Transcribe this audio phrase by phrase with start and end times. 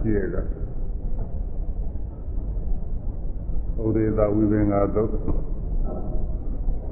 [0.00, 0.42] ရှိရတာ
[3.84, 5.10] ဥဒေသာဝိပင်္ဂသုတ်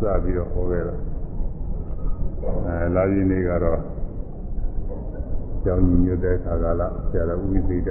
[0.00, 0.94] စပြီးတော့ဟောခဲ့တာ
[2.66, 3.80] အဲလာပြီနေ့ကတော့
[5.65, 7.88] ကျောင်းကြီးမြို့တဲ့ခါကလာဆရာတော်ဥိသိတ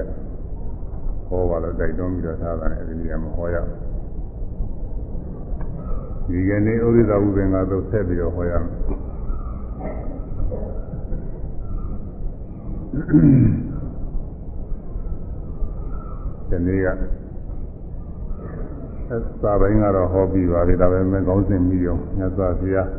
[1.27, 3.55] ဟောပါတော့တိုက်တွန်းပြီးတော့ထားတာနဲ့အဲဒီနေရာမှာဟောရ
[6.27, 13.66] ဒီကနေ့ဥရိသာဝိပင်္ဂသုတ်ဆက်ပြီးတော့ဟောရမယ်
[16.49, 16.87] ဒီနေ့က
[19.43, 22.89] သာပိုင်းကတော့ဟောပြီးပါပြီဒါပေမဲ့ခေါင်းစဉ်ပြီးအောင်မြတ်စွာဘုရား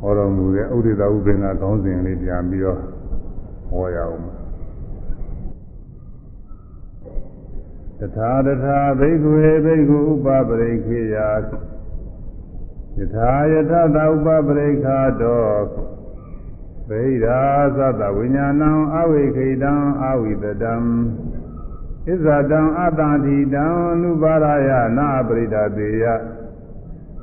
[0.00, 2.80] ဟောတော်မူတဲ့ဥဒိတဥပင်ကခေါင်းစဉ်လေးပြန်ပြီးတော့
[3.70, 4.22] ဟောရအောင်
[7.98, 11.16] တထာတထာဘိက္ခုဟေဘိက္ခုဥပပရိခေယ
[12.98, 15.44] ယထာယထသာဥပပရိခာတော
[16.88, 17.40] ဗိဓာ
[17.76, 20.74] သတ္တဝိညာဏံအဝိခိတံအဝိတတံ
[22.06, 26.04] ဣဇာတံအတ္တတိတံအနုပါရယနာပရိဒတေယ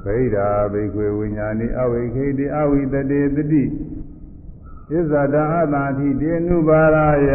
[0.04, 3.64] ဗိဓာဘိကွေဝိညာဏိအဝိခေတိအဝိတတေတတိ
[4.90, 6.98] ဣဇာတံအတ္တတိတေနုပါရ
[7.30, 7.34] ယ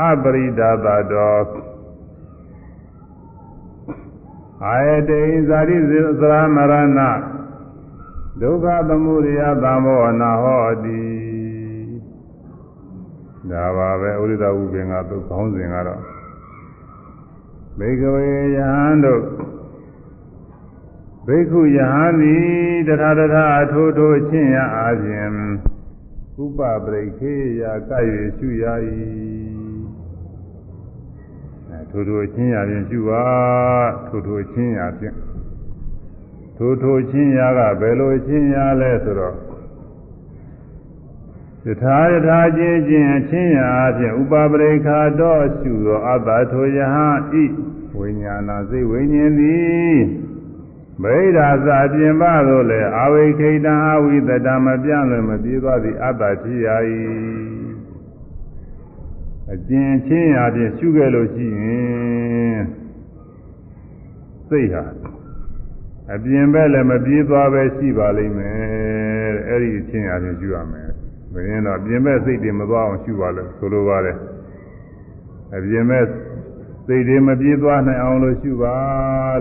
[0.00, 1.40] အပရိဒသတော
[4.64, 5.92] အာယတေဇာတိသ
[6.32, 7.00] ရမရဏ
[8.40, 11.15] ဒုက္ခသမုဒယသမောနာဟောတိ
[13.52, 16.02] ဒါပါပဲဥရိဒဝုပင်ကသူခေါင်းစဉ်ကတော့
[17.78, 19.22] ဘေကဝေယဟန်တို့
[21.26, 22.46] ဘိက္ခုယဟန်သည်
[22.88, 25.30] တထာတထာအထိုးထိုးချင်းရအားဖြင့်
[26.42, 28.04] ဥပပရိခေယကပ်၍
[28.38, 28.64] ရှုရ၏
[31.70, 33.24] အဲထိုးထိုးချင်းရဖြင့်ရှုပါ
[34.08, 35.16] ထိုးထိုးချင်းရဖြင့်
[36.56, 39.36] ထိုးထိုးချင်းရကဘယ်လိုချင်းရလဲဆိုတော့
[41.68, 46.96] ယထာယထာချင်းချင်းအချင်းရာဖြင့်ဥပပရိခာတော့ရှုသောအတ္တထိုယဟ
[47.42, 47.44] ဤ
[47.98, 49.98] ဝိညာဏစိတ်ဝိညာဉ်သည်
[51.02, 56.68] ဗိဓာသအပြင်ပါသို့လည်းအဝိခိတံအဝိတတမပြန့်လွင်မပြေးသွားသည့်အတ္တဖြစ်ရ၏
[59.52, 62.60] အကျဉ်ချင်းရာဖြင့်ရှုခဲ့လို့ရှိရင်
[64.48, 64.84] စိတ်ဟာ
[66.14, 70.95] အပြင်ဘက်လည်းမပြေးသွားပဲရှိပါလိမ့်မယ်တဲ့အဲ့ဒီအချင်းရာဖြင့်ရှုရမယ်
[71.32, 74.16] ဘယ်ရင်တော့ပြင်မဲ့စိတ်တွေမသွားအောင်ရှုပါလို့ဆိုလိုပါတယ်
[75.54, 76.04] အပြင်မဲ့
[76.86, 78.74] စိတ်တွေမပြေးသွားနိုင်အောင်လို့ရှုပါ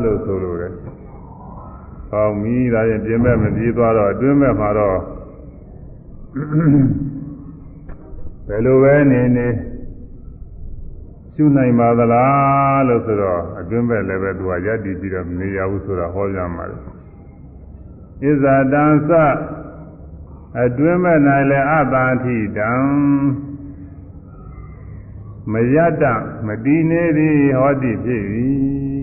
[0.03, 0.73] လို့ဆိုလိုတယ်။
[2.09, 4.97] ဟောင်းမီးဒါရင်ပြင်မဲ့မပြေးသွားတော့အတွင်းမဲ့မှာတော့
[8.47, 9.47] ဘယ်လိုပဲနေနေ
[11.35, 16.77] ရှုနိုင်ပါသလားလို့ဆိုတော့အတွင်းမဲ့လည်းပဲသူကယက်တည်ပြီးတော့နေရဘူးဆိုတာဟောကြမှာလေ။
[18.21, 19.11] ဣဇာတံသ
[20.63, 22.71] အတွင်းမဲ့၌လည်းအတာထိတံ
[25.51, 26.03] မယတ္တ
[26.47, 28.23] မတည်နေသည်ဟောတိဖြစ်၏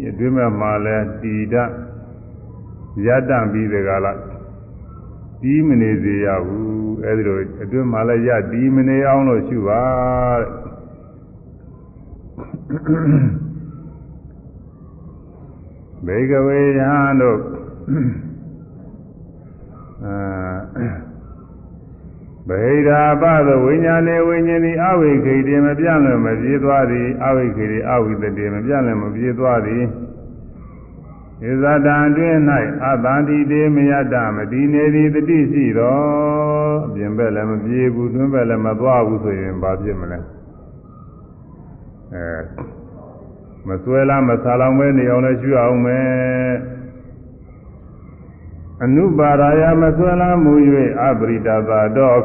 [0.08, 1.54] အတွင်းမဲ့မှာလည်းတည်တ
[3.06, 4.12] ယတ္တပြီးဒီကလာ
[5.42, 9.82] တီးမနေစေရဘူးအဲဒီလိုအတွင်းမှာလည်းယတီးမနေအောင်လို့ရှုပါ
[10.40, 10.48] တဲ့
[16.06, 17.40] ဘေကဝေယံတို့
[20.04, 21.11] အာ
[22.48, 29.84] ဗဟိရာပသောဝိညာဉ်ေဝိညာဉ်သည်အဝိခိတေမပြန့်လွယ်မပြေးသွားသည်အဝိခိတေအဝိတတေမပြန့်လွယ်မပြေးသွားသည်
[31.42, 32.36] ဣဇာတံတွင်၌
[32.84, 40.18] အတန္တိတေမယတမတည်နေသည်တတိရှိတော်အပြင်ဘက်လည်းမပြေးဘူးတွင်ဘက်လည်းမသွားဘူးဆိုရင်ဘာဖြစ်မလဲ
[42.14, 42.26] အဲ
[43.68, 46.52] မစွဲလားမဆာလောင်ပဲနေအောင်လည်းရှုအောင်မယ်
[48.84, 50.52] အနုပါရာယမဆွဲလမ်းမူ၍
[51.02, 52.20] အပရိဒသာတော့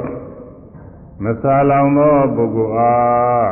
[1.23, 3.51] မဆာလောင်သောပုဂ္ဂိုလ်အား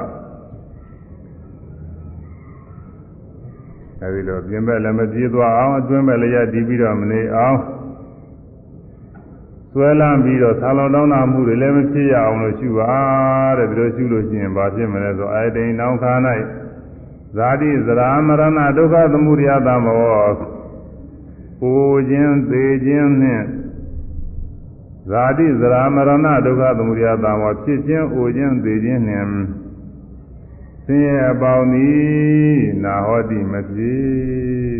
[4.01, 7.57] အဲဒီလိုပြင်ဘက်လည်းမပြေးသွားအောင်အတွင်းဘက်လည်းရတည်ပြီးတော့မနေအောင်
[9.72, 12.93] ဆွဲလမ်းပြီးတော့ဆာလောင်တောင်းတာမှုတွေလည်းမဖြစ်ရအောင်လို့ရှုပါ
[13.57, 16.11] တဲ့ဒီလိုရှုလို့ရှိရင်ဘာဖြစ်မလဲဆိုအာယတိန်နောင်ခါ၌
[17.35, 20.54] ဇာတိဇရာမရဏဒုက္ခသမုဒယသမော
[21.59, 21.72] ပူ
[22.09, 23.46] ခြင်းသေခြင်းနှင့်
[25.09, 29.29] ဇာတိဇရာမရဏဒုက္ခသမုဒယတာမောဖြစ်ခြင်းအိုခြင်းသေခြင်းနှင့်
[30.85, 31.99] ဆင်းရဲအပေါင်းသည်
[32.84, 33.93] နာဟောတိမဖြစ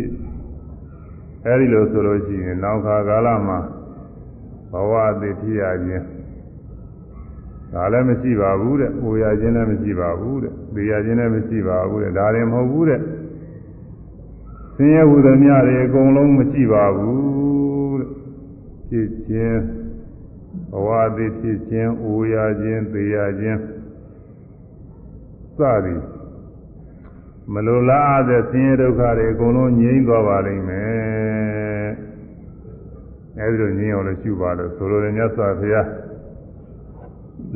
[1.44, 3.58] အဲဒီလိုဆိုလို့ရှိရင်နောက်ခါကာလမှာ
[4.70, 6.06] ဘဝအသေးဖြစ်ရခြင်း
[7.72, 13.00] ဒါလည်းမရှိပါဘူးတဲ့။ပူရခြင်းလည်းမရှိပါဘူးတဲ့။သေရခြင်းလည်းမရှိပါဘူးတဲ့။ဒါလည်းမဟုတ်ဘူးတဲ့။
[14.76, 18.08] ဆင်းရဲဟူသည်များတွေအကုန်လုံးမရှိပါဘူးတဲ့
[18.88, 19.60] ဖြစ်ခြင်း
[20.72, 23.60] ဘဝသည်ဖြစ်ခြင်းအိုရခြင်းသေရခြင်း
[25.56, 26.02] စသည်
[27.52, 31.88] မလိုလားအပ်တဲ့ဆင်းရဲဒုက္ခတွေအကုန်လုံးငြိမ်းသွားပါလိမ့်မယ်
[33.38, 35.88] အဲဒီလိုငြိမ်းအောင်လို့ရှုပါလို့ဆိုလိုတယ်မြတ်စွာဘုရား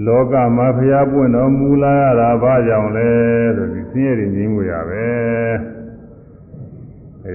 [0.07, 3.11] လောကမှာဘုရားပွင့်တော်မူလာရတာဘာကြောင့်လဲ
[3.57, 5.07] ဆိုပြီးဆင်းရဲတွေငြိမ်းမှုရပဲ
[5.77, 5.80] ဘု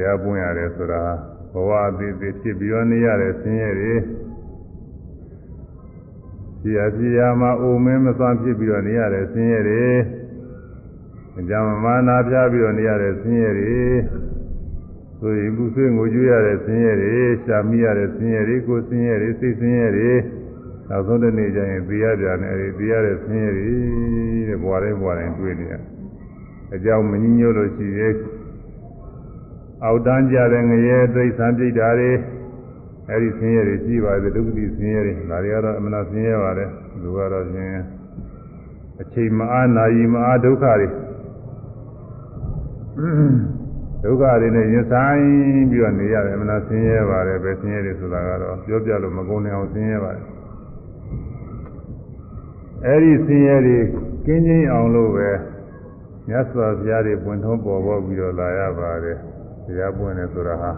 [0.04, 1.04] ရားပွင့်ရတယ်ဆိုတာ
[1.54, 3.94] ဘဝအသေးသေးဖြစ်ပြီးတော့နေရတဲ့ဆင်းရဲတွေ
[6.62, 9.86] ဖြစ်ရဖြစ်ရမှာအိုမင်းမစွမ်းဖြစ်ပြီးတော့နေရတဲ့ဆင်းရဲတွေ
[11.40, 13.80] အကြမ်းမာနာပြပြီးတော့နေရတဲ့ဆင်းရဲတွေ
[15.20, 17.16] ဆိုရင်ကုဆွေးငိုကြွရတဲ့ဆင်းရဲတွေ
[17.46, 20.12] ရှာမိရတဲ့ဆင်းရဲတွေကိုဆင်းရဲတွေစိတ်ဆင်းရဲတွေ
[20.90, 23.68] နောက်ဆုံးတစ်နေ့ကျရင်သိရကြတယ်အဲဒီသိရတဲ့ဆင်းရဲတွေ
[24.48, 25.74] တဲ့ဘဝတိုင်းဘဝတိုင်းတွေ့နေရ
[26.76, 28.14] အကြောင်းမငြင်းညို့လို့ရှိရဲ့
[29.84, 32.12] အောက်တန်းကြတဲ့ငရဲသိဆံပြိတ္တာတွေ
[33.10, 36.70] အဲဒီဆင်းရဲတွေရှိပါတယ်ဒုက္ခတိဆင်းရဲတွေဒါတွေကတော့အမှန်ဆင်းရဲပါတယ်
[37.02, 37.72] သူကတော့ရှင်
[39.02, 40.88] အချိန်မအားနာရီမအားဒုက္ခတွေ
[44.04, 45.24] ဒုက္ခတွေနဲ့ရင်ဆိုင်
[45.70, 50.26] ပြီးတော့နေရတယ်အမှန်ဆင်းရဲပါတယ်ပဲဆင်းရဲတွေဆိုတာကတော့ပြောပြလို့မကုန်နိုင်အောင်ဆင်းရဲပါတယ်
[52.86, 53.78] အဲဒီဆင်းရဲတွေ
[54.26, 55.30] ကင်းချင်းအောင်လို့ပဲ
[56.28, 59.18] မြတ်စွာဘုရားတွေပွင့်ထုံးပေါ်ပေါ်ပြီးတော့လာရပါတယ်
[59.66, 60.72] ဘုရားပွင့်တယ်ဆိုတာဟာ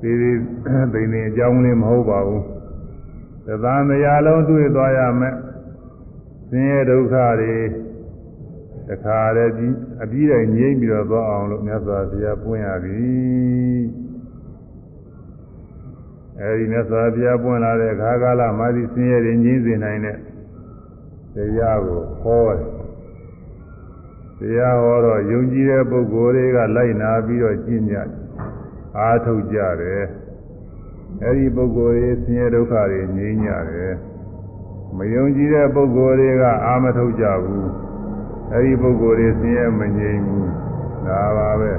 [0.00, 0.30] ဒီဒီ
[0.92, 2.44] သိနေအကြောင်းလေးမဟုတ်ပါဘူး
[3.46, 5.34] သံဃာလုံးတွေ့သွားရမယ်
[6.48, 7.56] ဆင်းရဲဒုက္ခတွေ
[8.88, 13.08] တခါတည်းပြီးအပြီးတိုင်ငြိမ့်ပြီးတော့သွားအောင်လို့မြတ်စွာဘုရားပွင့်ရပြီ
[16.38, 20.16] အဲဒီမြတ်စွာဘုရားပွင့်လာတဲ့ခါကာလမာသီဆင်းရဲတွေငြိမ့်စေနိုင်တဲ့
[21.34, 22.79] တရားကိုဟောတယ်
[24.40, 27.96] တရားဟောတော့ယုံကြည်တဲ့ပုဂ္ဂိုလ်တွေကလိုက်နာပြီးတော့ကျင့်ကြ
[28.98, 30.02] အားထုတ်ကြတယ်
[31.24, 33.94] အဲဒီပုဂ္ဂိုလ်တွေဆင်းရဲဒုက္ခတွေငြိမ်းကြတယ်
[34.96, 37.70] မယုံကြည်တဲ့ပုဂ္ဂိုလ်တွေကအာမထုတ်ကြဘူး
[38.52, 40.50] အဲဒီပုဂ္ဂိုလ်တွေဆင်းရဲမငြိမ်းဘူး
[41.06, 41.72] ဒါပါပဲ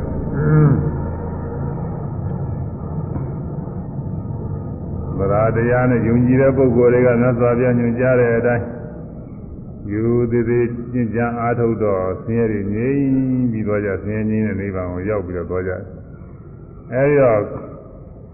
[5.18, 8.66] ဗราတရားနဲ့ယုံကြည်တဲ့ပုဂ္ဂိုလ်တွေကမြတ်စွာဘုရားညွှန်ကြားတဲ့အတိုင်း
[9.92, 15.82] ယူသေးသေးကျင့်ကြံအားထုတ်တော့ဆင်းရဲတွေငြိမ်းပြီးတော့ကြဆင်းရဲငြိမ်းတဲ့နိဗ္ဗာန်ကိုရောက်ပြီးတော့သွားကြတယ်
[16.94, 17.40] အဲဒီတော့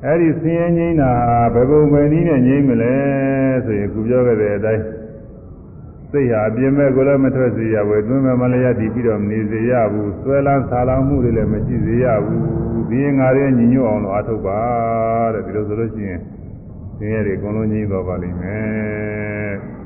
[0.05, 1.11] အဲ့ဒီဆင်းရဲငြိမ်းတာ
[1.53, 2.95] ဘယ်ပုံပဲနည်းနဲ့ငြိမ်းမလဲ
[3.65, 4.83] ဆိုရင်ခုပြောခဲ့တဲ့အတိုင်း
[6.11, 12.43] စိတ်ဟာအပြင်းမဲ့ကိုလည်းမထွက်စေရဘူးတွင်းမဲ့မလည်းရတည်ပြီးတော့မနေစေရဘူးဆွဲလန်းဆာလောင်မှုတွေလည်းမရှိစေရဘူး
[12.89, 14.61] ဒီငါရဲ့ညီညွတ်အောင်လို့အထုတ်ပါ
[15.33, 16.21] တဲ့ဒီလိုဆိုလို့ရှိရင်
[16.97, 19.76] ဆင်းရဲတွေအကုန်လုံးငြိမ်းသွားပါလိမ့်မယ်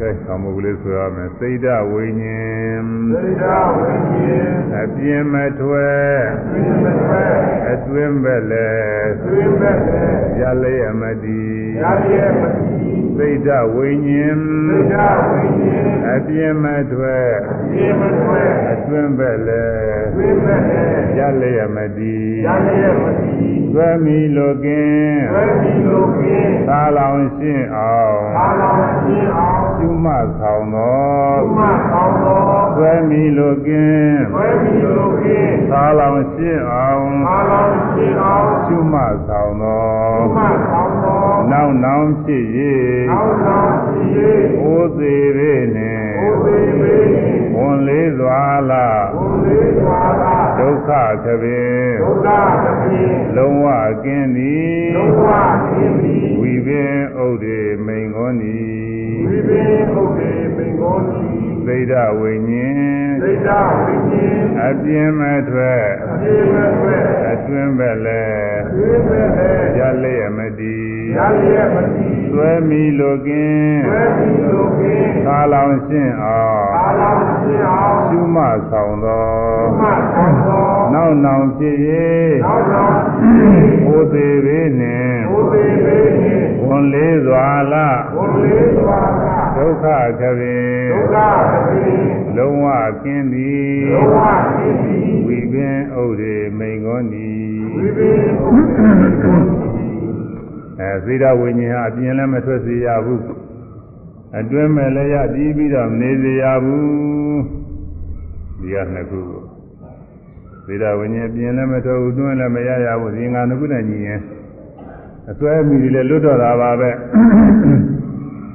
[0.00, 3.44] ကဲကောင်းမှုကလေးဆိုရမယ်စိတ်ဓဝိညာဉ်စိတ်ဓ
[3.76, 7.32] ဝိညာဉ်အပြင်းမထွက်အပြင်းမထွက်
[7.70, 8.70] အတွင်းပဲလေ
[9.12, 10.04] အတွင်းပဲလေ
[10.40, 11.42] ရလေအမတိ
[11.82, 14.38] ရလေအမတိစိတ်ဓဝိညာဉ်
[14.68, 14.96] စိတ်ဓ
[15.30, 19.64] ဝိညာဉ်အပြင်းမထွက်အပြင်းမထွက်အတွင်းပဲလေ
[20.06, 20.82] အတွင်းပဲလေ
[21.18, 22.16] ရလေအမတိ
[22.46, 30.98] ရလေအမတိ သွဲမီလိုကင်းသွဲမီလိုကင်းသာလောင်ရှင်းအောင်သာလောင်ရှင်းအောင်ရှုမှတ်ဆောင်သော
[31.38, 32.40] ရှုမှတ်ဆောင်သော
[32.76, 39.84] သွဲမီလိုကင်းသွဲမီလိုကင်းသာလောင်ရှင်းအောင်သာလောင်ရှင်းအောင်ရှုမှတ်ဆောင်သော
[40.18, 41.20] ရှုမှတ်ဆောင်သော
[41.50, 42.44] နောက်နောင်ဖြစ်၍
[43.10, 48.40] နောက်နောင်ဖြစ်၍ဩသေးပေနှင့်ဩသေးပေနှင့် ဝန်လေးစွာ
[48.70, 48.86] လာ
[49.16, 50.90] ဝန်လေးစွာလာဒုက္ခ
[51.24, 52.28] သဖြင့်ဒုက္ခ
[52.64, 53.66] သဖြင့်လုံးဝ
[54.04, 55.28] ကင်းသည်လုံးဝ
[55.68, 58.58] ကင်းသည်ဝိပင်ဥဒိမိန်ခေါနီ
[59.26, 61.20] ဝိပင်ဥဒိမိန်ခေါနီ
[61.66, 63.48] သိဒဝိညာဉ်သိဒ
[63.82, 68.24] ဝိညာဉ်အပြင်းမဲ့ထွက်အပြင်းမဲ့ထွက်အတွင်းပဲလဲ
[68.68, 78.38] အတွင်းပဲလဲရလျက်မတည် ရလျက်မတည်သွဲမီလိုကင်းသွဲမီလိုကင်းသာလောင်ရှင်းအောင်သာလောင်ရှင်းအောင်ရှုမ
[78.70, 79.24] ဆောင်သော
[79.62, 80.64] ရှုမဆောင်သော
[80.94, 81.76] နောက်နောင်ဖြစ်၍
[82.44, 83.40] နောက်နောင်ဖြစ်
[83.86, 87.74] ဘုသေးပေနှင့်ဘုသေးပေနှင့်ဝန်လေးစွာလ
[88.16, 89.24] ဝန်လေးစွာလ
[89.56, 89.84] ဒုက္ခ
[90.20, 91.16] ကပင်ဒုက္ခ
[91.52, 92.66] ကပင်လုံးဝ
[93.02, 94.18] ကင်းသည်လုံးဝ
[94.58, 97.30] ကင်းသည်ဝိပင်ဥဒေမိန်ကောနီ
[97.74, 98.16] ဝိပင်
[98.54, 99.69] ဥဒေမိန်ကောနီ
[100.80, 103.22] အဲစေတဝိညာဉ်ဟာအပြင်လည်းမထွက်စေရဘူး
[104.38, 107.42] အတွင်းမဲ့လည်းရပြီးပြီးတော့နေစေရဘူး
[108.60, 109.42] ဒီကနှစ်ခုကို
[110.64, 114.20] စေတဝိညာဉ်အပြင်လည်းမထွက်ဘူးတွင်းလည်းမရရဘူးဒီငါနှစ်ခုနဲ့ညီရင်
[115.30, 116.90] အစွဲမိတွေလည်းလွတ်တော့တာပါပဲ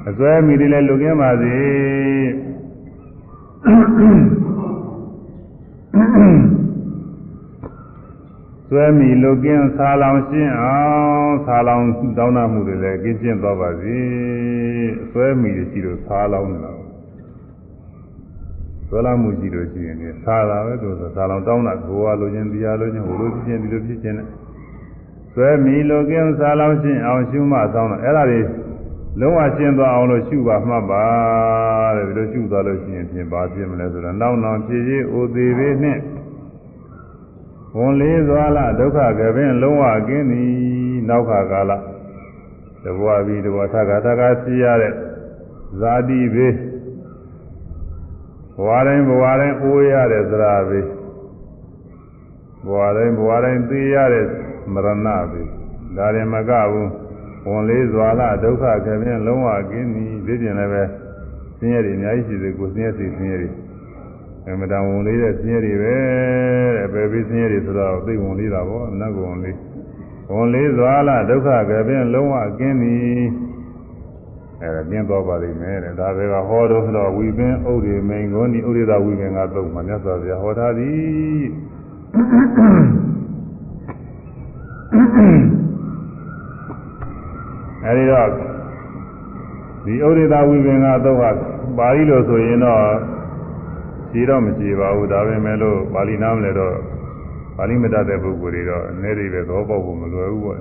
[0.08, 1.56] အစွဲမိတွေလည်းလွတ်ကင်းပါစေ
[8.68, 10.76] စွဲမိလုကင်းဆာလောင်ရှင်းအော
[11.24, 11.84] င်ဆာလောင်
[12.18, 13.98] တောင်းတမှုတွေလည်းကင်းကျင်းသွားပါစေ
[15.10, 16.72] စွဲမိရှိလို့ဆာလောင်နေတာ
[18.88, 24.28] သွဲလာမှုရှိလို့ရှိရင်ဒီဆာတာပဲသူဆိုဆာလောင်တောင်းတာကိုယ်ကလိုချင်တရားလိုချင်ဟိုလိုဖြစ်ချင်းဒီလိုဖြစ်ချင်းနဲ့
[25.34, 28.40] သွဲမီလိုကင်းဆာလောင်ရှင်းအောင်ရှုမှဆောင်းတော့အဲ့ဒါတွေ
[29.20, 31.04] လုံးဝရှင်းသွားအောင်လို့ရှုပါမှတ်ပါ
[31.96, 35.98] တဲ့ဒီလိုရှုသွားလို့ရှိရင်ဖြင့်ဘာဖြစ်မလဲဆိုတော့နောက်နောက်ဖြစ်ရေးအိုသေးသေးနဲ့
[37.76, 40.50] ဝန်လေးစွာလားဒုက္ခကပင်လုံးဝကင်းသည်
[41.08, 41.72] နောက်ခါကာလ
[42.84, 44.92] တဘွားပြီးတဘွားထခါထခါဖြစ်ရတဲ့
[45.80, 46.54] ဇာတိဘေး
[48.56, 50.86] ဘဝတိုင်းဘဝတိုင်းအိုးရတဲ့သရာဘေး
[52.66, 54.26] ဘဝတိုင်းဘဝတိုင်းသိရတဲ့
[54.72, 55.48] မရဏဘေး
[55.96, 56.90] ဒါရင်မကဘူး
[57.48, 60.82] ဝန်လေးစွာလားဒုက္ခကပင်လုံးဝကင်းသည်ဒီပြင်လည်းပဲ
[61.58, 63.50] ဆင်းရဲတွေအများကြီးရှိသေးကိုဆင်းရဲစိတ်ဆင်းရဲတွေ
[64.48, 65.96] အမတန်ဝင်လေးတဲ့ဆင်းရဲတွေပဲ
[66.76, 69.56] တဲ့ပဲပြီးဆင်းရဲတွေဆိုတော့သိဝင်လေးတာပေါ့နတ်ကဝင်လေး
[70.32, 73.24] ဝင်လေးစွာလားဒုက္ခကပင်လုံးဝကင်းသည်
[74.62, 81.42] အဲဒါပြင်းသွားပါလိမ့်မယ်တဲ့ဒါပဲကဟောတော့ဆိုတော့ဝီပင်ဥဒိမိန်ကိုဒီဥဒိသာဝီပင်ကသုံးမှာမြတ်စွာဘုရားဟောထားသည်
[87.84, 88.28] အဲဒီတော့
[89.84, 91.30] ဒီဥဒိသာဝိပင်ကတော့ဟာ
[91.78, 93.15] ပါဠိလိုဆိုရင်တော့
[94.12, 96.74] ခြေတော့မခြေပါဘူးဒါပဲမဲ့လို့ပါဠိနားမလဲတော့
[97.56, 100.60] ပါဠိမတတ်တဲ့ပုဂ္ဂိုလ်တွေတော့အနေတွေပဲသဘောပေါက်ဖို့မလွယ်ဘူးပေါ့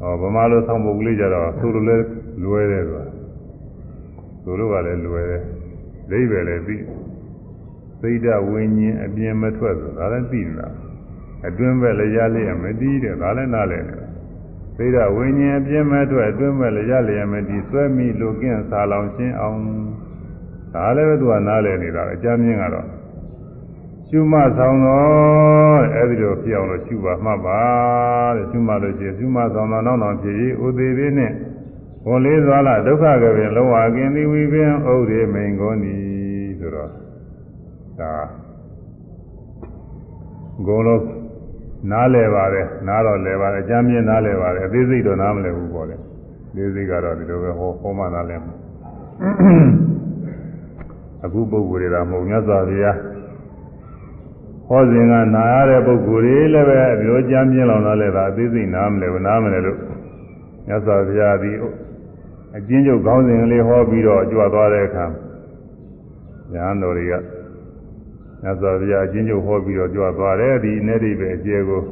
[0.00, 1.96] ဟောဗမာလိုဆောင်းပုဂ္ဂလိကြတော့ဆိုလိုလဲ
[2.44, 3.04] လွယ်တယ်ဆိုတာ
[4.42, 5.42] ဆိုလိုကလည်းလွယ်တယ်
[6.10, 6.76] လိမ့်ပဲလည်းသိ
[8.02, 10.68] သိဒဝိညာဉ်အပြင်မထွက်ဆိုတာလည်းသိနေတာ
[11.46, 14.06] အတွင်းပဲလည်းရလျက်မတည်တယ်ဒါလည်းနားလည်တယ်
[14.78, 19.60] သိဒဝိညာဉ်အပြင်မထွက်အတွင်းပဲလည်းရလျက်မတည်ဆွဲမိလိုကင်းစာလောင်ရှင်းအောင်
[20.74, 22.86] ဒါလည်းပဲသူကနားလည်နေတာအကြမ်းမြင်ကတော့
[24.08, 27.62] ရှုမှဆောင်တော့အဲ့ဒီလိုဖြစ်အောင်လို့ရှုပါမှတ်ပါ
[28.36, 31.32] တဲ့ရှုမှလို့ရှိရင်ရှုမှဆောင်တော့နောက်နောက်ဖြစ်ရေးဥသေးသေးနဲ့
[32.06, 36.00] ဝန်လေးသွားလာဒုက္ခကပင်လောဝကင်းသည်ဝိပင်ဥဒေမိန်ကုန်သည်
[36.58, 36.90] ဆိုတော့
[38.00, 38.12] ဒါ
[40.66, 41.04] ဂုံလုံး
[41.90, 45.96] နားလဲပါတယ်နားတော့လဲပါတယ်အကြမ်းမြင်နားလဲပါတယ်အသေးစိတ်တော့နားမလဲဘူးပေါ့လေ
[46.50, 48.54] အသေးစိတ်ကတော့ဒီလိုပဲဟောဟောမှနားလဲမှာ
[51.24, 52.98] အခုပုဂ္ဂိုလ်တွေကမဟုတ်မြတ်စွာဘုရား
[54.68, 59.78] ဟောစဉ်ကနာရတဲ့ပုဂ္ဂိုလ်တွေလည်းပဲအပြောကြမ်းပြင်းလောင်လာလဲတာအသေးစိတ်နားမလဲဘူးနားမလဲလို့
[60.66, 61.52] မြတ်စွာဘုရားဒီ
[62.56, 65.06] အကျဉ်းချုပ်ခေါင်းစဉ်လေးဟောပြီးတော့ကြွသွားတဲ့အခါ
[66.52, 67.14] ညာတော်တွေက
[68.42, 71.82] မြတ်စွာဘုရားအကျဉ်းချုပ်ဟောပြီးတော့ကြွသွားတယ်ဒီအနေအိပဲအကျဲကို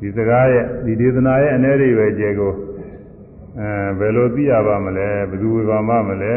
[0.00, 2.52] ဒီစကားရဲ့ဒီဒေသနာရဲ့အနေအိပဲအကျဲကို
[3.59, 6.35] အဲဘယ်လိုသိရပါမလဲဘယ်သူဝေဘာမမလဲ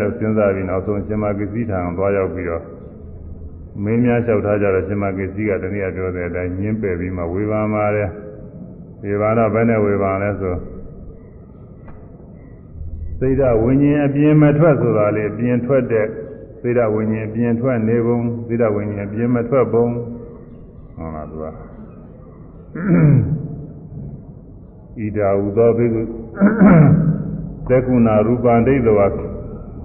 [0.00, 2.64] လို့စဉ်းစားပြီးနောက်ဆုံးရှင်မဂစီထံသွားရောက်ပြီးတော့
[3.82, 8.10] မင်းများလျှောက်ထားကြတော့ရှင်မဂစီကတနည်းအားပြောတဲ့အတိုင်းညင်းပယ်ပြီးမှဝေဘာမာတယ်
[9.04, 10.56] ဝေဘာတော့ဘယ်နဲ့ဝေဘာလဲဆို
[13.18, 16.06] စိတ်ဓာဝิญဉ်အပြင်မထွက်ဆိုတာလေအပြင်ထွက်တဲ့
[16.60, 19.86] စိတ်ဓာဝิญဉ်အပြင်ထွက်နေပုံစိတ်ဓာဝิญဉ်အပြင်မထွက်ပုံ
[20.96, 21.44] ဟုတ်လားသူက
[24.98, 26.15] ဣဒာဟုသောဘိက္ခု
[27.69, 29.01] သက္ကုဏရူပံဒိဋ္ဌဝ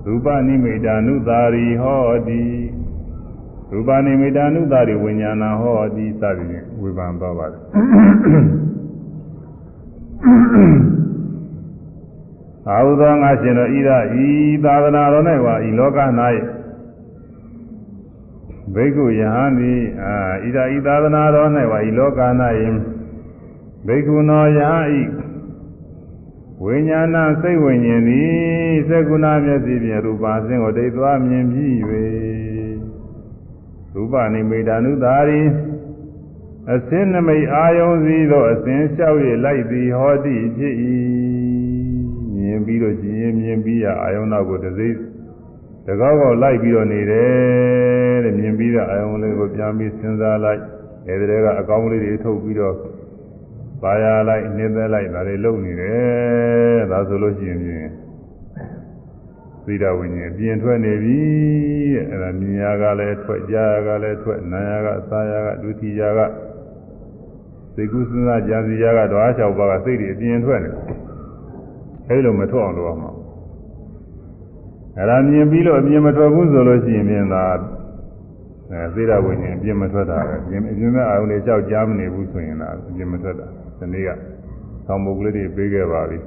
[0.07, 2.41] ရူပနိမိတာနုသာရီဟောတိ
[3.73, 7.61] ရူပနိမိတာနုသာရီဝိညာဏဟောတိစသည်ဖြင့်ဝေဖန်သွားပါတယ်
[12.69, 13.91] အာဟုသောငါရှင်တော်ဤရ
[14.25, 14.29] ဤ
[14.65, 15.99] သာသနာတော်၌ဝါဤလောက၌
[18.75, 20.15] ဘိက္ခုယဟန်သည်အာ
[20.47, 22.21] ဤရဤသာသနာတော်၌ဝါဤလောက၌
[23.87, 25.22] ဘိက္ခုနောယဟဤ
[26.65, 28.31] ဝိညာဏစိတ်ဝိညာဉ်သည်
[28.89, 31.73] သက္ကုဏမျက်စိဖြင့်ရူပါစင်ကိုဒိဋ္ဌသွားမြင်ပြီး၍
[33.95, 35.41] ရူပနိမိတာနုသာရီ
[36.73, 40.75] အစင်းနမိတ်အာယုံစည်းသောအစင်းလျှောက်၍လိုက်သည်ဟောတိဖြစ်၏
[42.35, 44.89] မြင်ပြီးတော့ရှင်မြင်ပြီးရအာယုံနောက်ကိုတစိ
[45.87, 50.61] တကောက်ကောက်လိုက်ပြီးတော့နေတယ်တဲ့မြင်ပြီးတဲ့အာယုံလေးကိုပြန်ပြီးစဉ်းစားလိုက်
[51.09, 52.77] အဲဒီတည်းကအကောင်းလေးတွေထုတ်ပြီးတော့
[53.83, 57.91] ပါရလိုက်နေသက်လိုက်ဒါတွေလုပ်နေတယ်ဒါဆိုလို့ရှိရင်ဖြင့်
[59.65, 61.21] သီလဝိညာဉ်ပြင်ထွက်နေပြီ
[61.95, 66.21] တဲ့အဲ့ဒါမြင်ရကလည်းထွက်ကြားရကလည်းထွက်နားရကအသာရကဒုတိယက
[67.75, 70.71] သိကုစဉ်းစားကြာစီရကတော့အား၆ပါးကစိတ်တွေအပြင်ထွက်နေ
[72.09, 73.01] အဲ့လိုမထွက်အောင်လုပ်အောင်
[74.97, 77.45] အဲ့ဒါမြင်ပြီးလို့အပြင်မထွက်ဘူးဆိုလို့ရှိရင်ဖြင့်သာ
[78.71, 83.49] အဲသီလဝိညာဉ်အပြင်မထွက်တာပဲအပြင်အပြင်မဲ့အာရုံတွေကြောက်ကြားမနေဘူးဆိုရင်လားအပြင်မထွက်တာ
[83.83, 84.11] ဒီနေ့က
[84.87, 86.19] ဆောင်းပုတ်ကလေးတွေပေးခဲ့ပါပြီ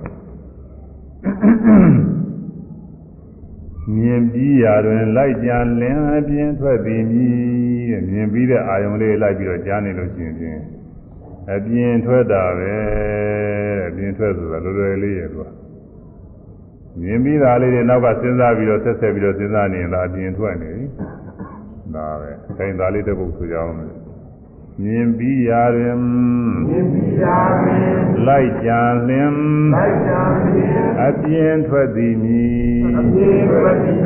[3.96, 5.50] မြင်ပြီးရာတွင်လိုက်ကြ
[5.82, 7.36] လင်းအပြင်ထွက်သည်မြည်
[7.92, 10.62] တဲ့မြင်ပြီးတဲ့အာယုံလေးလိုက်ပြီးတော့ကြားနေလို့ရှိရင်ဖြင့်
[11.54, 12.74] အပြင်ထွက်တာပဲ
[13.78, 15.50] တဲ့အပြင်ထွက်ဆိုတာလွယ်လွယ်လေးရဲ့သူက
[17.02, 20.86] မြင်ပြီးတာလေးတွေနောက်ကစဉ်းစားပြီးတော့ဆက်ဆက်ပြီးတော့စဉ်းစားနေရင်ဒါအပြင်ထွက်နေပြီ
[21.96, 24.05] ဒါပဲခိုင်သာလေးတစ်ပုဒ်ဆိုကြအောင်မယ်
[24.84, 26.00] မြင်ပြီးရာတွင်
[26.68, 27.88] မြင်ပြီးရာတွင်
[28.28, 29.34] လိုက်ကြံလင်
[29.74, 30.12] လိုက်ကြ
[30.44, 33.54] ဖြင့်အပြင်းထွက်သည်မည်အပြည့်ဝ
[33.84, 34.00] တည်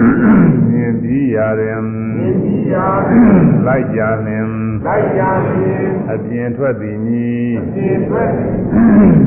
[0.69, 1.81] မြင်ပြီးရာတွင်
[2.17, 3.29] မြင်ပြီးရာတွင်
[3.67, 4.49] လိုက်ကြံလင်
[4.87, 8.51] လိုက်ကြဖြင့်အပြင်းထွက်သည်မည်အပြည့်ဝတည်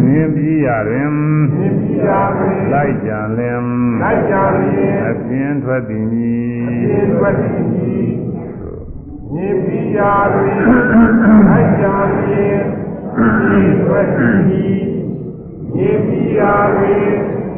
[0.04, 1.10] မြင်ပြီးရာတွင်
[1.56, 3.62] မြင်ပြီးရာတွင်လိုက်ကြံလင်
[4.02, 7.91] လိုက်ကြဖြင့်အပြင်းထွက်သည်မည်အပြည့်ဝတည်
[9.34, 11.86] မြင်ပြီးရာတွင်လိုက်ကြ
[12.20, 12.60] ဖြင့်
[13.18, 14.82] အပြည့်ဝတည်
[15.74, 17.04] မြင်ပြီးရာတွင်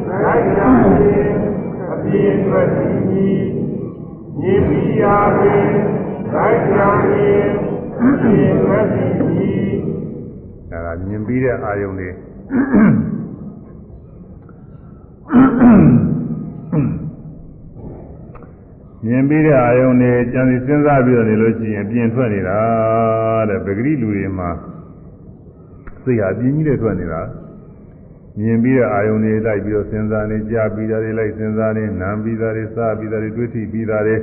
[0.09, 0.61] လိုက်ကြ
[0.97, 1.31] ဖြင့်
[1.91, 2.95] အပြည့်ဝတည်
[4.39, 5.65] မြင်ပြီးရာတွင်
[6.33, 7.47] လိုက်ကြဖြင့်
[8.01, 9.11] အပြည့်ဝတည်
[10.71, 12.09] အဲဒါမြင်ပြီးတဲ့အာယုံတွေ
[19.05, 22.59] မြင်ပြီးတဲ့အာယုံတွေကြံစီစဉ်းစားပြီးတော့နေလို့ရှိရင်ပြင်ထွက်နေတာ
[23.49, 24.49] တဲ့ပဂရိလူတွေမှာ
[26.03, 27.21] စိတ်ဟာပြင်းကြီးတဲ့ထွက်နေတာ
[28.39, 34.15] မြင်ပြီးတဲ့အာယုံတွေလိုက်ပြီးတော့စဉ်းစားနေကြားပြီးတာတွေလိုက်စဉ်းစားနေနားပြီးတာတွေစားပြီးတာတွေတွေးထိပြီးတာတွေ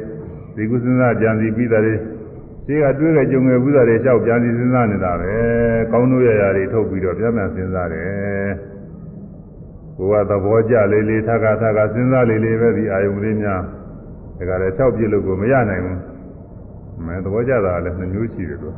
[0.57, 1.95] ဒီကုစဉ်းစားကြံစီပြီးတာတွေ
[2.67, 5.33] ရှိကတွေးကြကြုံငယ်ဘူးတာတွေလျှောက်ကြံစီစဉ်းစားနေတာပဲ
[5.93, 8.51] ကောင်းတို့ရရာတွေထုတ်ပြီးတော့ပြန်ပြန်စဉ်းစားတယ်
[9.97, 13.63] ကိုယ်ကသဘောကျလေးလေးထခါထခါစဉ်းစားလေးလေးပဲဒီအာယုံလေးများ
[14.39, 15.99] ဒါကြလည်း6ပြည့်လို့ကိုမရနိုင်ဘူး
[17.07, 18.71] မဲသဘောကျတာလည်းနှမျိုးရှိတယ်သူ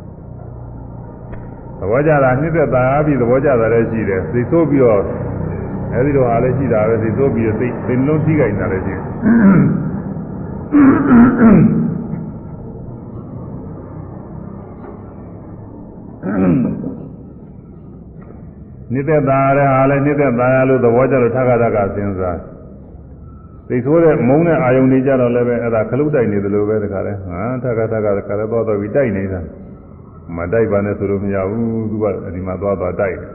[1.78, 5.02] သဘောကျတာနှစ်သက်သာပြီးသဘောကျတာလည်းရှိတယ်သိဆိုးပြီးတော့
[5.92, 9.02] အဲဒီတော့အားလည်းရှိတာပဲသိဆိုးပြီးသိသိလုံးထိခိုက်တာလည်းရှိတယ်
[18.92, 22.38] နိတ္တသာရအားလည်းနိတ္တသာရလို့သဘောကျလို့ထခါထခါစဉ်းစား
[23.68, 29.40] သိဆိုးတဲ့မုန်းတဲ့အာယုန်တွေကြတော့လည်းပဲအဲ့ဒါခလုတ်တိုက်နေသလိုပဲတခါလဲဟာထခါထခါတခါလဲသွားတော့ပြီးတိုက်နေတာ
[30.36, 33.30] မတိုက်ပါနဲ့ဆိုလို့မရဘူးသူကဒီမှာသွားသွားတိုက်တယ်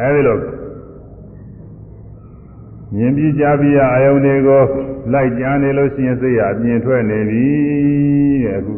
[0.00, 0.38] အဲဒီလို
[2.94, 4.62] မြင်ပြီးကြားပြီးအာယုန်တွေကို
[5.12, 7.46] လိုက်ကြားနေလို့ရှိရင်စိတ်ရအမြင်ထွက်နေပြီ
[8.44, 8.74] တဲ့အခု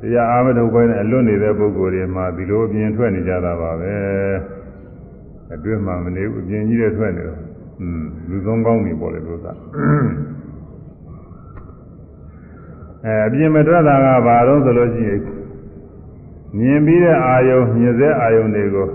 [0.00, 3.94] တရားအားမထုတ်ဘဲနဲ့အလွတ်နေတဲ့ပုဂ္ဂိုလ်တွေမှာဒီလိုအမြင်ထွက်နေကြတာပါပဲ
[5.54, 7.45] အတွင်းမှာမနေဘူးအမြင်ကြီးတွေထွက်နေတော့
[7.80, 9.52] อืมလူသုံးကောင်းနေပေါ်တယ်လို့သာ
[13.04, 15.20] အဲအပြင်မထွက်တာကဘာလို့ဆိုလို့ရှိရင်
[16.58, 18.88] မြင်ပြီးတဲ့အာယုံမြင်စေအာယုံတွေကို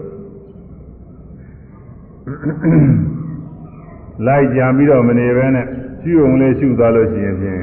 [4.25, 5.65] လိုက်ကြံပြီးတော့မနေဘဲနဲ့
[6.01, 7.59] ရှုုံလေးရှုသွားလို့ရှိရင်ဖြင့်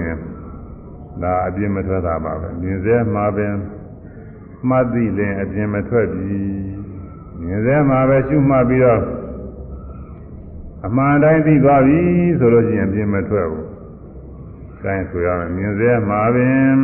[1.22, 3.54] ဒါအပြင်မထွက်တာပါပဲမြင်စေမှာပင်
[4.68, 6.40] မှတ်သိလင်အပြင်မထွက်ပြီ
[7.42, 9.02] မြင်စေမှာပဲရှုမှတ်ပြီးတော့
[10.86, 12.00] အမှန်တိုင်းသိသွားပြီ
[12.38, 13.66] ဆိုလို့ရှိရင်ပြင်မထွက်ဘူး။
[14.84, 16.78] ကိုင်းဆိုရမယ်မြင်စေမှာပင်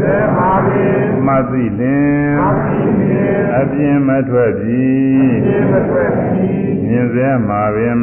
[0.00, 3.24] သေမာပင်မှတ်သိလင်အာပိနေ
[3.56, 4.86] အပြင်မထွက်ပြီ
[5.46, 7.96] သေမထွက်သည်မြင်စေမှာပင်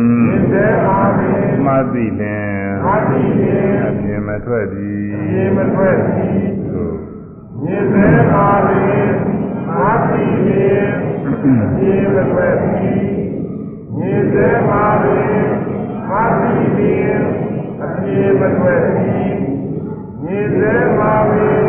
[0.52, 2.56] သေမာပင်မှတ်သိလင်
[2.86, 3.56] အာပိနေ
[3.86, 4.94] အပြင်မထွက်ပြီ
[5.34, 6.96] သေမထွက်သည်သို့
[7.64, 9.08] မြင်သေမာပင်
[9.72, 10.66] အာပိနေ
[11.80, 13.13] သေမထွက်သ
[13.94, 15.46] ည်မြင်သေမာပင်
[16.10, 19.34] အာပိနေသေမထွက်သည်
[20.24, 21.66] မြင်သေမာပင်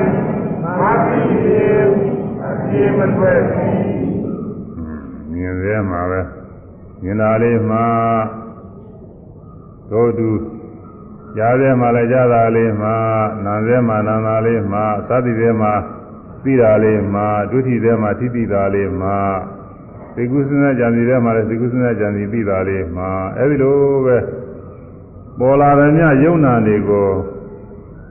[0.81, 1.67] အာပိနေ
[2.71, 3.95] သေမထွက်သည်
[5.35, 6.21] မြင်စေမှာပဲ
[7.03, 7.87] မြင်တာလေးမှာ
[9.91, 10.31] တို့တူ
[11.37, 12.95] ကြားစေမှာလည်းကြားတာလေးမှာ
[13.45, 15.73] နာစေမှာနာတာလေးမှာသတိစေမှာ
[16.45, 19.17] သိတာလေးမှာဒုတိစေမှာသိသိတာလေးမှာ
[20.17, 24.17] သိကုစဉ်းစားကြံစီထဲမှာလည်းသိကုစဉ်းစားကြံစီသိတာလေးမှာအဲဒီလိုပဲ
[25.39, 27.09] ပေါ်လာတဲ့ညယုံနာတွေကို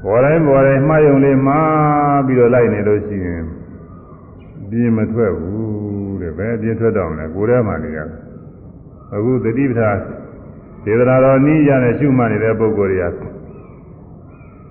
[0.03, 3.43] ပေါ်တိုင်းပေါ်တိုင်းမှားယုံလေးမှားပြီးတော့လိုက်နေလို့ရှိရင်
[4.69, 8.19] ပြင်းမထွက်ဘူးတဲ့ဘယ်ပြင်းထွက်တော့မလဲကိုယ်ထဲမှာနေရတယ်
[9.15, 9.89] အခုတတိပဌာ
[10.85, 13.15] ဒေသနာတော်နည်းရနဲ့ရှုမှတ်နေတဲ့ပုဂ္ဂိုလ်တွေက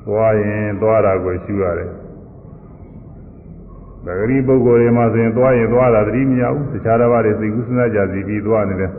[0.06, 1.90] သွားရင်သွားတာကိုရှုရတယ်။
[4.06, 8.90] ဒါဂရီပုဂ္ဂိုလ်တွေမှာဆိုရင်သွားရင်သွားတာသတိမရဘူး။တခြားတစ်ပါးတွေသိကုသနာကြစီပြီးသွားနေတယ်။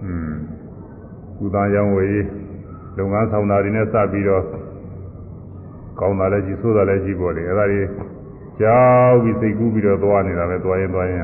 [0.00, 0.40] ဟွန်း
[1.38, 2.24] ကုသရောင်းဝယ်
[2.98, 4.44] လုပ်ငန်းဆောင်တာတွေနဲ့စပြီးတော့
[6.00, 7.82] ကောင်းတာလည်းရှိဆိုးတာလည်းရှိပေါ်တယ်။အဲဒါတွေ
[8.60, 11.20] ကြောက်ပြီးစိတ်ကူးပြီးတော့သွားနေတာပဲသွားရင်သွားရင်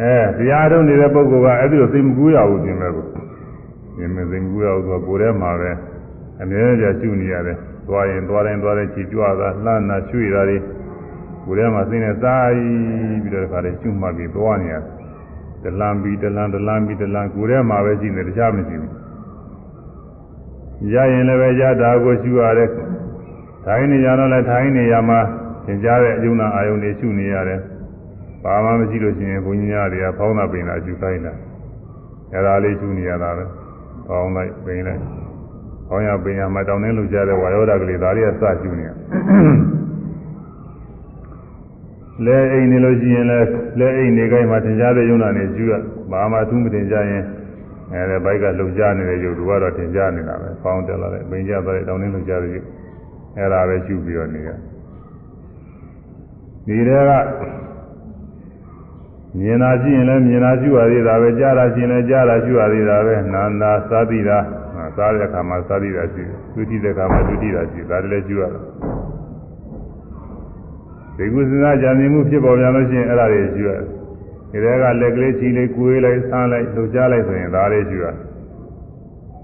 [0.00, 3.06] အဲတရားထုတ်နေတဲ့ပုဂ္ဂိုလ်ကအဲ့ဒီလိုစိတ်မကူးရဘူးပြင်မဲ့ကို
[3.96, 5.70] ပြင်မဲ့စိတ်မကူးရဘူးဆိုတော့ကိုယ်ထဲမှာပဲ
[6.40, 10.58] အမြဲတမ်းရှုနေရတယ် သွားရင်သွားတိုင်းသွားတိုင်းခြေကြွတာလှမ်းတာရွှေ့တာတွေ
[11.44, 14.82] ကိုယ်ထဲမှာစိတ်နဲ့စားပြီးတော့ဒီခါလေးရှုမှတ်ပြီးသွားနေရတယ်
[15.62, 18.92] တလန်ပြီးတလန်တလန်ပြီးတလန်ကိုယ်ထဲမှာပဲရှိနေတခြားမရှိဘူး
[20.94, 22.70] ရရင်လည်းပဲရတာကိုရှုရတယ်
[23.64, 25.20] ထိုင်းနေရတော့လည်းထိုင်းနေရမှာ
[25.66, 27.60] သင်ကြားတဲ့အယုံနာအာယုန်တွေရှုနေရတယ်
[28.42, 31.32] ဘာမှမရှိလို့ရှိရင်ဘုန်းကြီးများတွေကဖောင်းတာပင်တာရှုခိုင်းတာ
[32.32, 33.44] အဲ့ဒါလေးရှုနေရတာပဲ
[34.06, 35.02] ဖောင်းလိုက်ပင်လိုက်
[35.88, 38.90] ဖောင်းရပင်ရမှာတောင်းနေလို့ကြားတဲ့ဝါယောဓာကလေးဒါတွေကစရှုနေရ
[42.24, 43.38] လဲအိမ်နေလို့ရှိရင်လဲ
[43.80, 45.72] လဲအိမ်နေခိုင်းမှာသင်ကြားတဲ့ယုံနာနေရှုရ
[46.10, 47.24] ဘာမှသူမတင်ကြရင်
[47.92, 52.66] အဲဘိုက်ကလှုပ်ရှားနေတဲ့ရုပ်သူကတော့ထင်ရှားနေတာပဲ။ဖောင်းတက်လာတဲ့ပင်ကြသွားတဲ့တောင်းနှင်းလှုပ်ရှားတဲ့ရုပ်
[53.38, 54.48] အဲဒါပဲရှုပြီးတော့နေရ။
[56.66, 57.10] ဒီတဲက
[59.38, 64.38] မြင်တာရှိရင်လည်းမြင်တာရှုရသေးတာပဲကြားတာရှိရင်လည်းကြားတာရှုရသေးတာပဲနာနာသာတိတာ
[64.98, 68.60] စားတဲ့အခါမှာစားတိတာရှိတယ်။ဒုတိတဲ့အခါမှာဒုတိတာရှိတယ်ဒါလည်းရှုရတာ။
[71.16, 73.82] ဒီကုသနာကြံနေမှုဖြစ်ပေါ်ပြန်လို့ရှိရင်အဲ့ဒါတွေရှုရတယ်။
[74.50, 78.06] ဒီထဲကလက်ကလေးချီလေးကိုယ်လိုက်ဆန်းလိုက်လှုပ်ရှားလိုက်ဆိုရင်ဒါလေးရှုရ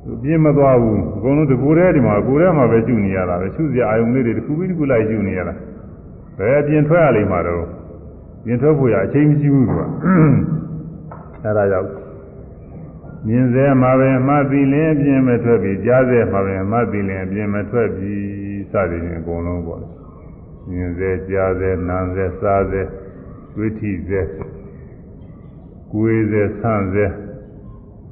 [0.05, 5.55] သူပြင်းမသွားဘူးအကုန်လုံးတကူထဲဒီမှာကိုယ်ထဲမှာပဲရှုနေရတာပဲရှုစရာအာယုံလေးတွေတကူပြီးတကူလိုက်ရှုနေရတာ
[6.38, 7.64] ဘယ်ပြင်ထွက်ရလိမ့်မှာတော့
[8.45, 9.87] ပြင်ထွက်ဖို့ရအချိန်မရှိဘူးကွာ
[11.45, 11.88] အဲဒါကြောင့်
[13.27, 18.25] မြင်စေမှာပဲအမှတ်ပြီးလင်းအပြင်မထွက်ပြီးကြားစေမှာပဲအမှတ်ပြီးလင်းအပြင်မထွက်ပြီး
[18.73, 19.83] စသည်ဖြင့်အကုန်လုံးပေါ့
[20.71, 22.83] မြင်စေကြားစေနားစေစားစေ
[23.57, 24.21] ဝိထိစေ
[25.93, 27.07] ကိုယ်စေဆန့်စေ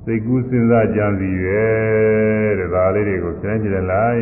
[0.05, 1.67] စိတ်ကူးစဉ်းစားကြံစီရဲ
[2.59, 4.21] တဲ့ဒါလေးတွေကိုကျန်းကျင်လိုက်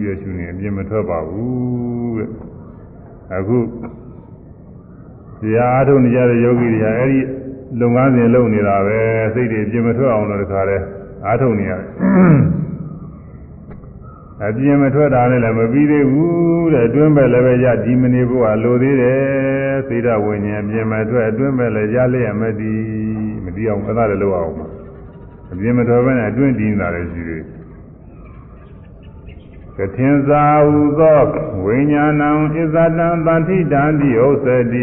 [0.00, 2.30] ပြီးရှုနေအပြင်းမထွက်ပါဘူးတဲ့
[3.36, 3.58] အခု
[5.40, 7.20] တရားအားထုတ်နေကြတဲ့ယောဂီတွေကအဲ့ဒီ
[7.80, 8.98] လုပ်ငန်းစဉ်လုပ်နေတာပဲ
[9.34, 10.76] စိတ်တွေအပြင်းမထွက်အောင်လို့တခါလဲ
[11.26, 11.84] အားထုတ်နေရတယ်
[14.46, 19.20] အပြင်းမထွက်တာနဲ့လည်းမပြီးသေးဘူးတဲ့အတွင်းပဲလည်းပဲရဒီမနေဖို့ကလိုသေးတယ်
[19.88, 22.80] သိဒဝိညာဉ်အပြင်းမထွက်အတွင်းပဲလည်းရလျက်မတည်
[23.44, 24.66] မတည်အောင်အဲ့ဒါလည်းလုပ်အောင်ပါ
[25.52, 27.44] အပြင်းမထွက်ဘဲနဲ့အတွင်းတည်နေတာလည်းရှိသေး
[29.76, 31.20] ကထင်စာဟုသော
[31.64, 33.00] ဝိညာဏံဣဇတံတ
[33.32, 34.82] န္တိတံတိဥစ္စတိ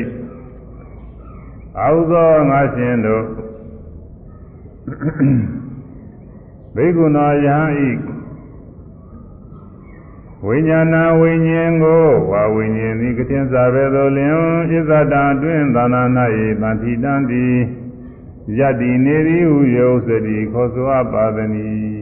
[1.79, 3.23] အာဟုသောငါရှင်တို့
[6.75, 7.89] ဘေကုဏယဟဤ
[10.45, 14.33] ဝိညာဏဝိညာဉ်ကိုဝါဝိညာဉ်သည်ကတင်စာပဲသောလင်
[14.69, 16.03] ဣဇတံအတွင်းသာနာ၌
[16.61, 17.45] တန်တိတံတိ
[18.57, 21.95] ယတ္တိနေသည်ဟုယောစတိခေါ်ဆိုအပ်ပါသည်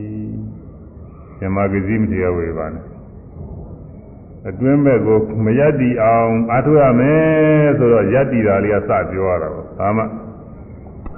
[1.40, 2.93] ။ဇမဂဇိမတရားဝေပါနဲ့
[4.50, 10.04] အတွင်းဘက်ကိုမယတ္တိအောင်အားထုတ်ရမယ်ဆိုတော့ယတ္တိတာလေးကစပြောရတာပေါ့။ဒါမှ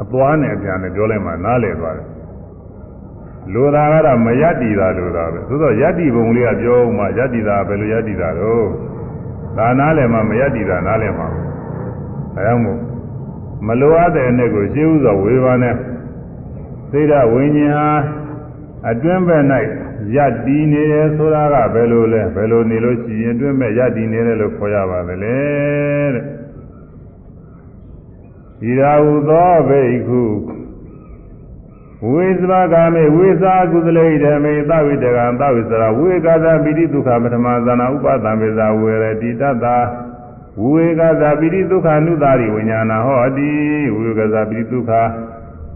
[0.01, 2.07] အသွားနဲ့အပြန်နဲ့ပြောလိုက်မှနားလည်သွားတယ်
[3.53, 8.65] လိုတာကတော့မယတ္တိတာလိုတာပဲသို့တော့ယတ္တိဘုံလေးကပြောမှယတ္တိတာဘယ်လိုယတ္တိတာတော့
[9.57, 11.27] ဒါနားလည်မှမယတ္တိတာနားလည်မှာ
[12.35, 12.79] အဲဒါမို့
[13.67, 15.75] မလိုအပ်တဲ့အနဲ့ကိုရှင်းဥစွာဝေဘာနဲ့
[16.91, 17.89] သိဒဝိညာဉ်ဟာ
[18.89, 19.43] အတွင်းဘက်၌
[20.13, 25.37] ယတ္တိနေတယ်ဆိုတာကဘယ်လိုလဲဘယ်လိုနေလို့ရှိရင်အတွင်းဘက်ယတ္တိနေတယ်လို့ခေါ်ရပါသလဲ
[26.13, 26.23] တဲ့
[28.59, 30.23] ဒီရာဟုသောဘိက္ခု
[32.11, 39.77] ဝိသဘာဂမေဝိသာကုသလေဓမေသဝိတကံသဝိစရာဝိကာသပိတိဒုက္ခပထမဇာနာဥပသံပေဇာဝေရတိတတ္တာ
[40.61, 43.49] ဝိကာသပိတိဒုက္ခနုတာရိဝိညာဏဟောတိ
[43.97, 44.91] ဝိကာသပိတိဒုက္ခ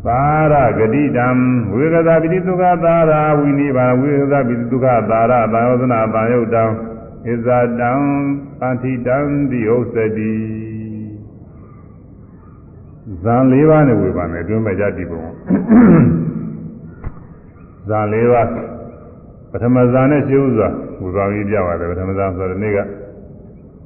[0.05, 1.27] သာရဂတိတံ
[1.73, 6.69] ဝိကာသပိတိဒုက္ခသာရဝိနိဗ္ဗာန်ဝိကာသပိတိဒုက္ခသာရသာယောသနာတံယုတ်တံဣ
[7.45, 7.91] ဇာတံ
[8.59, 9.17] ပန္တိတံ
[9.51, 10.33] တိဥစ္စတိ
[13.23, 15.21] ဇံ၄ပါးနဲ့ဝေပါမယ်အတွင်းမဲ့ကြတည်ပုံ
[17.87, 18.47] ဇံ၄ပါး
[19.51, 20.69] ပထမဇာနဲ့ရှင်းဥစွာ
[21.01, 22.79] ဝေပါပြီးပြပါတယ်ပထမဇာဆိုတဲ့နေ့က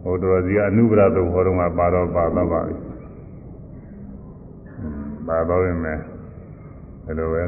[0.04, 2.93] ဟိုတော်စီကအနုပရသုံးဟောတော့မှပါတော့ပါတော့ပါပြီ
[5.28, 6.00] ပါတော့ရင်မယ်
[7.06, 7.44] ဘယ်လိုပဲ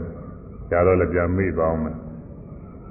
[0.70, 1.96] ကြားတော့လည်းပြန်မေ့ပါအောင်မယ်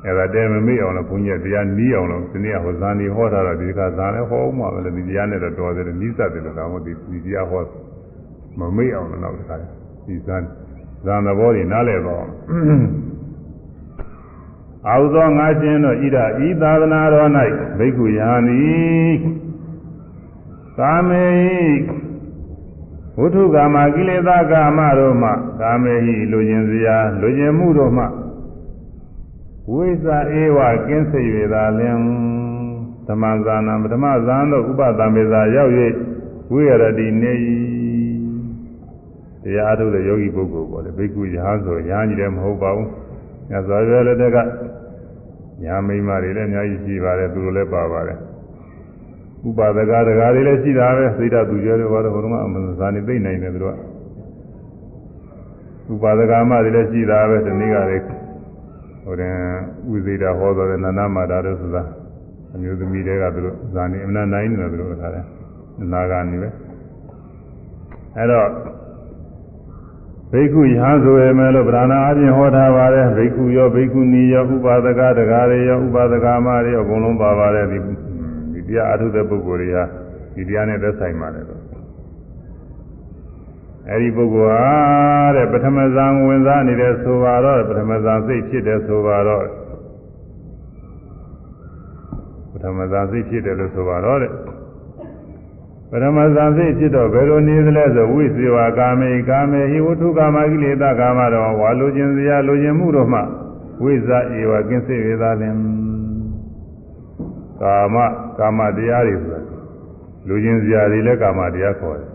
[0.04, 7.62] အဲ့ဒါတဲမမေ့အောင်လို့ဘုန်းကြီးကတရားနီးအောင်လို့ဒီနေ့ဟောဇာနေဟောထားတာဒီကဇာလည်းဟောမှပဲလေဒီတရားနဲ့တော့တော်တယ်နီးစပ်တယ်လို့ဒါမှမဟုတ်ဒီတရားဟော
[8.58, 9.56] မမေ့အောင်လို့နောက်တစ်ခါ
[10.06, 10.36] ဒီဇာ
[11.06, 12.32] ဇာသဘောတွေနားလည်ပါအောင်
[14.88, 17.28] အာဟုသောငါရှင်တို့ဣဒဤသာသနာတော်၌
[17.78, 18.62] ဘိက္ခုယာနိ
[20.78, 21.26] ကာမေ
[21.86, 22.03] ဟိ
[23.18, 28.04] ဝုထုကာမကိလေသာကာမတို့မှကာမေဟိလူကျင်စရာလူကျင်မှုတို့မှ
[29.70, 31.20] ဝိဇာဧဝကင်းစေ၍
[31.52, 31.98] သာလင်
[33.08, 35.72] ဓမ္မဇာနာပထမဇာန်တို့ဥပသံမေဇာရောက်၍
[36.52, 37.34] ဝိရတိနေ
[39.42, 42.88] တရားအထုတ်တဲ့ယောဂီပုဂ္ဂိုလ်ပေါ့လေဘိက္ခုယဟန်ဆိုယဟန်ကြီးလည်းမဟုတ်ပါဘူး။
[43.50, 44.38] ညဇောရွယ်လက်တက်က
[45.62, 48.18] ညာမိန်းမတွေလည်းအများကြီးရှိပါတယ်သူတို့လည်းပါပါတယ်။
[49.48, 53.74] ဥပါဒကဒကာတွေလည်းရှိတာပဲစိတ်ဓာတ်သူရွယ်တွေဘာလို့ဟိုတုန်းကအမှန်ဇာနေသိနိုင်တယ်သူတို့
[55.86, 58.02] ကဥပါဒကမတွေလည်းရှိတာပဲဒီနေ့ကလေး
[59.04, 59.32] ဟိုတဲ့
[59.94, 61.82] ဥဇေတာဟောတော်တဲ့နန္ဒမာတာတို့ဆိုတာ
[62.54, 65.24] အမျိုးသမီးတွေကသူတို့ဇာနေအမနာနိုင်နေတယ်သူတို့ခါတယ်
[65.92, 66.48] နာဂာနေပဲ
[68.16, 68.48] အဲ့တော့
[70.32, 77.94] ဘိက္ခုယဟဆိုရမယ်လို့ဗราဏအပြင်ဟောထားပါတယ်ဘိက္ခုရောဘိက္ခုနီရောဥပါဒကတကားတွေရောဥပါဒကမတွေရောအကုန်လုံးပါပါတယ်ဒီဒီ
[78.74, 79.78] တရားအထုတဲ့ပုဂ္ဂိုလ်တွေက
[80.34, 81.62] ဒီတရားနဲ့သက်ဆိုင်ပါတယ်လို့
[83.90, 84.68] အဲဒီပုဂ္ဂိုလ်ဟာ
[85.36, 89.46] တဲ့ပထမဇန်ဝင်စားနေတဲ့ဆိုပါတော့ပထမဇန်စိတ်ဖြစ်တဲ့ဆိုပါတော့
[92.52, 94.32] ပထမဇန်စိတ်ဖြစ်တယ်လို့ဆိုပါတော့တဲ့
[95.90, 103.20] ပထမဇန်စိတ်ဖြစ်တော့ဘယ်လိုနေသလဲဆိုဝိသေဝကာမေကာမေဟိဝတ္ထုကာမကိလေသာကာမတော်ဝါလိုခြင်းစရာလိုခြင်းမှုတို့မှ
[103.82, 105.54] ဝိဇ္ဇဧဝကင်းစေရသာလင်
[107.64, 107.96] ကာမ
[108.38, 109.40] ကာမတရားတွေဆိုတာ
[110.28, 112.10] လူချင်းစရာတွေလည်းကာမတရားခေါ်တယ်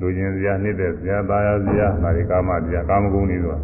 [0.00, 3.58] လူချင်းစရာနှိမ့်တဲ့စရာသာယာစရာဒါတွေကာမတရားကာမဂုဏ်တွေဆိုတာ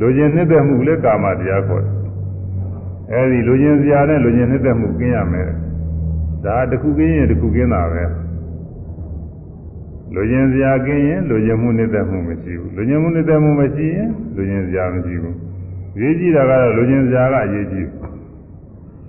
[0.00, 1.94] လူချင်းနှိမ့်တဲ့မှုလည်းကာမတရားခေါ်တယ်
[3.12, 5.48] အဲဒီလူချင်းစရာနဲ့လူချင်းနှိမ့်တဲ့မှုကင်းရမယ်
[6.44, 8.04] ဒါတခုကင်းရင်တခုကင်းတာပဲ
[10.14, 15.36] လူချင်းစရာကင်းရင်လူချင်းမှုနှိမ့်တဲ့မှုမရှိဘူးလူချင်းမှုနှိမ့်တဲ့မှုမရှိရင်လူချင်းစရာမရှိဘူး
[16.00, 17.88] ရေးကြည့်တာကတော့လူချင်းစရာကအရေးကြီး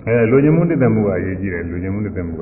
[0.05, 2.41] အဲလူချင်းမှုနှိမ့်တဲ့မှုကအရေးကြီးတယ်လူချင်းမှုနှိမ့်တဲ့မှုက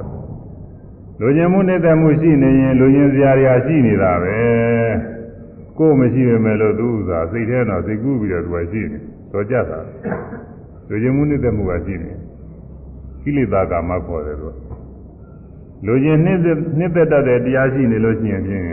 [1.19, 4.37] လူချင်းမှုနှိမ့်တဲ့မှုရှိနေရင်လူချင်းစရာတွေကရှိနေတာပဲ
[5.77, 8.99] ကိုယ်မရှိပေမဲ့လို့သူ့ဥသာစိတ်ထဲတော့စိတ်ကူးပြီးတော့သူကရှိနေ
[9.31, 9.79] တော့ကြတာ
[10.89, 12.11] လူချင်းမှုနှိမ့်တဲ့မှုကရှိနေ
[13.23, 14.55] ကိလေသာကာမခေါ်တယ်သူက
[15.85, 18.63] လူချင်းနှစ်သက်နှစ်သက်တတ်တဲ့တရားရှိနေလို့ရှိရင်ဖြင့်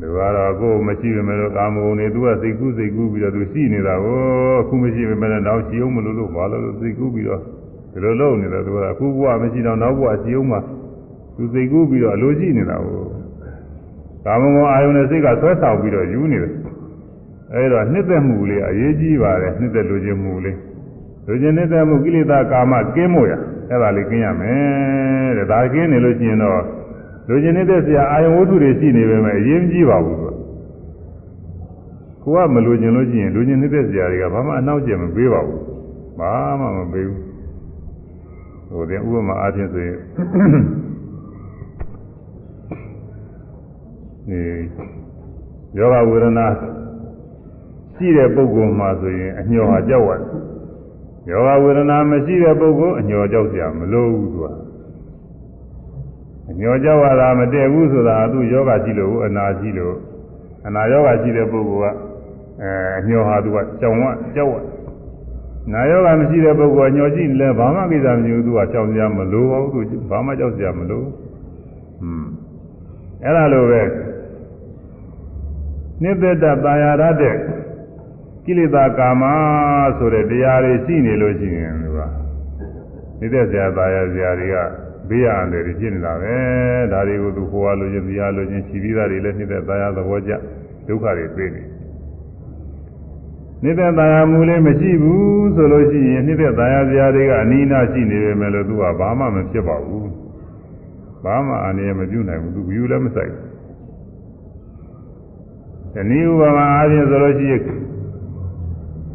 [0.00, 4.18] သူကတော့ကိုယ်မရှိပေမဲ့လို့ကာမဂုဏ်တွေသူကစိတ်ကူးစိတ်ကူးပြီးတော့သူရှိနေတာကို
[4.60, 7.40] အခုမရှိပေမဲ့လည်းနောက်ရှိအောင်မလို့လို့ဘာလို့လို့စိတ်ကူးပြီးတော့
[7.92, 10.58] ဒီလိုလုပ်နေတယ်သူကအခုဘဝမရှိတော့နောက်ဘဝရှိအောင်မှ
[11.36, 13.02] သူစိတ်ကူးပြီးတော့အလိုရှိနေတာကို
[14.24, 16.52] ကာမဂုဏ်အာယုန်နဲ့စိတ်ကဆွဲဆောင်ပြီးတော့ယူနေတယ်
[17.54, 20.56] အဲဒါနှစ်သက်မှုလေးအရေးကြီးပါတယ်နှစ်သက်လူချင်းမှုလေး
[21.26, 23.32] လူချင်းနှစ်သက်မှုကိလေသာကာမကင်းမို့ရ
[23.70, 26.62] အဲ့ဒါလေးကင်းရမယ်တဲ့ဒါကင်းနေလို့ရှိရင်တော့
[27.28, 30.30] လူချင်းနေတဲ့ဆရာအာယုံဝတ္ထုတွေရှိနေပေမဲ့အရေးမကြီးပါဘူးသူ
[32.22, 35.62] ကိုကမလူချင်းလို့ရှိရင်လူချင်းနေတဲ့ဆရာတွေကဘာမှအနောက်ကျမပေးပါဘူး
[36.18, 37.22] ဘာမှမပေးဘူး
[38.68, 39.96] ဟိုတဲ့ဥပမာအားဖြင့်ဆိုရင်
[44.28, 44.40] ဒီ
[45.76, 46.46] ယောဂဝေဒနာ
[47.94, 50.22] ရှိတဲ့ပုဂ္ဂိုလ်မှာဆိုရင်အညော်ဟာကြောက်ရတယ်
[51.30, 54.67] ယောဂဝေဒနာမရှိတဲ့ပုဂ္ဂိုလ်အညော်ကြောက်ကြမလို့ဘူးသူက
[56.50, 59.96] အညော်ကြောက်ရတာမတည့်ဘူးဆိုတာသူယောဂရှိလို့အနာရှိလို့
[60.66, 61.96] အနာယောဂရှိတဲ့ပုဂ္ဂိုလ်က
[62.62, 64.56] အဲအညော်ဟာသူကကြောင်ဝကြောက်ရ
[65.72, 71.06] နာယောဂမရှိတဲ့ပုဂ္ဂိုလ်အညော်ရှိလဲဘာမှကိစ္စမရှိဘူးသူကကြောက်ကြမလို့ဘူးသူဘာမှကြောက်ကြမလို့
[72.00, 72.30] ဟွန်း
[73.22, 73.82] အဲ့ဒါလိုပဲ
[76.02, 77.36] နိတ္တတတာယာရတဲ့
[78.44, 79.22] ကိလေသာကာမ
[79.98, 81.98] ဆိုတဲ့တရားတွေရှိနေလို့ရှိရင်သူက
[83.18, 84.56] နေတဲ့ဆရာသားရဆရာတွေက
[85.08, 86.34] ဘေးရအန္တရာယ်ဖြစ်နေတာပဲ
[86.92, 90.32] ဒါတွေကိုသူဟိုအားလို့ချင်းတရားလို့ချင်းရှိပြီးသားတွေလည်းနေတဲ့သားရသဘောကျ
[90.86, 91.62] ဒုက္ခတွေတွေ့နေ
[93.64, 100.10] နေတဲ့သားရမူလေးမရှိဘူးဆိုလို့ရှိရင်နေတဲ့သားရဆရာတွေကအနိနာရှိနေပေမဲ့လို့သူကဘာမှမဖြစ်ပါဘူး
[101.24, 103.48] ဘာမှအန္တရာယ်မပြုနိုင်ဘူးသူဘူးလည်းမဆိုင်ဘူး
[105.94, 107.62] ဒီနည်းဥပမာအားဖြင့်ဆိုလို့ရှိရင်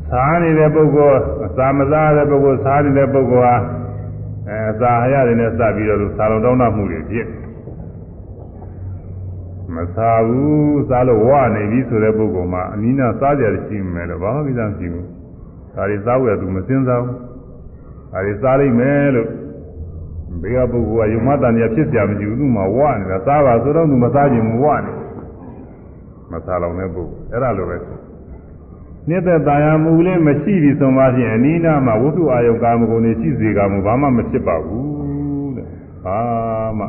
[0.09, 3.55] စားနေတဲ့ပုဂ္ဂိုလ်အစာမစားတဲ့ပုဂ္ဂိုလ်စားနေတဲ့ပုဂ္ဂိုလ်ဟာ
[4.49, 7.27] အဲဇာဟရတွေနဲ့စပြီးတော့ဇာလုံတောင်းတမှုတွေဖြစ်
[9.75, 15.07] မစားဘူးစားလို့ဝနေပြီဆိုတဲ့ပုဂ္ဂိုလ်မှာအနိနာစားကြရရှိမယ်လို့ဘာမှကိစ္စမရှိဘူး
[15.75, 17.15] ဒါတွေစားဝယ်သူမစင်စားဘူး
[18.11, 19.29] ဒါတွေစားလိုက်မယ်လို့
[20.41, 24.93] ဘေးကပုဂ္ဂိုလ်ကယုံမတန်ရဖြစ်ကြမရှိဘူးသူမှဝနေတာစားပါဆိုတော့သူမစားခြင်းမဝနေ
[26.31, 27.97] မစားလောက်တဲ့ပုဂ္ဂိုလ်အဲ့ဒါလိုပဲဆို
[29.09, 35.67] နှစ်သက်တာယာမူလေးမရှိပြီဆိုမှဖြင့်အနိနာမှာဝိတုအာယုကာမဂုဏ်တွေရှိစေကမူဘာမှမဖြစ်ပါဘူးတဲ့
[36.03, 36.19] ဘာ
[36.77, 36.85] မှ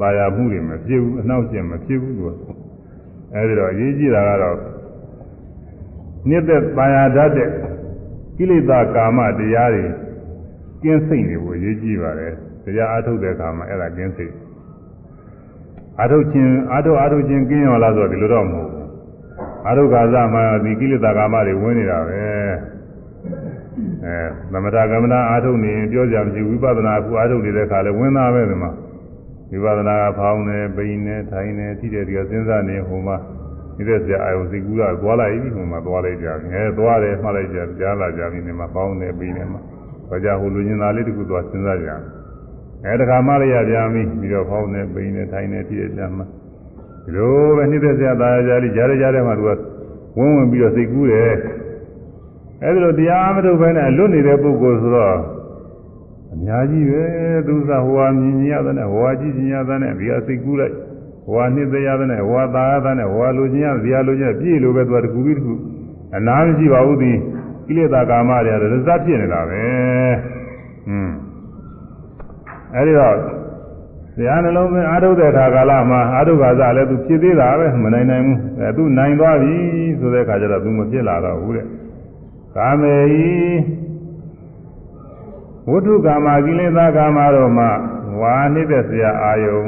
[0.00, 2.30] တာယာမှုတွေမဖြစ်ဘူးအနှောက်အယှက်မဖြစ်ဘူးသူက
[3.34, 4.56] အဲဒီတော့အရေးကြီးတာကတော့
[6.28, 7.48] နှစ်သက်တာယာတတ်တဲ့
[8.36, 9.84] ကိလေသာကာမတရားတွေ
[10.82, 12.32] ကင်းစိတ်နေဖို့အရေးကြီးပါတယ်
[12.64, 14.32] တရားအထုတ်တဲ့အခါမှာအဲ့ဒါကင်းစိတ်
[16.02, 18.81] အထုတ်ခြင်းအထုတ်အထုတ်ခြင်းကင်းရောလားဆိုတော့ဒီလိုတော့မဟုတ်ဘူး
[19.66, 22.20] အာရုခါသမှာဒီကိလေသာကာမတွေဝင်နေတာပဲ
[24.04, 24.16] အဲ
[24.52, 28.70] သမထကမ္မနာအာထုတ်နေပြောကြမရှိဝိပဿနာအခုအာထုတ်နေတဲ့ခါလဲဝင်သားပဲဒီမှာ
[29.50, 33.16] ဝိပဿနာကဖောင်းနေပိန်နေထိုင်နေထိတဲ့ဒီကစဉ်းစားနေဟိုမှာ
[33.76, 39.60] နေတဲ့ဆရာအာယုစိတ်ကူးတာသွားလိုက်ပြီဟိုမှာသွားလိုက်ကြငဲသွားတယ်မှတ်လိုက်ကြကြားလာကြပြီနေမှာဖောင်းနေပိန်နေမှာ
[40.08, 41.90] ဘာကြဟိုလူညင်သားလေးတခုသွားစဉ်းစားကြ
[42.84, 46.26] အဲတခါမှလည်းရပြန်ပြီပြီးတော့ဖောင်းနေပိန်နေထိုင်နေထိတဲ့ကြမှာ
[47.04, 49.50] ဒီလိုပဲနှိမ့်သက်စရာသားကြလိကြားရကြတဲ့မှာသူက
[50.18, 51.32] ဝန်းဝင်ပြီးတော့စိတ်ကူးတယ်
[52.62, 55.16] အဲဒီလိုတရားမထုတ်ဘဲနဲ့လွတ်နေတဲ့ပုဂ္ဂိုလ်ဆိုတော့
[56.32, 57.04] အများကြီးပဲ
[57.46, 60.74] သူစားဟိုဟာမြင်ရတဲ့နဲ့ဟိုဟာကြည့်ရတဲ့နဲ့ဒီဟာစိတ်ကူးလိုက်
[61.26, 65.54] ဟိုဟာနှစ်သက်ရတဲ့နဲ့ဟိုဟာသာရတဲ့နဲ့ဟိုဟာလိုချင်ရဒီဟာလိုချင်ပြည့်လိုပဲသူကတကူပြီးတကူ
[66.16, 67.12] အနာမရှိပါဘူးဒီ
[67.66, 69.62] ကိလေသာကာမတွေကတော့ဇတ်ဖြစ်နေတာပဲ
[70.86, 71.14] ဟွန်း
[72.74, 73.16] အဲဒီတော့
[74.16, 79.54] တရားနှလုံးသွင်းအာထုတ်တဲ့အခါကာလမှာအာထုတ်ခါစားလည်းသူဖြစ်သေးတာပဲမနိုင်နိုင်ဘူးအဲသူနိုင်သွားပြီ
[79.98, 81.66] ဆိုတဲ့အခါကျတော့သူမဖြစ်လာတော့ဘူးတဲ့
[82.56, 83.30] ကာမေဤ
[85.68, 87.66] ဝိတုကာမကိလေသာကာမတို့မှ
[88.20, 89.64] ဝါနေတဲ့ဆရာအာယုံ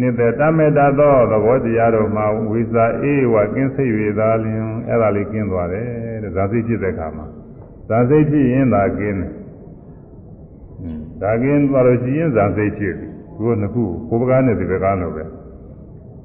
[0.00, 5.86] နေတဲ့တမေတ္တသောသဘောတရားတို့မှဝိဇာအေးဝကင်းစိတ်၍သာလျင်အဲ့ဒါလေးကင်းသွားတယ်
[6.22, 7.26] တဲ့ဇာစိတ်ဖြစ်တဲ့အခါမှာ
[7.88, 9.32] ဇာစိတ်ဖြစ်ရင်သာကင်းတယ်
[11.22, 12.94] ဒါကင်းသွားလို့ရှိရင်ဇာစိတ်ဖြစ်
[13.38, 15.24] ပြီကိုယ်နှစ်ခုကိုယ်ပကားနဲ့ဒီပကားလို့ပဲ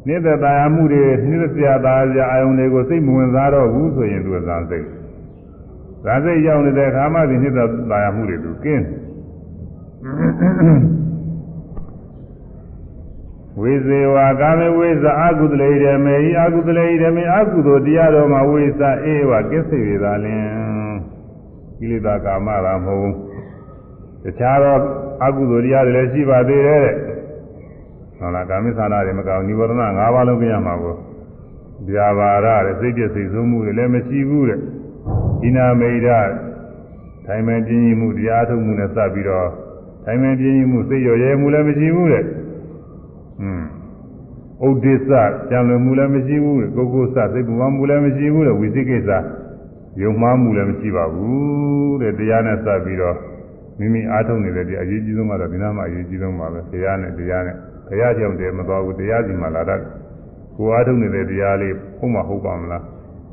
[0.07, 4.87] နေတဲ့တရားမှုတွေနေတဲ့ဆရာသားဆရာအာယုန်တွေကိုစိတ်မဝင်စားတော့ဘူးဆိုရင်သူကဇာစိတ်
[6.03, 8.85] ဇာစိတ်ရောက်နေတဲ့အခါမှဒီနေတဲ့တရားမှုတွေသူကင်း
[13.59, 20.45] ဝိဇေဝကာမေဝိဇအကုသလေဓမေဤအကုသလေဓမေအကုသိုလ်တရားတော်မှာဝိဇအေဝကစ္စေရသာလင်
[21.77, 23.13] ကိလေသာကာမရာမဟုတ်
[24.23, 24.77] တခြားသော
[25.24, 26.94] အကုသိုလ်တရားတွေလည်းရှိပါသေးတယ်တဲ့
[28.18, 29.78] ဟုတ်လားကာမိသနာတွေမကောင်းនិဝရဏ၅
[30.14, 30.96] ပါးလုံးပြရမှာကို
[31.88, 36.08] ဗျာပါရတဲ့စိတ်ပြည့်စိတ်ဆုံးမှုတွေလည်းမရှိဘူးတဲ့ဣနာမိဒ
[37.26, 39.48] ထိုင်မဲ့ပြင်းကြီးမှုတရားထုတ်မှုနဲ့စပ်ပြီးတော့
[40.04, 42.24] ထိုင်မဲ့ပြင်းကြီးမှုစိတ်ရော်ရဲမှုလည်းမရှိဘူးတဲ့
[43.42, 43.62] อืม
[44.66, 45.10] ဥဒိစ္စ
[45.50, 49.10] ကြံလွန်မှုလည်းမရှိဘူးတဲ့ကိုကိုစစိတ်ပူပန်မှုလည်းမရှိဘူးတဲ့ဝိသိကိစ္စ
[50.02, 53.16] ယုံမှားမှုလည်းမရှိပါဘူးတဲ့တရားနဲ့စပ်ပြီးတော့
[53.79, 57.55] မိမိအားထုတ်နေတဲ့တရားအရေးကြီးဆုံးကတော့ဒီနားမှာအရေးကြီးဆုံးပါပဲတရားနဲ့တရားနဲ့
[57.87, 59.81] ဘုရားကြောင့်တည်းမသွားဘူးတရားစီမှာလာတတ်
[60.55, 62.83] ကိုအားထုတ်နေတဲ့တရားလေးဟုတ်မှဟုတ်ပါမလား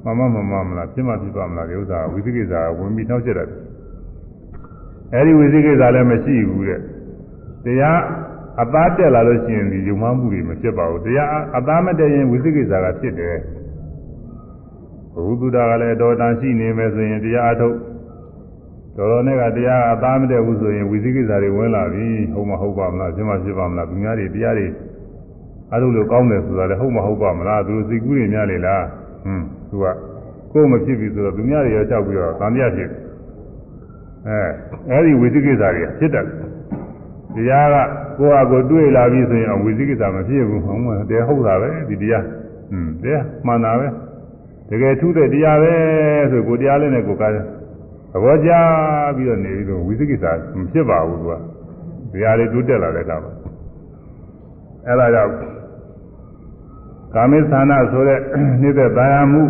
[0.05, 3.48] မမမမမလားပြမပြပါမလားဒီဥစ္စာဝိသိကိစ္စဝင်ပြီးနှောက်ချက်တယ်
[5.14, 6.81] အဲဒီဝိသိကိစ္စလည်းမရှိဘူးတဲ့
[7.64, 7.98] တရား
[8.62, 13.37] အသားတက်လာလို့ရှိရင်ဒီယုံမှမှုတွေမဖြစ်ပါဘူးတရားအသားမတက်ရင်ဝိသိကိစ္စကဖြစ်တယ်
[15.14, 17.76] ဘုသူတာကလည်းတော်တန်ရှိနေမယ်ဆိုရင်တရားအထုတ်
[18.96, 24.66] တော်တော်နဲ့ကတရားအသားမတက်ဘူးဆိုရင်ဝိသိကိစ္စတွေဝင်လာပြီဟုတ်မဟုတ်ပါမလားဖြစ်မဖြစ်ပါမလားသူများတွေတရားတွေ
[25.72, 28.85] အထုတ်လို့ကောင်းတယ်ဆိုတာလည်းဟုတ်မဟုတ်ပါမလားသူတို့စိတ်ကူးတွေများလေလား
[29.24, 29.87] ဟွန်းသူက
[30.53, 32.90] ကိုယ်မဖြစ်ပြီဆိုတော့သူများတွေရောကြောက်ပြီးတော့သံပြဖြစ်
[34.29, 34.38] အဲ
[34.90, 36.24] အဲဒီဝိသိကိစ္စတွေဖြစ်တယ်
[37.35, 37.76] တရားက
[38.18, 43.87] ကိုယ့်အကိုတွေ့လာပြီဆိုရင်ဝိသိကိစ္စမဖြစ်ဘူးဟုတ်မှာတရားဟုတ်တာပဲဒီတရားဟွန်းတရားမှန်တာပဲ
[44.70, 45.72] တကယ်ထူးတဲ့တရားပဲ
[46.31, 47.33] ဆိုကိုတရားလေးနဲ့ကိုကား
[48.12, 48.51] သဘောကျ
[49.16, 50.25] ပြီးတော့နေပြီးတော့ဝိသိကိစ္စ
[50.59, 51.33] မဖြစ်ပါဘူးသူက
[52.12, 53.33] တရားလေးတိုးတက်လာတဲ့အခါမှာ
[54.87, 55.33] အဲဒါကြောင့်
[57.14, 58.20] ကာမိသနာဆိုတဲ့
[58.62, 59.42] နေတဲ့တရားမှု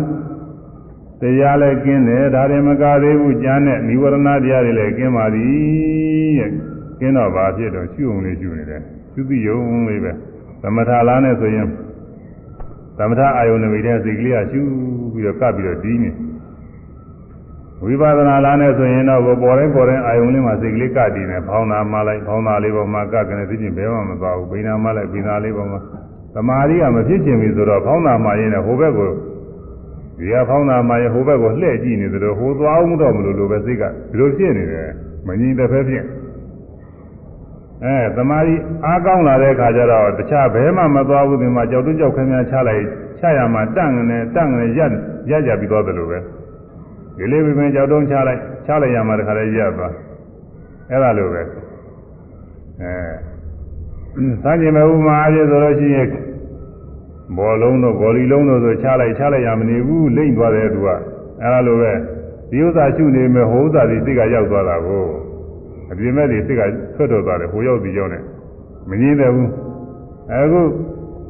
[1.21, 6.51] တရားလည်းကျင်းတယ်ဒါရင်မကသေးဘူးကျမ်းနဲ့និဝရဏတရားတွေလည်းကျင်းပါသည်တဲ့
[6.99, 8.81] ကျင်းတော့ဘာဖြစ်တော့ရှုုံလေးရှုနေတယ်
[9.13, 10.11] ရှုသိယုံလေးပဲ
[10.61, 11.67] သမထလားနဲ့ဆိုရင်
[12.97, 14.61] သမထအာယုန်နမိတဲ့စိတ်ကလေးကရှု
[15.13, 16.11] ပြီးတော့ကပ်ပြီးတော့ဒီးနေ
[17.83, 25.79] ဝိပဿနာလားနဲ့ဆိုရင်တော့ပေါ်တိုင်းပေါ်တိုင်းအာယုန်လေးမှာစိတ်ကလေးကပ်တည်နေဖောင်းတာမှလိုက်ဖောင်းတာလေးပေါ်မှာကပ်ကနေသိချင်းဘယ်မှမသွားဘူးဘိနာမှလိုက်ဘိနာလေးပေါ်မှာ
[26.33, 29.11] သမာဓိကမဖြစ်ချင်ပြီဆိုတော့ဖောင်းတာမှရင်းနဲ့ဟိုဘက်ကို
[30.17, 34.89] ဒီကဖောင်းတာမှရဟိုဘက်ကိုလှည့်ကြည့်နေသလိုဟိုသွားအောင်တော့မလို့လိုပဲစိတ်ကဒီလိုဖြစ်နေတယ်
[35.27, 36.05] မငြိမ်တဲ့ဖက်ဖြစ်
[37.83, 42.83] အဲသမာဓိအားကောင်းလာတဲ့အခါကျတော့တခြားဘဲမှမသွားဘူးဒီမှာကြောက်တွကြောက်ခင်းများချလိုက်
[43.19, 44.91] ချရမှာတန့်ငနဲ့တန့်ငနဲ့ရက်
[45.29, 46.19] ရက်ကြပြီးသွားတယ်လို့ပဲ
[47.17, 49.93] ဒီလေးပင်ကြောက်တုံးချလိုက်ချလိုက်ရမှာတခါလေးရက်သွား
[50.89, 56.07] အဲ့ဒါလိုပဲအဲစัจ jin မဲ့ဥမာအပြည့်ဆိုလို့ရှိရင်
[57.37, 60.87] ဘောလုံးတို့ဂေါ်လီလုံးတို့ဆိုချလိုက်ချလိုက်ရမနေဘူးလိမ့်သွားတယ်သူက
[61.41, 61.91] အဲ့ဒါလိုပဲ
[62.49, 65.05] ဒီဥစ္စာရှုနေမဲ့ဟိုဥစ္စာဒီစိတ်ကရောက်သွားတာကို
[65.91, 66.61] အပြင်မဲ့ဒီစိတ်က
[66.95, 68.19] ဆွတ်တော်သွားတယ်ဟိုရောက်ပြီးရောက်နေ
[68.89, 69.49] မငြင်းတယ်ဘူး
[70.31, 70.61] အခု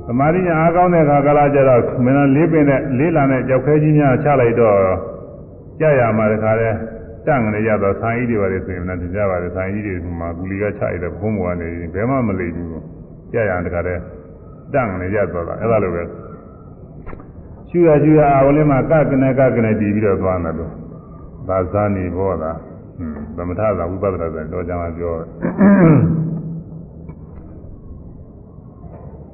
[0.07, 4.77] သမာဓိညာအားကောင်းတဲ့ခါကလာကြတော့မင်းလေးပင်နဲ့လေးလာနဲ့ကြောက်ခဲကြီးများချလိုက်တော့
[5.81, 6.69] ကြရမှာတခါလဲ
[7.25, 12.81] တန့်ကနေရတော့ဆိုင်ကြီးတွေပါလေဆိုရင်လည်းကြပါလေဆိုင်ကြီးတွေမှာကူလီကချရတဲ့ဘုံဘွားနေဘယ်မှမလိမ့်ဘူး
[13.33, 13.95] ကြရတခါလဲ
[14.73, 16.03] တန့်ကနေရတော့တာအဲ့ဒါလိုပဲ
[17.69, 20.71] ရှူရရှူရအာဝလေးမှာကကနေကကနေတည်ပြီးတော့သွားတယ်လို့
[21.47, 22.57] သာဇာနေဘောလား
[23.35, 25.13] သမထသာဝိပဿနာဆိုတော့ကြမှာပြော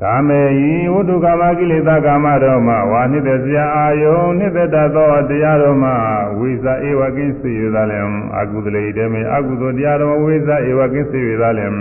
[0.03, 0.41] ကာမေ
[0.83, 5.95] ယဝတ္ထုကာမကိလေသာကာမတော်မှာဝါနှစ်သက်စရာအာယုန်နှစ်သက်တတ်သောတရားတော်မှာ
[6.39, 8.05] ဝိဇာဧဝကိစ္စရသာလင်
[8.39, 11.71] အကုသလေတေမေအကုသိုလ်တရားတော်ဝိဇာဧဝကိစ္စရသာလင်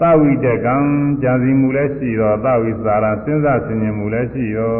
[0.00, 0.76] သဝိတကံ
[1.22, 4.74] ကြံစီမှုလည်းရှိတော့သဝိစာရစဉ်းစားဆင်ခြင်မှုလည်းရှိရော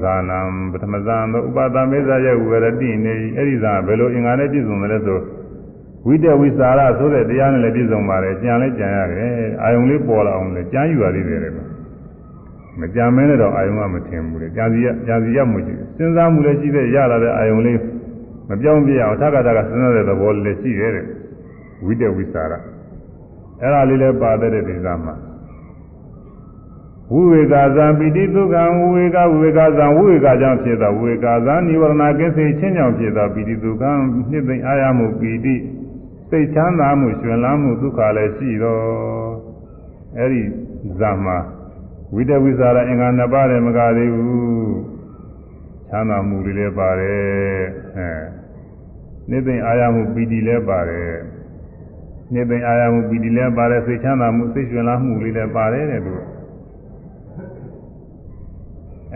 [0.00, 0.38] ဇာနံ
[0.72, 5.18] ပထမဇန်သောဥပဒမေဇယဝရတိနေအဲ့ဒီဇာဘယ်လိုအင်္ဂါနဲ့ပြည့်စုံတယ်လဲဆို
[6.06, 9.30] ဝိတဝိစာရဆိုတဲ့တရားနဲ့လည်းပြည့်စုံပါတယ်ကြံလည်းကြံရတယ်
[9.62, 11.65] အာယုံလေးပေါ်လာအောင်လည်းကြံယူရသေးတယ်လေ
[12.80, 17.78] မကြံမဲနဲ့တော့အာယုံကမထင်ဘူးလေကြံစီရကြံစီရမှုရှိစဉ်းစားမှုလည်းရှိတဲ့ရလာတဲ့အာယုံလေး
[18.48, 21.04] မပြောင်းပြအောင်ထပ်ကထပ်ကစဉ်းစားတဲ့သဘောလေးရှိတယ်တဲ့
[21.84, 22.52] ဝိတဝိစာရ
[23.60, 25.14] အဲ့ဒါလေးလည်းပါတဲ့ဒေသမှာ
[27.12, 33.90] ဝိဝေကဇံပိတိဒုက္ခံဝိဝေကဝိဝေကဇံဝိဝေကကြောင့်ဖြစ်သောဝိဝေကဇံនិဝရဏကိစ္စချင်းကြောင့်ဖြစ်သောပိတိဒုက္ခံ
[34.30, 35.54] နှစ်သိမ့်အာရမှုပိတိ
[36.30, 38.80] စိတ်ချမ်းသာမှုရှင်လန်းမှုဒုက္ခလည်းရှိတော့
[40.16, 40.42] အဲ့ဒီ
[41.00, 41.36] ဇာမှာ
[42.14, 44.76] ဝိတဝိဇာရအင်္ဂါနှစ်ပါးလည်းမကသေးဘူး
[45.88, 47.62] ချမ်းသာမှုတွေလည်းပါတယ်
[47.96, 48.08] အဲ
[49.30, 51.12] နှစ်သိမ့်အာရမှုပိတိလည်းပါတယ်
[52.32, 56.14] နှစ်သိမ့်အာရမှုပိတိလည်းပါတယ်စိတ်ချမ်းသာမှုစိတ်ရှင်လန်းမှုလေးလည်းပါတယ်တဲ့သူ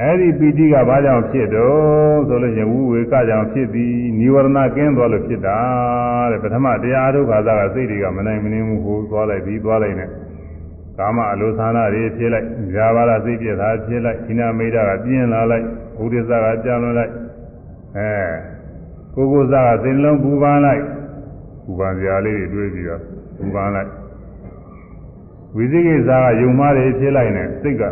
[0.00, 5.58] အဲ့ဒီပီတိကဘာကြောင့်ဖြစ်တော့ဆိုလို့ရှိရင်ဝိဝေကကြောင့်ဖြစ်သည်និဝရဏကင်းသွားလို့ဖြစ်တာ
[6.30, 10.10] တဲ့ပထမတရားထုတ်ခါသာကစိတ်တွေကမနိုင်မနှင်းမှုဟိုသွားလိုက်ပြီးသွားလိုက်နဲ့
[11.00, 17.12] ကာမအလိုသနာတွေဖြစ်လိုက်ဇာဘာရစိတ်ပြတာဖြစ်လိုက်ခိနာမိတ်တာကပြင်းလာလိုက်ဘုဒ္ဓဇာကကြံလွန်လိုက်
[17.96, 18.10] အဲ
[19.14, 20.82] ကိုကိုဇာကစိတ်လုံးပူပန်းလိုက်
[21.64, 23.02] ပူပန်းစရာလေးတွေတွေးပြီးတော့
[23.38, 23.90] ပူပန်းလိုက်
[25.56, 27.82] ဝိသိကိဇာကယုံမားတွေဖြစ်လိုက်နဲ့စိတ်က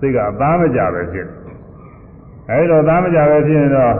[0.00, 1.28] စိတ်ကအသားမကြပဲဖြစ်
[2.50, 3.94] အဲဒီတော့သားမကြပဲဖြစ်ရင်တော့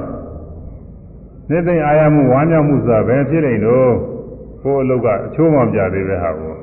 [1.50, 4.13] နိသိအာရမှုဝမ်းမြောက်မှုဆိုတာဘယ်ဖြစ်လိမ့်တော့
[4.64, 6.54] ကိုယ်အလုပ်ကအချိုးမပြသေးပဲဟာကို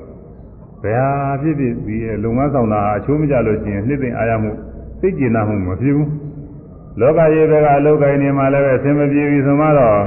[0.83, 4.51] ဘယ်ဟာဖြစ်ဖြစ်ဒီလုံငန်းဆောင်တာအချိုးမကြလို့ရှိရင်နိသိအာရမှု
[4.99, 6.09] စိတ်ကျဉ်းမှုမဖြစ်ဘူး
[6.99, 9.97] လောကရေးဘက်ကအလုပ်ကိုင်းနေမှလည်းပဲအဆင်မပြေပြီဆိုမှတော့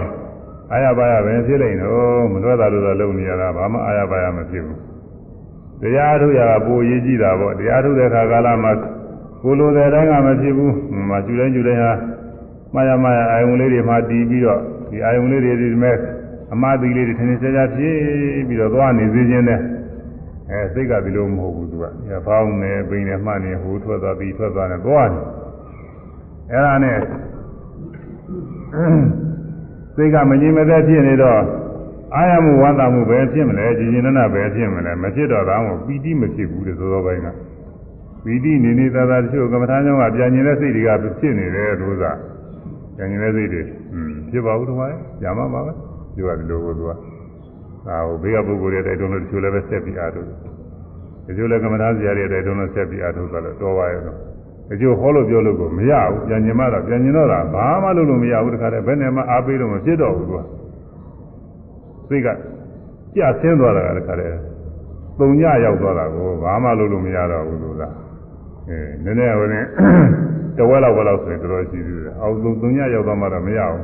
[0.72, 4.78] အာရပါရပဲဖြစ်လိမ့်တော့မလွဲတာလို့တော့လုပ်နေရတာဘာမှအာရပါရမဖြစ်ဘူး
[5.80, 8.72] တရားထုတ်ရတာပိုရေးကြည့်တာပေါ့တရားထုတ်တဲ့ခါကာလမှာ
[9.42, 10.70] ကိုလိုတဲ့တိုင်းကမဖြစ်ဘူး။
[11.08, 11.92] မှာကျူတိုင်းကျူတိုင်းဟာ
[12.74, 15.96] မှားရမှားရအာယုံလေးတွေမှာတည်ပြီးတော့ဒီအာယုံလေးတွေဒီမဲ့
[16.52, 17.96] အမှားတိလေးတွေထင်ထင်ရှားရှားဖြစ်
[18.48, 19.60] ပြီးတော့သွားနေစေခြင်းနဲ့
[20.50, 25.20] အဲစိတ်ကဒီလိုမဟုတ်ဘူးသူက။ညဖောင်းနေပိန်နေမှနေဟိုထွက်သွားပြီးထွက်သွားနေသွားနေ။
[26.52, 26.98] အဲဒါနဲ့
[29.94, 31.40] စိတ်ကမငြိမ်မသက်ဖြစ်နေတော့
[32.14, 37.28] အာရမှုဝန္တာမှုပဲဖြစ်မလဲကြည်ကျင်နပဲဖြစ်မလဲမဖြစ်တော့တာမို့ပီတိမဖြစ်ဘူးတဲ့သောသောပိုင်းက။
[38.24, 40.90] ဝီတိနေနေသာသာတချို့ကမ္မထာကြောင့်ကပြန်ကျင်တဲ့စိတ်တွေက
[41.20, 42.12] ဖြစ်နေတယ်လို့သာ
[42.96, 44.92] ပြန်ကျင်တဲ့စိတ်တွေอืมဖြစ်ပါဘူးတမန်
[45.22, 45.72] ကြာမှပါပဲ
[46.16, 46.90] ပြောရတယ်လို့သူက
[47.88, 50.28] အာဟိုဘေးကပုဂ္ဂိုလ်တွေတိုက်တွန်းလို့တချို့လည်းပဲဆက်ပြီးအားထုတ်
[51.26, 54.18] တချို့လည်းကမ္မထာဇာတွေတိုက်တွန်းလို့ဆက်ပြီးအားထုတ်ကြလို့တော်ပါရဲ့တော့
[54.68, 60.40] တချို့ဟောလို့ပြောလို့ကိုမရဘူးပြန်ကျင်မှတော့ပြန်ကျင်တော့တာဘာမှလုပ်လို့မရဘူးတခါတည်းဘယ်နဲ့မှအားပေးလို့မဖြစ်တော့ဘူးသူက
[62.08, 62.28] စိတ်က
[63.16, 64.40] ကြဆင်းသွားတာတခါတည်း
[65.18, 67.94] ပုံညရောက်သွားတာကိုဘာမှလုပ်လို့မရတော့ဘူးလို့လား
[68.68, 69.60] အဲနည်းနည်းဟိုနေ
[70.56, 73.82] တဝက်လောက်ပဲလောက်ဆိုရင်တော်တော်ရှိသေးတယ်အောက်သုံးသုံးညရောက်သွားမှတော့မရဘူး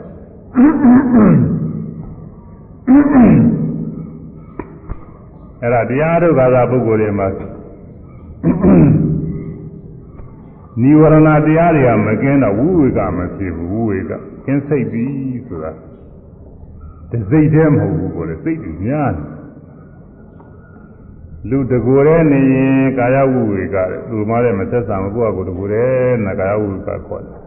[5.62, 7.28] အဲ့ဒါတရားထုတ်ခါသာပုဂ္ဂိုလ်တွေမှာ
[10.82, 14.12] နိဝရဏတရားတွေကမကင်းတော့ဝိဝေကမဖြစ်ဘူးဝိဝေက
[14.44, 15.04] ကင်းစိတ်ပြီ
[15.46, 15.72] ဆိုတာ
[17.10, 19.40] တစိတ်တည်းမဟုတ်ဘူးကိုလေစိတ်ကြီးများတယ်
[21.48, 23.76] လူတကူရဲနေရင်ကာယဝုဝေက
[24.08, 25.86] သူမှလည်းမသက်သာမကိုယ့်အကိုတကူရဲ
[26.26, 27.40] နာကာယဝုဝေကခေါ်တယ်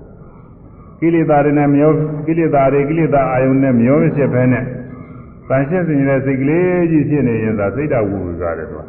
[0.99, 1.91] ကိလေသာတွေနဲ့မျော
[2.25, 4.65] ကိလေသာတွေကိလေသာအာယုန်နဲ့မျောမဖြစ်ဘဲနဲ့
[5.49, 8.83] တန်ရှင်းစင်တဲ့စိတ်ကလေးကြီးဖြစ်နေရင်သာစိတ်တဝုဝေကတယ်သူက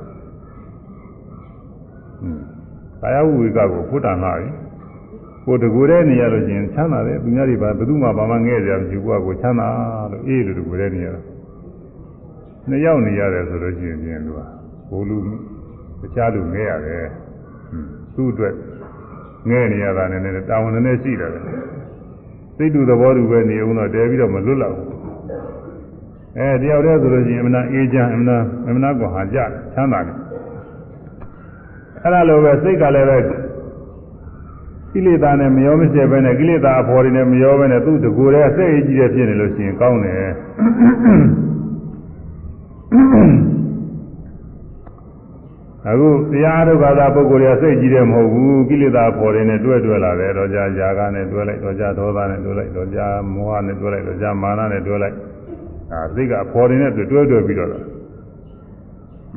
[3.01, 4.49] ကာယဝုဝေကကိုဖုတ္တနာပြီ
[5.47, 9.69] ကိုတကူရဲနေရလို့ချင်းချမ်းသာတယ်သူများတွေဘာဘယ်သူမှဘာမှငဲ့ကြမရှိဘူးကိုချမ်းသာ
[10.11, 11.21] လို့အေးလို့တကူရဲနေရတာ
[12.69, 14.41] နှစ်ယောက်နေရတယ်ဆိုလို့ရှိရင်ပြင်သူက
[14.91, 15.17] ဘိုးလူ
[16.01, 17.07] တခြားလူငဲရတယ်
[18.15, 18.55] သူ့အတွက်
[19.49, 21.31] ငဲနေရတာနဲ့လည်းတာဝန်နဲ့ရှိတယ်
[22.57, 24.94] စိတ်တူသဘောတူပဲနေအောင်တော့တဲပြီးတော့မလွတ်လောက်ဘူး
[26.39, 28.37] အဲတယောက်တည်းဆိုလို့ရှိရင်အမနာအေးချမ်းအမနာ
[28.69, 29.39] အမနာကဟာကြ
[29.75, 30.17] ချမ်းသာတယ်
[32.03, 33.19] အဲ့ဒါလိုပဲစိတ်ကလည်းပဲ
[34.93, 40.31] ကိလေသာနဲ့မရောမစဲပဲနဲ့ကိလေသာအဖော်တွေနဲ့မရောပဲနဲ့သူ့တကူတဲ့စိတ်အကြီးတဲ့ဖြစ်နေလို့ရှိရင်ကောင်းတယ်
[45.89, 55.17] အခုတရားဒုက္ခသာပုဂ္ဂိုလ်တွေကစိတ်ကြီးတယ်မဟုတ်ဘူးကိလေသာပေါ်တယ်နဲ့တွဲတွဲလာတယ်တော့ကြာຢာကနဲ့တွဲလိုက်တော့ကြာဒေါသနဲ့တွဲလိုက်တော့ကြာမောဟနဲ့တွဲလိုက်တော့ကြာမာနနဲ့တွဲလိုက်
[55.93, 57.71] အာစိတ်ကပေါ်တယ်နဲ့တွဲတွဲပြီးတော့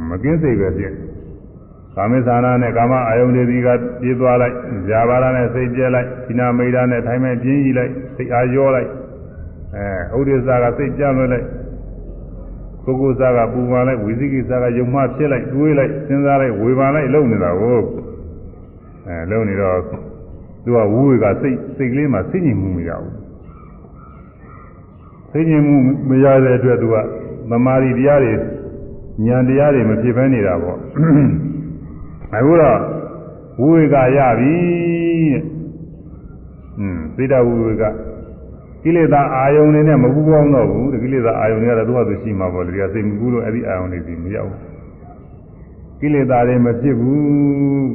[0.09, 0.93] မကင်းစိတ်ပဲဖြစ်
[1.95, 3.67] ကာမိသနာနဲ့ကာမအာယုန်တွေဒီက
[4.01, 4.55] ပြေးသွားလိုက်
[4.87, 8.89] ဇာဘာရနဲ့စိတ်ကျဲလိုက်ဒီနာမိဒာနဲ့ထိုင်မဲ့ပြင်းကြီးလိုက်စိတ်အားရောလိုက်
[10.11, 11.45] အဲဥဒိစ္စကစိတ်ကြလွယ်လိုက်
[12.85, 17.79] ကိုကိုစားကပူပါလိုက်ဝိသိကိစားကယုံမှဖြစ်လိုက်တွေးလိုက်စဉ်းစားလိုက်ဝေပါလိုက်လုံနေတာကို
[19.07, 19.77] အဲလုံနေတော့
[20.63, 23.26] သူကဝူဝေကစိတ်စိတ်ကလေးမှာစိတ်ညစ်မှုမရဘူး
[25.31, 25.75] စိတ်ညစ်မှု
[26.09, 26.95] မရတဲ့အတွက်သူက
[27.49, 28.33] သမာဓိတရားတွေ
[29.25, 30.79] ဉာဏ်တရားတွေမဖြစ်ဘဲနေတာပေါ့
[32.35, 32.79] အခုတော့
[33.59, 34.55] ဝူဝေကရပြီ
[35.31, 35.43] တဲ့
[36.79, 37.83] อืมသိတဝူဝေက
[38.83, 44.61] ကိလေသာအာယုန်တွေနဲ့မပူပေါင်းတော့ဘူးဒီကိလေသာအာယုန်တွေကတော့သူ့ဟာသူရှိမှာပေါ့လေဒီကစိတ်မကူးလို့အဲ့ဒီအာယုန်တွေဒီမရောက်ဘူး
[46.01, 47.19] ကိလေသာတွေမဖြစ်ဘူး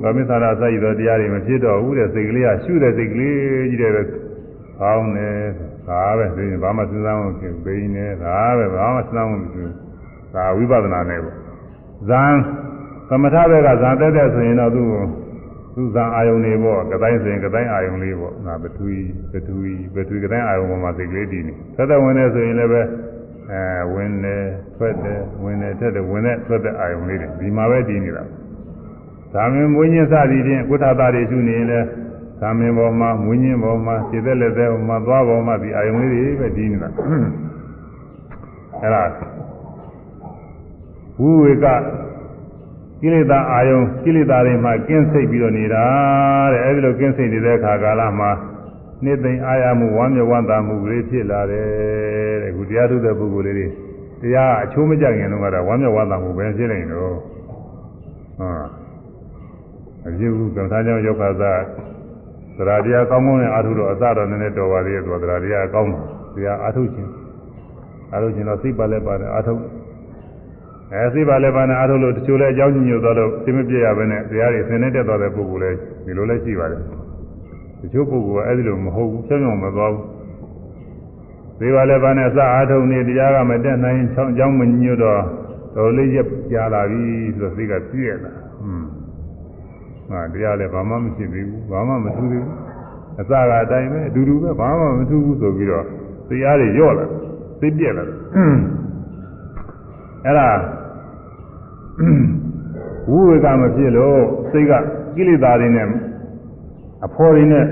[0.03, 3.35] ဗမေသာရအစရသောတရားတွေမဖြစ်တော့ဘူးတဲ့စိတ်ကလေးကရှုတဲ့စိတ်ကလေး
[3.71, 4.03] ကြီးတယ်ပဲ
[4.81, 5.37] ကောင်းတယ်
[5.89, 9.75] ဒါပဲသိရင်ဘာမှစဉ်းစားမှုဖြစ်ဘိန်းတယ်ဒါပဲဘာမှစဉ်းစားမှုမရှိဘူး
[10.35, 11.37] ဒါဝိပဿနာနဲ့ပေါ့
[12.09, 12.23] ဇံ
[13.09, 15.05] သမထဘက်ကဇံတက်တဲ့ဆိုရင်တော့သူ့ကို
[15.75, 18.99] သူဇံအာယုန်တွေပေါ့ကတိုင်းဆိုရင်ကတိုင်းအာယုန်လေးပေါ့ငါပထဝီ
[19.33, 22.83] ပထဝီပထဝီကတိုင်းအာယုန်ပေါ်မှာစိတ်ကလေးတည်နေသက်သက်ဝင်နေဆိုရင်လည်းပဲ
[23.53, 23.63] အဲ
[23.95, 24.43] ဝင်တယ်
[24.77, 28.25] ထွက်တယ်ဝင်တယ်ထက်တယ်ဝင်တဲ့ထွက်တဲ့အာယုန်လေးတွေဒီမှာပဲတည်နေတာ
[29.35, 31.87] ဒါမင်းမွေးညင်းစသည်ဖြင့်ကုဋ္ဌတာတွေရှုနေရင်လည်း
[32.43, 36.91] သာမင်ပေါ်မှာမွေးညင်းပေါ်မှာခြေသက်လက်သက်ပေါ်မှာသွားပေါ်မှာဒီအာယုန်လေးတွေပဲတည်နေတာ
[38.81, 39.05] အဲ့ဒါ
[41.21, 41.67] ဝိဝေက
[43.01, 45.85] ကိလေသာအာယုံကိလေသာတွေမှာကင်းစိတ်ပြီးတော့နေတာ
[46.53, 48.31] တဲ့အဲဒီလိုကင်းစိတ်နေတဲ့အခါကာလမှာ
[49.05, 51.67] နှစ်သိမ့်အာရမှုဝမ်းမြောက်ဝမ်းသာမှုတွေဖြစ်လာတယ်
[52.43, 53.57] တဲ့ခုတရားထုတဲ့ပုဂ္ဂိုလ်လေး
[54.21, 57.15] တွေတရားအချိုးမကြခင်တော့ကတော့ဝမ်းမြောက်ဝမ်းသာမှုပဲဖြစ်နေတော့
[58.41, 58.51] ဟာ
[60.07, 61.53] အကျိုးကံသားကြောင့်ယောဂသာ
[62.57, 67.11] သရတရားကောင်းကောင်းနဲ့အာထုတော့အစတော့နည်းနည်းတော်ပါသေးတယ်သူကသရတရားကောင်းတယ်တရားအာထုခြင်း
[68.13, 69.55] အာထုခြင်းတော့စိတ်ပါလဲပါတယ်အာထု
[70.95, 75.71] အဲသိပါလဲပါနဲ့အားထုတ်လို့တချို့လဲအကြောင်းညွှန်သွားလို့သိမပြည့်ရဘဲနဲ့တရားတွေဆင်းနေတက်သွားတဲ့ပုဂ္ဂိုလ်လဲ
[76.05, 76.83] ဒီလိုလဲရှိပါတယ်
[77.81, 80.07] တချို့ပုဂ္ဂိုလ်ကအဲ့ဒီလိုမဟုတ်ဘူးဖြောင်းဖြောင်းမသွားဘူး
[81.61, 85.21] သိပါလဲပါနဲ့အစအားထုတ်နေတရားကမတက်နိုင်ချောင်းအကြောင်းမညွှန်တော့
[85.77, 86.19] တော်လေးရ
[86.53, 87.03] ကြာလာပြီ
[87.37, 88.33] ဆိုတော့သိကပြည့်လာ
[90.13, 92.57] ဟွန်းဟာတရားလဲဘာမှမဖြစ်သေးဘူးဘာမှမထူးသေးဘူး
[93.21, 93.33] အစက
[93.63, 95.85] အတိုင်းပဲအတူတူပဲဘာမှမထူးဘူးဆိုပြီးတော့
[96.29, 97.05] တရားတွေညော့လာ
[97.61, 98.05] သိပြည့်လာ
[100.25, 100.49] အဲ့ဒါ
[103.11, 104.19] ဝိဝေကမဖြစ်လို့
[104.51, 104.73] စိတ်က
[105.17, 105.87] ကိလေသာတွေနဲ့
[107.07, 107.65] အဖော်တွေနဲ့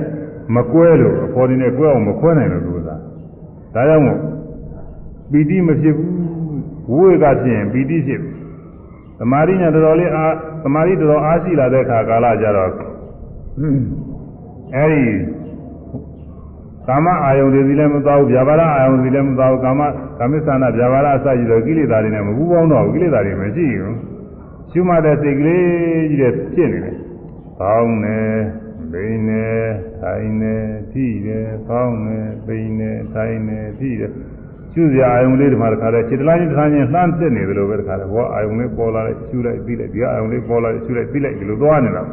[0.57, 2.97] မကွဲလို့အဖော်တွေနဲ့ကွဲအောင်မခွဲနိုင်လို့လို့သာ
[3.74, 4.18] ဒါကြောင့်မို့
[5.30, 6.14] ပီတိမဖြစ်ဘူး
[6.91, 8.20] ဝိဝေကဖြစ်ရင်ပီတိဖြစ်
[9.18, 12.71] သမာဓိနဲ့တော်တော်လေးအား သမာဓိတော်တော်အားရှိလာတဲ့ခါကာလကြတော့
[14.77, 15.05] အဲဒီ
[16.87, 19.81] ကာမအာယုန်တွေစီလည်းမသွားဘူးဗျာပါဒအာယုန်စီလည်းမသွားဘူးကာမ
[20.19, 23.97] ကာမိသနာဗျာပါဒအစရှိတော့ကိလေသာတွေနဲ့မပူပေါင်းတော့ဘူးကိလေသာတွေမရှိဘူး
[24.71, 25.67] ရှုမှတ်တဲ့စိတ်ကလေး
[26.11, 26.97] ကြီးတဲ့ဖြစ်နေတယ်။
[27.61, 28.21] ပေါင်းနေ
[28.93, 29.47] ဘိနေ
[30.01, 30.55] ထိုင်နေ
[30.93, 34.13] ထိတယ်ပေါင်းနေဘိနေထိုင်နေထိတယ်
[34.74, 42.04] ရှုစရာအာယုံလေးဒီမှာတခါတည်းခြေတလားချင်းတစ်ခါချင်းလှမ်းတက်နေတယ်လို့ပဲတခါတည်းဘောအာယုံလေးပေါ်လာလိုက်ရှုလိုက်ပြီးလိုက်ဒီအာယုံလေးပေါ်လာလိုက်ရှုလိုက်ပြီးလိုက်ဒီလိုသွားနေတာ။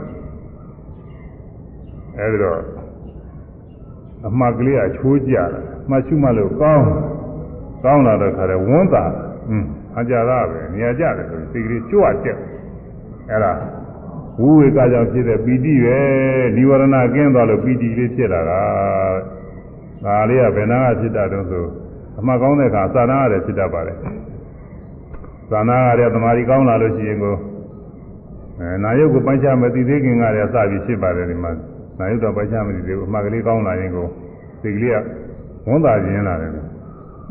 [2.19, 2.61] အဲဒီတော့
[4.29, 5.45] အမှတ်ကလေးကချိုးကြတာ
[5.91, 6.87] မှတ်ရှုမှလို့ကောင်း
[7.85, 9.05] ကောင်းလာတဲ့ခါတည်းဝန်းတာ
[9.49, 9.65] อืม
[9.99, 12.39] အကြရပဲနေရာကြတယ်ဆိုစိတ်ကလေးကြွတက်
[13.31, 13.53] အဲ့ဒါ
[14.41, 15.99] ဝိဝေကကြောင့်ဖြစ်တဲ့ပီတိပဲ
[16.57, 18.61] និဝရဏကင်းသွားလို့ပီတိလေးဖြစ်လာတာ
[20.05, 21.65] ဒါလေးကဘယ်နာကဖြစ်တာတုံးဆို
[22.20, 23.98] အမှတ်ကောင်းတဲ့အခါသာနာရတယ်ဖြစ်တတ်ပါတယ်
[25.52, 27.36] သာနာရတဲ့သမာဓိကောင်းလာလို့ရှိရင်ကို
[28.60, 31.52] အဲနာယုတ်ကိုပိုင်းခြားမသိသေးခင်ကတည်းကစပြီးဖြစ်ပါတယ်ဒီမှာ
[32.00, 34.08] နာယုတ်တော့ပိုင်းခြားမသိသေးဘူးအမှတ်ကလေးကောင်းလာရင်ကို
[34.62, 34.96] စိတ်ကလေးက
[35.68, 36.52] ဝန်တာခြင်းလာတယ်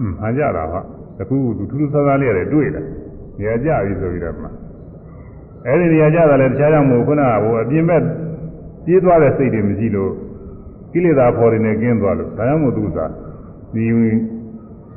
[0.01, 0.80] อืมအကြတာဟာ
[1.18, 2.84] တခုသူထူးထူးဆန်းဆန်းလေးရတယ်တွေ့တယ်
[3.39, 4.49] နေရာကြပြီဆိုပြီးတော့မှ
[5.66, 8.03] အဲ့ဒီနေရာကြတာလည်းတခြားကြောင့်မဟုတ်ခုနကဟိုအပြင်ဘက်
[8.84, 10.12] ပြေးသွားတဲ့စိတ်တွေမရှိလို့
[10.93, 12.99] ကိလေသာဖော်တွေနဲ့ကင်းသွားလို့ဒါကြောင့်မို့သူက
[13.74, 13.84] ဒီ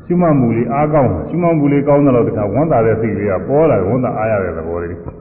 [0.09, 5.11] ရှုမှတ်မှုလေးအားကောင်းရှုမှတ်မှုလေးကောင်းတော့တခါဝန်တာတဲ့စိတ်လေးကပေါ်လာဝန်တာအားရတဲ့သဘောလေးဒါ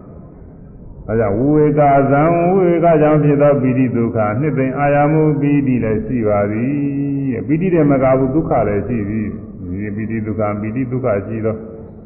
[1.18, 1.80] ကြောင့်ဝိဝေက
[2.10, 9.28] ဇံဝိဝေကကြောင့်ဖြစ်သောပိဋိဒုက္ခနှစ်သိမ့်အာရမှုပိဋိလည်းရှိပါသည်ပိဋိတဲ့မကဘူးဒုက္ခလည်းရှိသည်
[9.68, 11.58] ဒီပိဋိဒုက္ခပိဋိဒုက္ခရှိတော့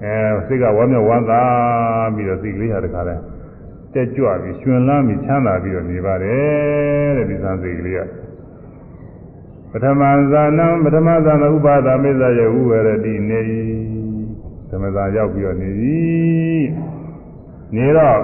[0.05, 0.14] အဲ
[0.47, 1.43] စိတ်ကဝမ်းမြောက်ဝမ်းသာ
[2.14, 3.16] ပြီးတော့စိတ်ကလေးဟာတခါလဲ
[3.95, 8.01] တက်ကြွပြီးရှင်လန်းပြီးချမ်းသာပြီးတော့နေပါတယ်တဲ့ဒီသံစိတ်ကလေးက
[9.72, 10.02] ပထမ
[10.32, 13.40] ဇာနံပထမဇာနဥပါဒမေဇယဝုဝရတိနေ
[14.68, 16.00] သမဇာရောက်ပြီးတော့နေပြီ
[17.76, 18.18] နေတော့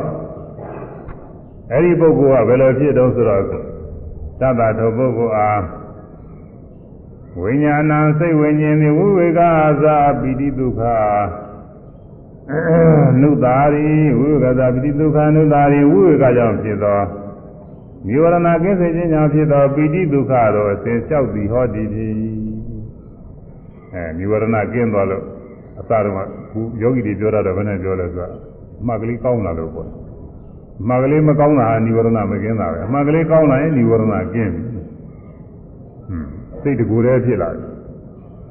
[1.72, 5.62] အဲ့ဒီပုဂ္ဂိုလ်ကဘယ်လိုဖြစ်တော့ဆိုတော့သတ္တထောပုဂ္ဂိုလ်အား
[7.40, 9.40] ဝိညာဏစိတ်ဝိညာဉ်သည်ဝိဝေက
[9.82, 10.82] သာပိတိဒုက္ခ
[13.20, 17.00] နုတာရီဝိဝေကသာပိတိဒုက္ခနုတာရီဝိဝေကကြောင့်ဖြစ်သော
[18.06, 22.06] နိဝရဏကိစ္စခြင်းကြောင့်ဖြစ်သောပိတိဒုက္ခတော့အစဉ်လျှောက်သည်ဟောဒီပြီ
[23.94, 25.24] အဲနိဝရဏကင်းသွားလို့
[25.80, 26.18] အတော့က
[26.50, 28.32] ခုယောဂီတွေပြောတာတော့ဘယ်နဲ့ပြောလဲဆိုတော့
[28.80, 29.88] အမှတ်ကလေးကောင်းလာလို့ပေါ့
[30.80, 36.28] အမှတ်ကလေးမကောင်းတာဟာនិဝရဏမကင်းတာပဲအမှတ်ကလေးကောင်းလာရင်និဝရဏကင်းပြီဟွန်း
[36.62, 37.64] စိတ်တကူတည်းဖြစ်လာတယ်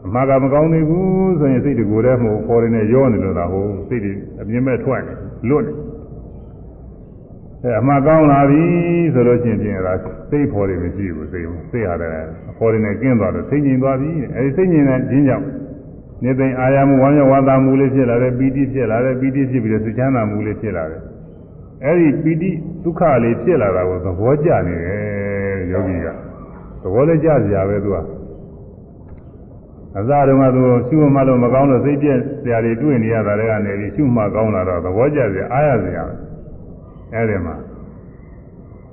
[0.06, 5.14] အမှတ်ကမကောင်းသေးဘူးဆိုရင်စိတ်တကူတည်းမဟုတ်ပေါ်နေရောနေလို့သာဟိုစိတ်တွေအမြင်မဲ့ထွက်နေ
[5.50, 5.74] လွတ်နေ
[7.64, 8.64] အဲအမှတ်ကောင်းလာပြီ
[9.14, 9.94] ဆိုလို့ချင်းပြင်လာ
[10.30, 12.14] စိတ်ပေါ်တယ်မရှိဘူးစိတ်စိတ်ရတယ်
[12.50, 15.46] အပေါ်တွေနဲ့ကင်းသွားတော့စိတ်ငြိမ်သွားပြီအဲဒီစိတ်ငြိမ်တဲ့ခြင်းကြောင့်
[16.24, 21.02] နေသိအာရမှုဝမ်းမြောက်ဝါသာမှုလေးဖြစ်လာတယ်ပီတိဖြစ်လာတယ်ပီတိဖြစ်ပြီးတော့စိတ်ချမ်းသာမှုလေးဖြစ်လာတယ်
[21.86, 22.52] အဲဒီပီတိ
[22.84, 26.08] ဒုက္ခလေးဖြစ်လာတာကိုသဘောကျနေတယ်ယောဂီက
[26.82, 27.98] သဘောလေးကျစရာပဲသူက
[29.98, 36.27] အစတုန်းကသူရှုမှလို့မကောင်းလို့စိတ်ပြည့်စရာတွေတွေ့နေရတာလည်းကနေပြီးရှုမှကောင်းလာတော့သဘောကျစရာအားရစရာပဲ
[37.14, 37.56] အဲဒီမှာ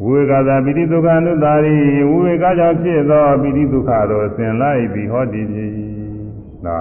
[0.04, 1.74] ဝိဝေကသာပိဋိဒုက္ခအနုတာရိ
[2.10, 5.66] ဝိဝေကကြောင့်ဖြစ်သောပိဋိဒုက္ခတို့ဆင်လိုက်ပြီးဟောတည်ပြီ
[6.66, 6.76] နာ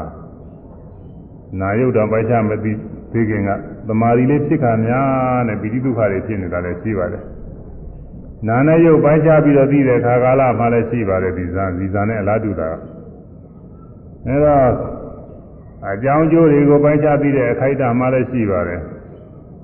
[1.60, 2.72] နာယုတ်တော်ပိုက်ချမသိ
[3.12, 3.50] သေးခင်က
[3.88, 7.24] သမာဓိလေးဖြစ်ခါများနဲ့ပိဋိဒုက္ခတွေဖြစ်နေတာလည်းရှိပါတယ်
[8.48, 12.70] နာနဲ့ယုတ်ပိုက်ချပြီးတော့သိတဲ့ခါကာလမှလည်းရှိပါတယ်ဒီဇာဒီဇာနဲ့အလားတူတာ
[14.28, 14.68] အဲတော့
[15.92, 18.82] အကြောင်းကျိုးတွေကိုပိုက်ချပြီးတဲ့အခိုက်အတန့်မှလည်းရှိပါတယ်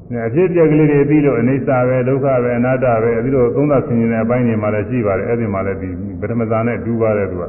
[0.09, 5.89] အဖြစ်ပြက်ကလေးတွေပြီးလို့အနိစ္စပဲဒုက္ခပဲအနတ္တပဲအဲဒီလိုသုံးသပ်ဆင်ခြင်တဲ့အပိုင်းတွေမှာလည်းရှိပါတယ်အဲ့ဒီမှာလည်းဒီ
[6.21, 7.43] ပထမဇာနဲ့ဒူးပါတယ်သူက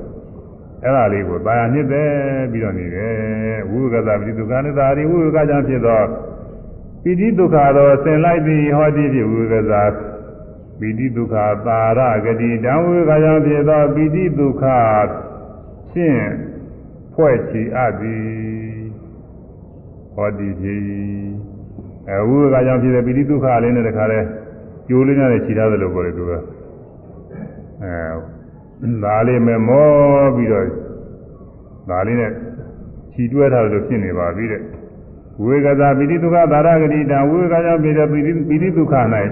[0.83, 2.11] အဲ့ဒါလေးကိုတာယာနှစ်သက်
[2.53, 6.03] ပြီးတော့နေတယ်ဝိဝကသပိဒုက္ခနိသာရိဝိဝကကြောင့်ဖြစ်သော
[7.03, 9.75] ပိဋိဒုက္ခသောဆင်လိုက်သည်ဟောတိဖြစ်ဝိဝကသ
[10.79, 11.35] ပိဋိဒုက္ခ
[11.67, 14.65] သာရဂတိတံဝိဝကကြောင့်ဖြစ်သောပိဋိဒုက္ခ
[15.91, 16.23] ဖြင့်
[17.15, 18.29] ဖွဲ့ချီအပ်သည်
[20.15, 21.30] ဟောတိဖြစ်
[22.09, 24.21] အဲဝိဝကကြောင့်ဖြစ်တဲ့ပိဋိဒုက္ခလေးနဲ့တခါလဲ
[24.89, 26.33] ကျိုးလေးနဲ့ခြိထားသလိုပေါ့လေသူက
[27.83, 29.87] အဲဒါလေးမဲ့မော
[30.37, 30.67] ပြီးတော့
[31.91, 32.33] ဒါလေးနဲ့
[33.13, 34.63] ခြိတွဲထားလို့ဖြစ်နေပါပြီတဲ့
[35.43, 38.95] ဝိဝကသာပိဋိဒုက္ခသာရဂတိတံဝိဝကကြောင့်ဖြစ်တဲ့ပိဋိပိဋိဒုက္ခ၌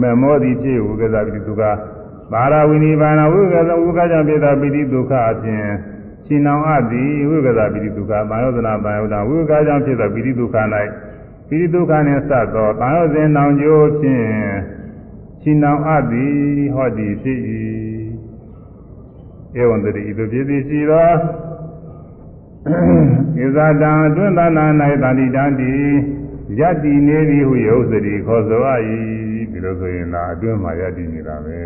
[0.00, 1.62] မဲ့မောသည်ဖြစ်ဝိဝကသာပိဋိဒုက္ခ
[2.32, 5.66] သာရဝိနိဗ္ဗာန်ဝိဝကသာဝိဝကကြောင့်ဖြစ်တဲ့ပိဋိဒုက္ခအပြင်
[6.26, 10.56] ရှင်နောင်အပ်သည်ဝိဝကသာပိဋိဒုက္ခဘာယောဒနာဘာယောဒနာဝိဝကကြောင့်ဖြစ်တဲ့ပိဋိဒုက္ခ၌
[11.48, 14.26] ပိဋိဒုက္ခနှင့်စသောတာယောဇဉ်နောင်ကျိုးဖြင့်
[15.42, 16.34] ရှင်နောင်အပ်သည်
[16.74, 17.38] ဟောသည်ဖြစ်၏
[19.60, 21.08] ဧဝံတတိဤသို့ဖြစ်သည်ရှိသော
[23.36, 24.64] ဣဇာတံအတွင်းသာနာ၌
[25.02, 25.72] တာတိတံတိ
[26.60, 28.80] ယတ္တိနေသည်ဟုယုတ်စတိခေါ်ဆိုအပ်၏
[29.52, 31.60] ဒီလိုဆိုရင်ဒါအတွင်းမှာယတ္တိနေတာပဲ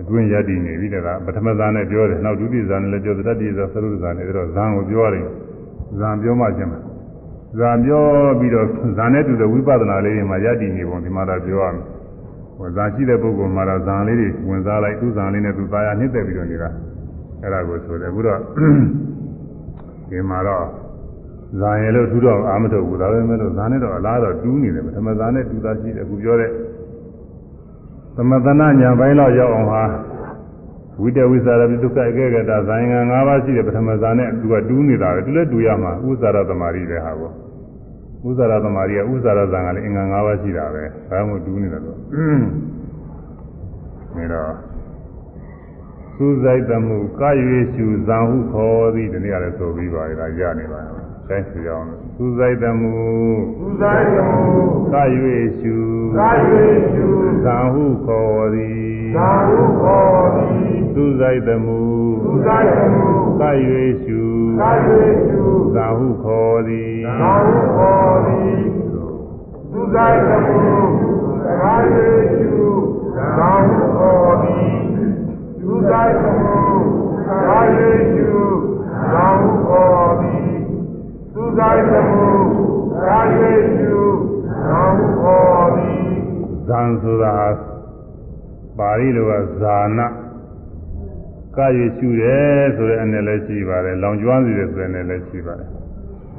[0.00, 5.26] အတွင်းယတ္တိနေပြီတကပထမဇာနဲ့ပြောတယ်နောက်ဒုတိယဇာနဲ့လည်းပြောတယ်တတိယဇာသရုပ်ဇာနဲ့တော့ဇာကိုပြောတယ်
[6.00, 6.80] ဇာပြောမှချင်းမှာ
[7.58, 8.02] ဇာပြော
[8.38, 8.66] ပြီးတော့
[8.98, 11.84] ဇာနဲ့တူတဲ့ဝိပဿနာလေးတွေမှာယတ္တိနေပုံဒီမှာတော့ပြောရမယ်
[12.58, 16.70] ဟိုဇာရှိတဲ့ပုဂ္ဂိုလ်မှာတော့ဇာလေးတွေဝင်စားလိုက်သူ့ဇာလေးနဲ့သူသားရနှိမ့်သက်ပြီးတော့နေတာ
[17.42, 18.38] အဲ့ဒါကိုဆိုတယ်အခုတော့
[20.08, 20.64] ဒီမှာတော့
[21.60, 26.50] ဇာရယ်လို့ထူတော့အာမထုတ်ဘူးဒါပေမဲ့လို့ဇာနဲ့တော့အလားတော့တူးနေတယ်ပထမဇာနဲ့တူတာရှိတယ်အခုပြောတဲ့
[28.16, 29.82] သမသနာညာပိုင်းတော့ရောက်အောင်ဟာ
[31.01, 37.31] ဝိတဝိသရာပိဒုက္ခအကေကတာဇာယင်္ဂ၅ပါးရှိတဲ့ပထမဇာနဲ့သူကတူးနေတာပဲသူလည်းတူရမှာဥစ္စာရသမารိတဲ့ဟာကို
[38.27, 41.99] ဥစ္စာရသမารိကဥစ္စာရဇာကလည်းအင်္ဂါ၅ပါးရှိတာပဲဒါမှမဟုတ်တူးနေတယ်လို့
[44.17, 44.53] နေတော့
[46.15, 51.85] စူးစိုက်သမှုကာရွေရှုဇံဟုခေါ်သည်ဒီနေ့ကလည်းဆိုပြီးပါရတာရနေပါလားတိုင်းစီအောင်
[52.15, 52.93] စူးစိုက်သမှု
[53.59, 54.63] သူဆိုင်တော်မူ
[54.93, 55.75] ကာရွေရှု
[56.19, 57.07] သာရွေရှု
[57.43, 58.79] ဇံဟုခေါ်သည်
[59.17, 61.80] သာဟုခေါ်သည် စူးစိုက်သမှု
[62.24, 63.06] သူဆိုင်တော်မူ
[63.40, 64.22] ကာရွေရှု
[64.60, 68.62] သာရွေရှုဇံဟုခေါ်သည်သာဟုခေါ်သည်
[69.72, 70.60] သူဆိုင်တော်မူ
[71.62, 72.66] သာရွေရှု
[73.38, 74.74] သာဟုခေါ်သည်
[75.60, 76.56] သူဆိုင်တော်မူ
[77.48, 78.42] သာရွေရှု
[79.14, 80.48] သာဟုခေါ်သည်
[81.34, 82.24] သူဆိုင်တော်မူ
[83.06, 83.98] သာရွေရှု
[84.68, 86.06] သာဟုခေါ်သည်
[86.68, 87.36] ဇံဆိုတာ
[88.78, 89.32] ပါဠိလိုက
[89.62, 90.23] ဇာနာ
[91.58, 95.68] ကာရွေရှုတယ်ဆိုတဲ့အနေလည်းရှိပါတယ်လောင်ကျွမ်းစီတယ်ဆိုတဲ့အနေလည်းရှိပါတယ်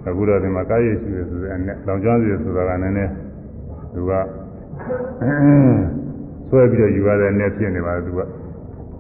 [0.08, 3.12] အခုတော့ဒီမှာကာရွေရှုတယ်ဆိုတဲ့အနေလောင်ကျွမ်းစီတယ်ဆိုတာကနည်းနည်း
[3.94, 4.12] သူက
[6.50, 8.22] ဆွဲပြီးတော့ယူရတဲ့အနေဖြစ်နေပါတယ်သူက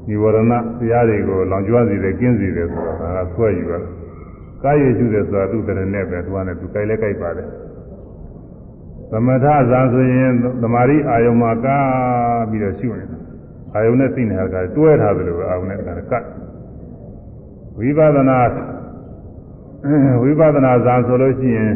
[0.09, 0.39] និဝရဏ
[0.79, 3.91] တရားတွေကိုလောင်ကျွမ်းစီတယ်ကင်းစီတယ်ဆိုတာဒါကဆွဲယူရတယ်
[4.63, 7.47] ကာရွေရှုတယ်ဆိုတာသူ့တရနဲ့ပဲသူကလည်းသူကြိုက်လဲကြိုက်ပါတယ်
[9.11, 13.14] သမထဇာဆိုရင်သမာဓိအာယုံမှာကားပြီးတော့ရှုနေတာ
[13.75, 15.81] အာယုံနဲ့သိနေတာကတွဲထားသလိုပဲအာယုံနဲ့က
[16.17, 16.23] တ်
[17.77, 18.37] ဝိပဿနာ
[20.21, 21.73] ဝိပဿနာဇာဆိုလို့ရှိရင်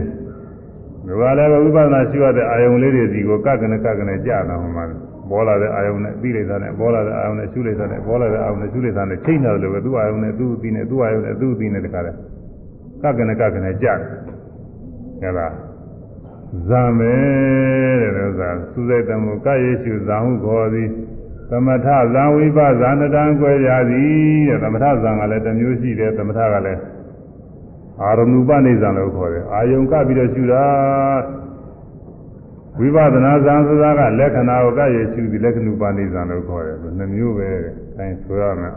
[1.05, 4.85] ဒီကလည်းဝိပဿနာရှုရတဲ့အာယုံလေးတွေစီကိုကတ်ကနေကတ်ကနေကြာတာမှမှာ
[5.29, 12.17] ပေါ်လာတဲ့အာယုံနဲ့ပြီးလိုက်တာနဲ့ပေါ်လာတဲ့အာယုံနဲ့ရှုလိုက်တာနဲ့ပေါ်လာတဲ့အာယုံနဲ့ရှုလိုက်တာနဲ့ချိန်တယ်လို့ပဲသူ့အာယုံနဲ့သူ့အသီးနဲ့သူ့အာယုံနဲ့သူ့အသီးနဲ့တခါတည်း
[13.03, 13.97] ကကနေကကနေကြတယ်
[15.21, 15.53] ဟဲ့လား
[16.67, 17.13] ဇံပဲ
[18.01, 20.89] တဲ့ဥစ္စာသုစိတ်တမှုကယေရှုဇံဟုခေါ်သည်
[21.49, 24.11] သမထဇံဝိပဇာနတံကွယ်ရသည်
[24.47, 26.81] တဲ့သမထဇံကလည်းတစ်မျိုးရှိတယ်သမထကလည်း
[28.01, 30.65] အာရမုပနိဇံလို့ခေါ်တယ်အာယုံကပြီးတော့ရှုတာ
[32.79, 38.73] ဝိပဿနာဇံဆိုတာကလက္ခဏာကိုကယေရှုသည်လက္ခဏုပနိဇံလို့ခေါ်တယ်နှမျိုးပဲတဲ့အဲဆိုရမယ်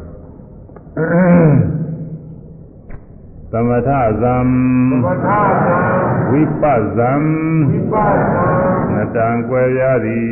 [3.53, 3.89] သမထ
[4.21, 4.37] ဇံ
[4.91, 5.29] သမထ
[5.67, 5.81] သံ
[6.31, 6.65] ဝိပ
[6.97, 7.13] ဇံ
[7.71, 8.47] ဝိပဿနာ
[8.95, 10.27] နတံကွယ်ရသည်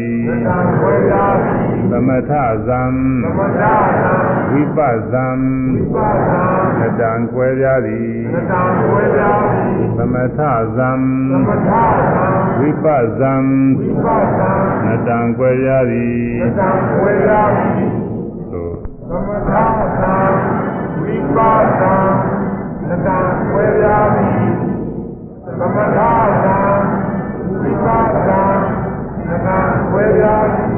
[0.46, 1.69] သံဝေယာတိသ
[2.08, 2.32] မထ
[2.66, 2.82] ဇံ
[3.22, 4.12] သမထသံ
[4.52, 4.78] ဝိပ
[5.10, 5.26] ဇံ
[5.74, 6.44] ဝိပဿနာ
[6.78, 8.12] နတံကွယ်ရသည်
[8.50, 8.62] သံ
[8.92, 9.66] ဝေယာတိ
[9.98, 10.40] သမထ
[10.76, 10.90] ဇံ
[11.30, 12.26] သမထသံ
[12.58, 12.86] ဝိပ
[13.18, 13.34] ဇံ
[13.78, 14.52] ဝိပဿနာ
[14.86, 16.70] နတံကွယ်ရသည်သံ
[17.02, 17.72] ဝေယာတိ
[18.52, 18.74] သို့
[19.08, 19.52] သမထ
[20.00, 20.16] သံ
[21.02, 21.96] ဝိပဿနာ
[23.04, 23.18] သံ
[23.52, 24.30] ဝေယာတိ
[25.58, 25.98] သမထ
[26.44, 26.58] သံ
[27.60, 28.42] ဝိပဿနာ
[29.44, 29.58] သံ
[29.92, 30.69] ဝေယာတိ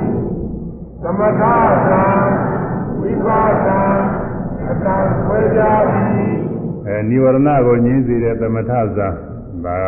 [1.04, 1.42] သမထ
[1.88, 2.04] သံ
[3.00, 3.80] ဝိပဿနာ
[4.84, 4.96] သံ
[5.28, 6.02] ဝေယာတိ
[6.86, 9.08] အဲនិဝရဏကိုညင်းစေတဲ့သမထဇံ
[9.64, 9.86] ဒါက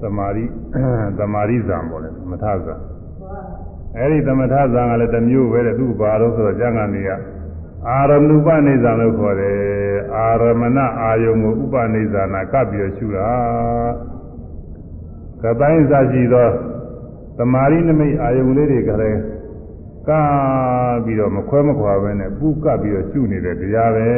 [0.00, 0.44] သမာဓိ
[1.18, 2.74] သမာဓိဇံပေါ့လေသမထဇံ
[3.96, 7.10] အဲဒီသမထဇံကလည်းတစ်မျိုးပဲတဲ့သူ့ဘာလို့ဆိုတော့ကျန်ကနေက
[7.88, 9.58] အာရမဏုပနိဇံလို့ခေါ်တယ်
[10.16, 13.30] အာရမဏအာယုံကိုဥပနိဇာနာကပ်ပြီးတော့ရှုတာ
[15.42, 16.48] ကတိုင်းစားရှိသော
[17.38, 19.20] သမာဓိနမိတ်အာယုံလေးတွေကလည်း
[20.08, 20.10] က
[21.04, 24.08] ပြီးတော့မခွဲမခွာပဲနဲ့ပူကပ်ပြီးတော့ရှုနေတဲ့တရားပဲ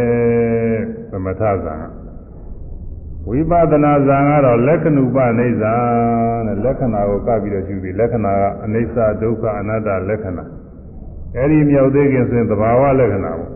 [1.10, 1.84] သမထဇံက
[3.28, 10.44] ဝိပဿနာဇံကတော့လက္ခဏုပနိစ္စတဲ့လက္ခဏာကိုကပ်ပြီးတော့ရှုပြီးလက္ခဏာကအနိစ္စဒုက္ခအနတ္တလက္ခဏာ
[11.36, 13.50] အဲဒီမြောက်သေးခင်ဆိုရင်သဘာဝလက္ခဏာပေါ့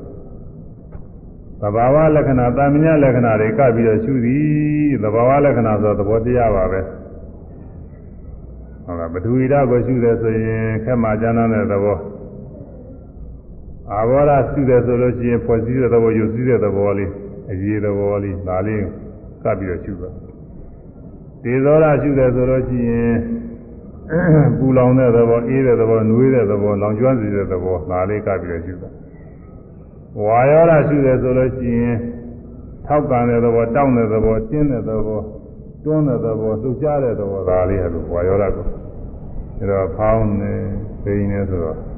[1.63, 6.81] သဘာဝလက္ခဏာတာမညလက္ခဏာတွေကပ်ပြီးတော့ရှုသည်သဘာဝလက္ခဏာဆိုတော့သဘောတရားပါပဲ
[8.85, 11.99] ဟုတ်လားပထဝီဓာတ်ကိုရှုတယ်ဆိုရင်ခက်မှကျမ်းတဲ့သဘော
[13.93, 17.11] အာဘောဓရှုတယ်ဆိုလို့ရှိရင်ဖွဲ့စည်းတဲ့သဘောယူစည်းတဲ့သဘောလေး
[17.51, 18.83] အရေးသဘောလေးဒါလေး
[19.43, 20.11] ကပ်ပြီးတော့ရှုတာ
[21.43, 23.15] ဒေသောရရှုတယ်ဆိုလို့ရှိရင်
[24.59, 28.91] ပူလောင်တဲ့သဘောအေးတဲ့သဘောနှွေးတဲ့သဘောလောင်ကျွမ်းစေတဲ့သဘောဒါလေးကပ်ပြီးတော့ရှုတာ
[30.25, 31.97] ဝါယောဓရှုတယ်ဆိုလို့ရှိရင်
[32.87, 35.21] ထောက်ကန်တဲ့သဘောတောင့်တဲ့သဘောတင်းတဲ့သဘော
[35.85, 38.67] တွန်းတဲ့သဘောလှုပ်ရှားတဲ့သဘောဒါလေးဟဲ့လို့ဝါယောဓကို
[39.59, 40.53] အဲတော့ဖောင်းနေ
[41.03, 41.96] ပိန်နေဆိုတော့ဘ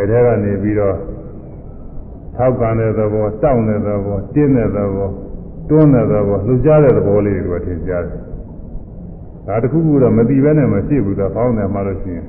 [0.00, 0.96] ယ်ထဲကနေပြီးတော့
[2.36, 5.08] ထောက်ကန်တဲ့သဘောတောင့်တဲ့သဘောတင်းတဲ့သဘော
[5.68, 8.20] တွန်းတဲ့သဘောလှုပ်ရှားတဲ့သဘောလေးတွေကထင်ရှားတယ်
[9.46, 12.26] ဒါတခုခုတော့မပြီးဘဲနဲ့မရှိဘူးတော့ဖောင်းတယ်မှလို့ရှိရင်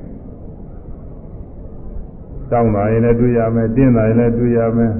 [2.50, 4.92] တောင်းတာရင်လည်းတွေ့ရမယ်တင်းတာရင်လည်းတွေ့ရမယ်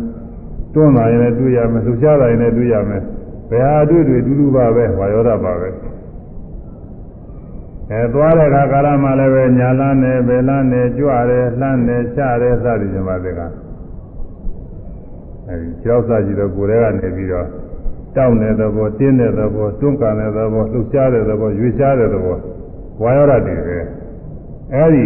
[0.75, 3.03] တွန်းတာရင်လည်းတွေ့ရမယ်လှုပ်ရှားတာရင်လည်းတွေ့ရမယ်
[3.51, 5.69] ဘယ်ဟာတွေ့တွေ့တူတူပါပဲဝါယောဓပါပဲ
[7.93, 13.41] အဲသွားတဲ့အခါကာလမှလည်းပဲညာလန်းနဲ့ဘယ်လန်းနဲ့ကြွတယ်လှမ်းတယ်ချတယ်စသည်ဖြင့်ပါတဲ့က
[15.49, 17.47] အဲဒီကြောက်စားကြည့်တော့ကိုယ်ထဲကနေပြီးတော့
[18.17, 22.37] တောင်းတဲ့သဘောတင်းတဲ့သဘောတွန်းကန်တဲ့သဘောလှုပ်ရှားတဲ့သဘောရွေ့ရှားတဲ့သဘော
[23.03, 23.79] ဝါယောဓတွေပဲ
[24.75, 25.05] အဲဒီ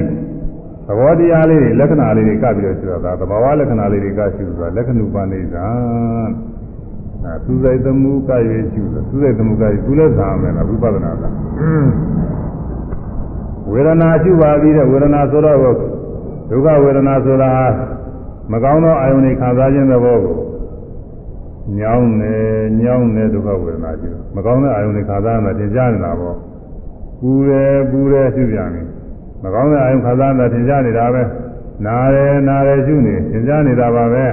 [0.87, 5.57] သဘောတရားလေးတွေလက္ခဏာလေးတွေကပ်ပြီးတော့ဆိုတာဒါသဘာဝလက္ခဏာလေးတွေကရှိဆိုတာလက္ခဏုပနိစ္စ
[7.25, 11.25] အဲသူစိတ်သမှုကရွေးရှိသူစိတ်သမှုကရွေးသူလည်းသာမယ်လားဝိပဿနာက
[13.73, 17.51] ဝေဒနာရှိပါပြီးတဲ့ဝေဒနာဆိုတော့ဒုက္ခဝေဒနာဆိုတာ
[18.53, 20.37] မကောင်းသောအာယုန်တွေခံစားခြင်းသဘောကို
[21.79, 22.35] ညောင်းနေ
[22.81, 26.37] ညောင်းနေဒုက္ခဝေဒနာရှိတယ်မကောင်းတဲ့အာယုန်တွေခံစားရတာသင်ကြားနေတာပေါ့
[27.21, 28.83] ပူတယ်ပူတယ်ရှိပြန်ပြီ
[29.43, 31.23] မကောင်းတဲ့အာယုံခံစားတာသင်ကြားနေတာပဲ
[31.87, 34.25] နားတယ်နားတယ်ရှုနေသင်ကြားနေတာပါပဲ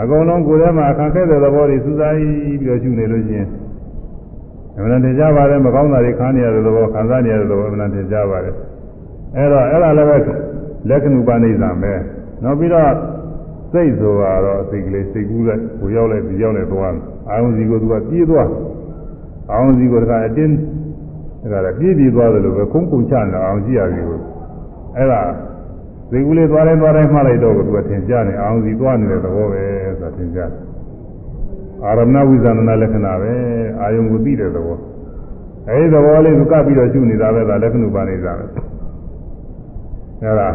[0.00, 3.48] အကုန်လုံးကိုယ်ထဲမှာခံခဲ့တဲ့သဘောတွေစူးစိုက်ပြီးတော့ရှုနေလို့ရှိရင်
[4.76, 8.54] အမှန်တန်ကြားပါတယ်မကောင်းတာတွေခံနေရတဲ့သဘောခံစားနေရတဲ့သဘောအမှန်တန်ကြားပါတယ်
[9.34, 10.16] အဲ့တော့အဲ့ဒါလည်းပဲ
[10.88, 11.92] လက္ခဏုပနိစ္စပဲ
[12.42, 12.92] နောက်ပြီးတော့
[13.72, 16.94] စိတ်ဆိုတာတော့စိတ်ကလေးစိတ်ကူးလိုက်ကိုရောက်လိုက်ဒီရောက်လိုက်သွား
[17.28, 18.48] အာယုံစီကိုသူကပြေးသွား
[19.50, 20.54] အာယုံစီကိုတခါအတင်း
[21.42, 24.18] အဲ့ဒါလည်းပြည့်ပြည့်သွားတယ်လို့ပဲခုံးခုံချနေအောင်ကြည့်ရပြီကို
[24.96, 25.22] အဲ့ဒါ
[26.10, 30.50] ဒီကူလေးသွားတိုင်းသွားတိုင်းမှလိုက်တော့သူကသင်ကြားနေအောင်စီသွားနေတဲ့သဘောပဲဆိုတာသင်ကြား
[31.84, 33.32] အာရမဏဝိဇာဏလက္ခဏာပဲ
[33.80, 34.78] အာယုံကိုသိတဲ့သဘော
[35.68, 38.44] အဲဒီသဘောလေးကိုကပ်ပြီးတော့ရှုနေတာပဲဒါလက္ခဏုပါနေစားပဲ
[40.22, 40.48] အဲ့ဒါ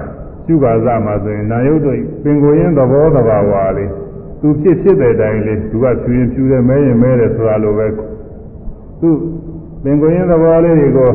[0.45, 3.91] ရှုပါစမှာဆိုရင်နာယုတ်တို့ပင်ကိုရင်းသဘောသဘာဝလေး
[4.41, 7.87] သူဖြစ်ဖြစ်တဲ့အတိုင်းလေးသူကဖြူရင်ဖြူတယ်မဲရင်မဲတယ်ဆိုတာလိုပဲ
[9.01, 9.09] သူ
[9.83, 11.11] ပင်ကိုရင်းသဘောလေးတွေကို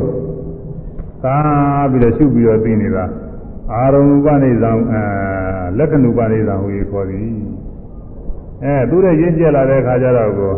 [1.25, 1.37] သာ
[1.91, 3.05] ပြီးတော့ရှုပြီးတော့သိနေတာ
[3.73, 5.03] အာရုံဥပနိသံအဲ
[5.79, 7.21] လက္ခဏုပနိသံဟူ၍ခေါ်သည်
[8.65, 10.53] အဲသူတဲ့ရင့်ကျက်လာတဲ့အခါကျတော့ကို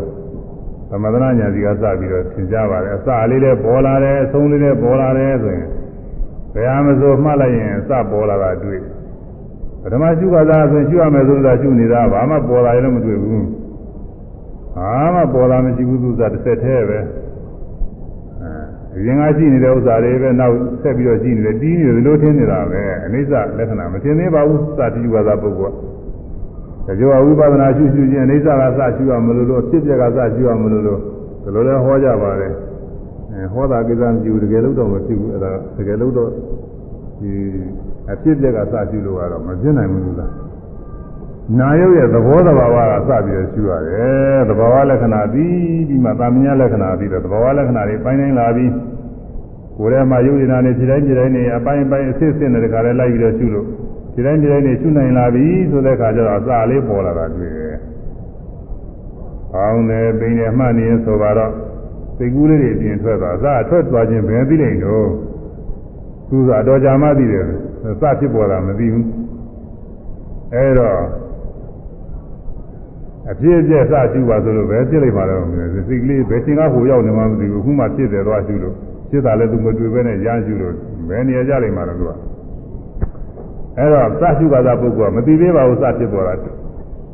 [0.91, 5.88] သမထနာညာစီကစပြီးတော့သင်ကြပါတယ်အစလေးလည်းပေါ်လာတယ်အဆုံးလေးလည်းပေါ်လာတယ်ဆိုရင်ဘ
[6.63, 8.81] ယ်ဟာမဆိုမှတ်လိုက်ရင်အစပေါ်လာတာတွေ့
[9.83, 13.47] ပထမရှုခါသာဆိုရင်ရှုရမယ်ဆိုတာရှုနေတာဘာမှပေါ်လာရင်လည်းမတွေ့ဘူး
[14.77, 16.99] ဘာမှပေါ်လာမရှိဘူးသူကတစ်ဆက်တည်းပဲ
[18.97, 25.75] အရင်ကရှိနေတဲ့ဥစ္စာတွေပဲနောက်ဆက်ပြီးတော့ရှိနေတယ်တီးနေတယ်လို့ထင်နေတာပဲအနိစ္စလက္ခဏာမထင်သေးပါဘူးစတိယူဝါဒပုဂ္ဂိုလ်
[26.87, 31.01] ကကြောဝိပဿနာရှုရှုချင်းအနိစ္စကစရှုရမလို့လို့အဖြစ်ပြက်ကစရှုရမလို့လို့
[31.43, 32.68] ဒီလိုလဲဟောကြပါတယ်အဲ
[33.53, 36.30] ဟောတာကိစ္စမရှိဘူးတကယ်လို့တော့မဖြစ်ဘူးအဲ့ဒါတကယ်လို့တော့
[37.20, 37.32] ဒီ
[38.12, 40.32] အဖြစ်ပြက်ကစရှုလို့ကတော့မဖြစ်နိုင်ဘူးလား
[41.59, 48.72] နာယုတ်ရဲ့သဘောတဘာဝကစပြီးတော့ရှုရတယ်သဘာဝလက္ခဏာပြီးဒီမှာတာမညာလက္ခဏာပြီးတော့သဘာဝလက္ခဏာတွေပိုင်းတိုင်းလာပြီး
[49.78, 53.66] ကိုယ်ထဲမှာယုတ်ရည်နာနေခြေတိုင်းခြေတိုင်းနေအပိုင်းပိုင်းအစစ်စစ်နဲ့တခါလဲလိုက်ပြီးတော့ရှုလို့
[54.14, 57.76] ခြေတိုင်းခြေတိုင်းနေရှုနိုင်လာပြီဆိုတဲ့အခါကျတော့အစာလေးပေါ်လာတာတွေ့တယ်။
[59.57, 61.53] အောင်းတယ်ပိန်တယ်မှတ်နေဆိုတော့
[62.19, 65.09] စိတ်ကူးလေးတွေပြင်ထွက်သွားအစာထွက်သွားခြင်းဘယ်သိလိမ့်တော့
[66.29, 67.45] သူကအတော်ကြာမှသိတယ်
[68.01, 69.05] စဖြစ်ပေါ်တာမသိဘူး။
[70.55, 70.99] အဲတော့
[73.31, 75.43] အဖြစ်အပျက်စရှုပါဆိုလို့ပဲဖြစ်လိုက်ပါတော့
[75.89, 78.75] စိတ်ကလေးဘယ်ချိန်ကဟိုရောက်နေမှမသိဘူးခုမှဖြစ်တယ်သွားရှုလို့
[79.11, 80.75] ဖြစ်တာလည်းသူမတွေ့ပဲနဲ့ရရှုလို့
[81.09, 82.12] ဘယ်နေရာကြလိမ့်မှာတော့သူက
[83.79, 86.35] အဲ့တော့စရှုပါသာပုဂ္ဂိုလ်ကမသိသေးပါဘူးစဖြစ်ပေါ်တာ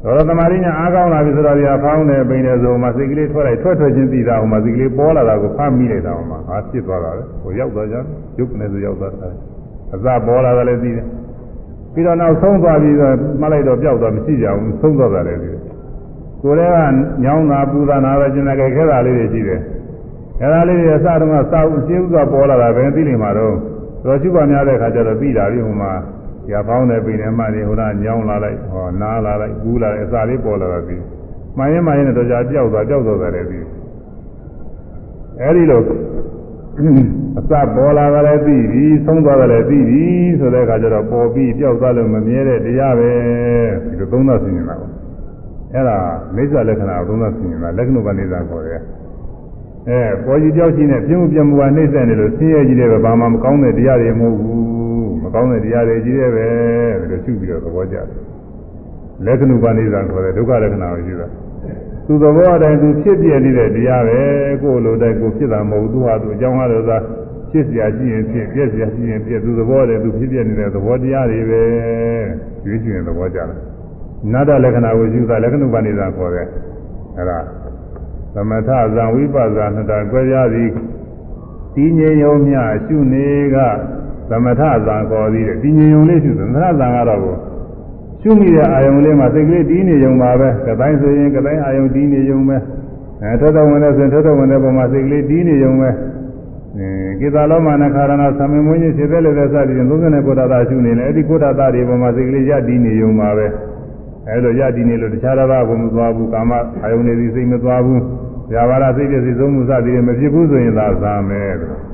[0.04, 7.96] တော်တော်သမာဓိညာအားကောင်းလာပြီဆိုတော့ဒီဟာဖောင်းတယ်ပိန်တယ်ဆိုမှစိတ်ကလေးထွက်လိုက်ထွက်ထွက်ချင်းသိတာဟိုမှာစိတ်ကလေးပေါ်လာတာကိုဖမ်းမိလိုက်တာဟိုမှာဟာဖြစ်သွားတာလေဟိုရောက်သွားကြ
[8.38, 9.28] ရုပ်ကနေဆိုရောက်သွားတာ
[9.94, 11.06] အစပေါ်လာတယ်လည်းသိတယ်
[11.92, 15.60] ပြီးတော့နောက်ဆုံးသွားပြီးတော့မှတ်လိုက်တော့ပျောက်သွားမရှိကြဘူးဆုံးသွားတာလည်းသိတယ်
[16.42, 16.78] ကိုယ်လည်းက
[17.24, 19.60] ညောင်းတာပူတာနာပဲကျင်တယ်ခဲတာလေးတွေရှိတယ်
[20.40, 23.54] အဲဒါလေးတွေအစတုန်းကစာဥရှင်းဥစွာပေါ်လာတာပဲသိနေမှာတော့
[24.04, 25.92] တော်ရှိပါများတဲ့ခါကျတော့ပြီးတာပြီဟိုမှာ
[26.52, 31.02] ရပေါင်းတဲ့ပိနေမှနေဟိုကညောင်းလာလိုက်ဟောနားလာလိုက်ကူးလာလိုက်အစာလေးပေါ်လာတာပြီး
[31.56, 33.66] မှန်ရင်မှန်ရင်တော့ကြာပြောက်သွားပြောက်သွားတယ်ပြီး
[35.40, 35.80] အဲဒီလို
[37.38, 40.02] အစပေါ်လာကြလည်းပြီးပြီဆုံးသွားကြလည်းပြီးပြီ
[40.38, 43.10] ဆိုတဲ့အခါကျတော့ပေါ်ပြီးပြောက်သွားလို့မမြဲတဲ့တရားပဲ
[43.84, 44.90] ဒီလိုသုံးသပ်သိနေတာပေါ့
[45.74, 45.98] အဲ့ဒါ
[46.34, 48.80] မိစ္ဆာလက္ခဏာသုံးသပ်သိနေတာလက္ခဏုပနိစ္စခေါ်တယ်
[49.88, 54.73] အဲပေါ်ကြီးပြောက်ရှိနေပြင်းမှုပြမှုကနှိမ့်ဆက်နေလို့ဆင်းရဲကြီးတယ်ပဲဘာမှမကောင်းတဲ့တရားတွေမဟုတ်ဘူးမ
[55.33, 56.47] ကောင်းတဲ့တရားတွေကြီးတယ်ပဲ
[56.99, 58.07] ဒါလိုရှုပြီးတော့သဘောကျတယ်
[59.25, 61.27] လက္ခဏုပနိစ္စခေါ်တယ်ဒုက္ခလက္ခဏာကိုယူတာ
[62.07, 64.19] သူသဘောအတိုင်းသူဖြစ်ပြနေတဲ့တရားပဲ
[64.61, 66.97] ကိုယ်လိုတိုင်းကိုဖြစ်တာမဟုတ်သူဟာသူအကြောင်းအားလို့သာ
[67.51, 71.61] ဖြစ်เสียရှိရင်ဖြစ်ပြက်เสียရှိရင်ပြက်သူသဘောတည်းသူဖြစ်ပြနေတဲ့သဘောတရားတွေပဲ
[72.65, 73.57] ရွေးချယ်သဘောကျတယ်
[74.33, 76.47] နတ္တလက္ခဏာကိုယူတာလက္ခဏုပနိစ္စခေါ်တယ်
[77.17, 77.39] အဲဒါ
[78.33, 80.69] သမထဇံဝိပဿနာနှစ်တန်ကြွယ်ရသည်
[81.75, 83.57] တည်ငြိမ်ယုံမြရှုနေက
[84.30, 87.20] သမထဇံခေါ်သည်တည်ငြိမ်ယုံလေးရှုသမထဇံကတော့
[88.20, 92.56] ရှုမိတဲ့အာယုံလေးမှာစိတ်ကလေးတည်နေယုံပါပဲကတိုင်းဆိုရင်ကတိုင်းအာယုံတည်နေယုံပဲ
[93.22, 95.90] အဲထထဝင်တဲ့ဆိုရင်ထထဝင်တဲ့ပုံမှာစိတ်ကလေးတည်နေယုံပဲ
[96.78, 96.88] အဲ
[97.20, 103.46] ကိသာလောမနခါရဏသမင်မွေးခြင်းဖြစ်တဲ့လည်းစသည်ဖြင့်39ကုဋ္ဌတာရှုနေတယ်အဲ့ဒီကုဋ္ဌတာတွေပုံမှာစိတ်ကလေးရတည်နေယုံပါပဲ
[104.28, 106.52] အဲလိုရတည်နေလို့တခြားတစ်ပါးကိုမသွားဘူးကာမ
[106.82, 108.00] အာယုန်တွေစိတ်မသွားဘူး
[108.52, 111.93] ဇာဘာရစိတ်ပြည့်စုံဆုံးမှုစသည်မဖြစ်ဘူးဆိုရင်သာဇာမယ်လို့อื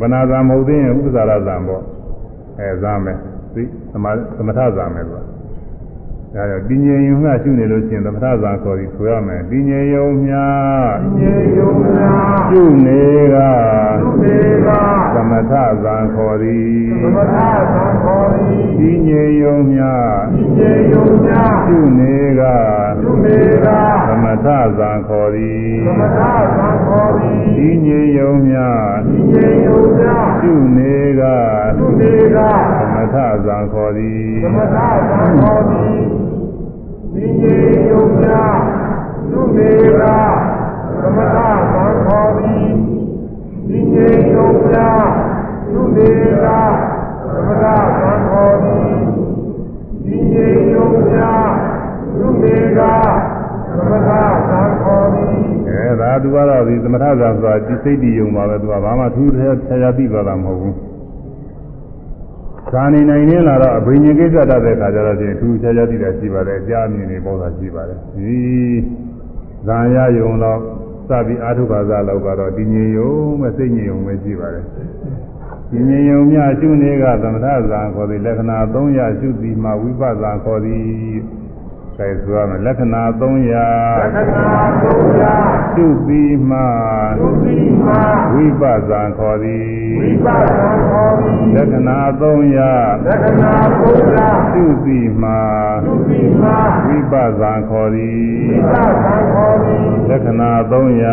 [0.00, 1.82] มဗနာဇာမဟုတ်သေးရင်ဥပ္ပဇာရဇာပေါ့
[2.58, 3.18] အဲဇာမယ်
[3.54, 5.24] သိသမသမထဇာမယ်လို့
[6.38, 10.34] ဒါကြောင့်တည်ငြိမ်ယုံငှရှုနေလို့ရှိရင်သမထဇာခေါ်ပြီးဆိုရမယ်တည်ငြိမ်ယုံမြ
[11.02, 12.02] တည်ငြိမ်ယုံမြ
[12.48, 13.02] ရှုနေ
[13.34, 13.36] က
[14.00, 14.68] ရှုနေက
[15.14, 17.48] သမထဇာခေါ်သည်သမထဇာ
[18.02, 19.82] ခေါ်သည်တည်ငြိမ်ယုံမြ
[20.34, 21.32] တည်ငြိမ်ယုံမြ
[21.64, 22.42] ရှုနေက
[23.00, 23.66] ရှုနေက
[24.08, 24.46] သမထ
[24.78, 26.32] ဇာခေါ်သည်သမထဇာ
[26.86, 28.56] ခေါ်သည်တည်ငြိမ်ယုံမြ
[29.06, 30.04] တည်ငြိမ်ယုံမြ
[30.40, 31.22] ရှုနေက
[31.78, 32.38] ရှုနေက
[32.78, 33.16] သမထ
[33.46, 36.27] ဇာခေါ်သည်သမထဇာခေါ်သည်
[37.20, 37.56] ဒီကျေ
[37.90, 38.42] ယုံနာ
[39.30, 40.18] သူမေရာ
[41.00, 41.48] သမထသံ
[42.06, 42.68] ခေါ်သည်
[43.68, 44.88] ဒီကျေယုံနာ
[45.70, 46.08] သူမေ
[46.42, 46.60] ရာ
[47.32, 47.74] သမထသံ
[48.28, 48.96] ခေါ်သည်
[50.04, 51.32] ဒီကျေယုံနာ
[52.16, 52.94] သူမေရာ
[53.76, 60.87] သမထသံခေါ်သည်အဲဒါသူကတော့ဒီသမထဇာဆိုတာဒီစိတ်တည်ယုံပါပဲသူကဘာမှထူးထူးဆရာသိပါတာမဟုတ်ဘူး
[62.72, 68.36] ဇာနေနိုင်နေလာတော့အဘိညာဉ်ကိစ္စတတ်တဲ့ခါကျတော့ဒီထူးခြားခြားသိတာရှိပါတယ်အကြအမြင်တွေပေါ်တာရှိပါတယ်ဒီ
[69.66, 70.58] ဇာရယုံတော့
[71.08, 74.64] စပြီးအာထုဘာသာလောက်ကတော့ဒီငြိမ်ယုံမဲ့စိတ်ငြိမ်ယုံပဲရှိပါတယ်
[75.70, 80.82] ဒီငြိမ်ယုံမြရှုနေကသမထဇာခေါ်သည်လက္ခဏာ300ရှုသည်မှာဝိပဿနာခေါ်သည်
[81.98, 86.58] အဲဆိုရမယ်လက္ခဏာ300လက္ခဏာ300ရှုပြီးမှ
[87.18, 87.67] ရှုပြီးမှ
[88.34, 89.66] ဝိပဿနာခေါ်သည်
[90.00, 92.58] ဝိပဿနာခေါ်သည်လလက္ခဏာ3ရ
[93.06, 95.40] လက္ခဏာဘုရားသူစီမှာ
[95.86, 98.26] သူတိမာဝိပဇံခေါ်သည်
[98.72, 101.04] သံဃာခေါ်သည်လက္ခဏာ3ရ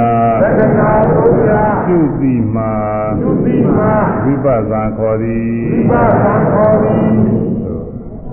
[0.43, 2.73] လက္ခဏာဘုရားသူစီမှာ
[3.21, 3.91] သူတိမာ
[4.23, 5.55] ဝိပဇံခေါ်သည်
[5.91, 7.15] သံဃာခေါ်သည်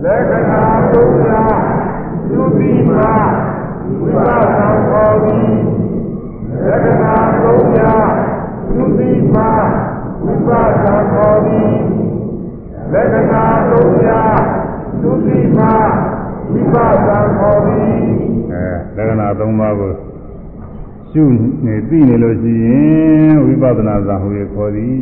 [0.05, 1.57] လက္ခဏာဘုရား
[2.29, 3.13] သူတိမာ
[4.01, 5.51] ဝိပဿနာခေါ်သည်
[6.67, 8.22] လက္ခဏာဘုရား
[8.77, 9.51] သူတိမာ
[10.25, 11.73] ဝိပဿနာခေါ်သည်
[12.93, 14.41] လက္ခဏာဘုရား
[15.03, 15.73] သူတိမာ
[16.53, 17.95] ဝိပဿနာခေါ်သည်
[18.53, 18.65] အဲ
[18.97, 19.93] လက္ခဏာ3ပါးကို
[21.11, 21.23] ရှု
[21.67, 24.97] နေသိနေလို့ရှိရင်ဝိပဿနာဇာဟူရခေါ်သည်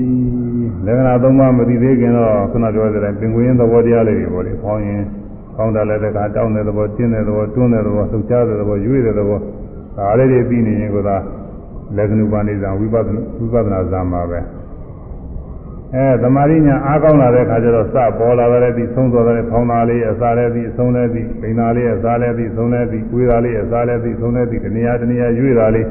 [0.87, 5.03] လက္ခဏာ3ပါးမသိသေးခင်တော့ခုနပြောတဲ့ပင်ကိုရင်သဘောတရားလေးတွေပေါ့လေဖောင်းရင်
[5.55, 9.39] ဖောင်းတယ်လည်းတခါတောင်းတဲ့သဘောတင်းတဲ့သဘောတွန်းတဲ့သဘောလှုပ်ရှားတဲ့သဘောရွေ့တဲ့သဘော
[9.97, 11.17] ဒါလေးတွေသိနေရင်ကသာ
[11.97, 14.41] လက္ခဏုပါဏိဇာဝိပဿနာဝိပဿနာဇာမှာပဲ
[15.95, 25.87] အဲသမာဓိညာအားကောင်းလာတဲ့ခါကျတော့စပေါ်လာတဲ့ဒီသုံးတော်တဲ့ဖောင်းသားလေးအစားလေးဒီအဆုံးလေးဒီပိန်သားလေးအစားလေးဒီအဆုံးလေးဒီကိုယ်သားလေးအစားလေးဒီအဆုံးလေးဒီတဏှာတဏှာရွေ့သားလေး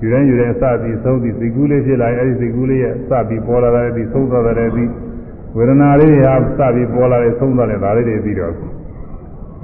[0.00, 4.84] ယူတိုင်းယူတိုင်းစပြီးသုံးပြီးစိတ်ကူးလေးဖြစ်လာရင်အဲဒီစိတ်ကူးလေးရဲ့စပြီးပေါ်လာတဲ့ဒီသုံးတော်တဲ့ဒီ
[5.56, 8.52] ဝေဒနာလေးဟာစပြီးပေါ်လာတဲ့သုံးတော်တဲ့ဒါလေးတွေပြီးတော့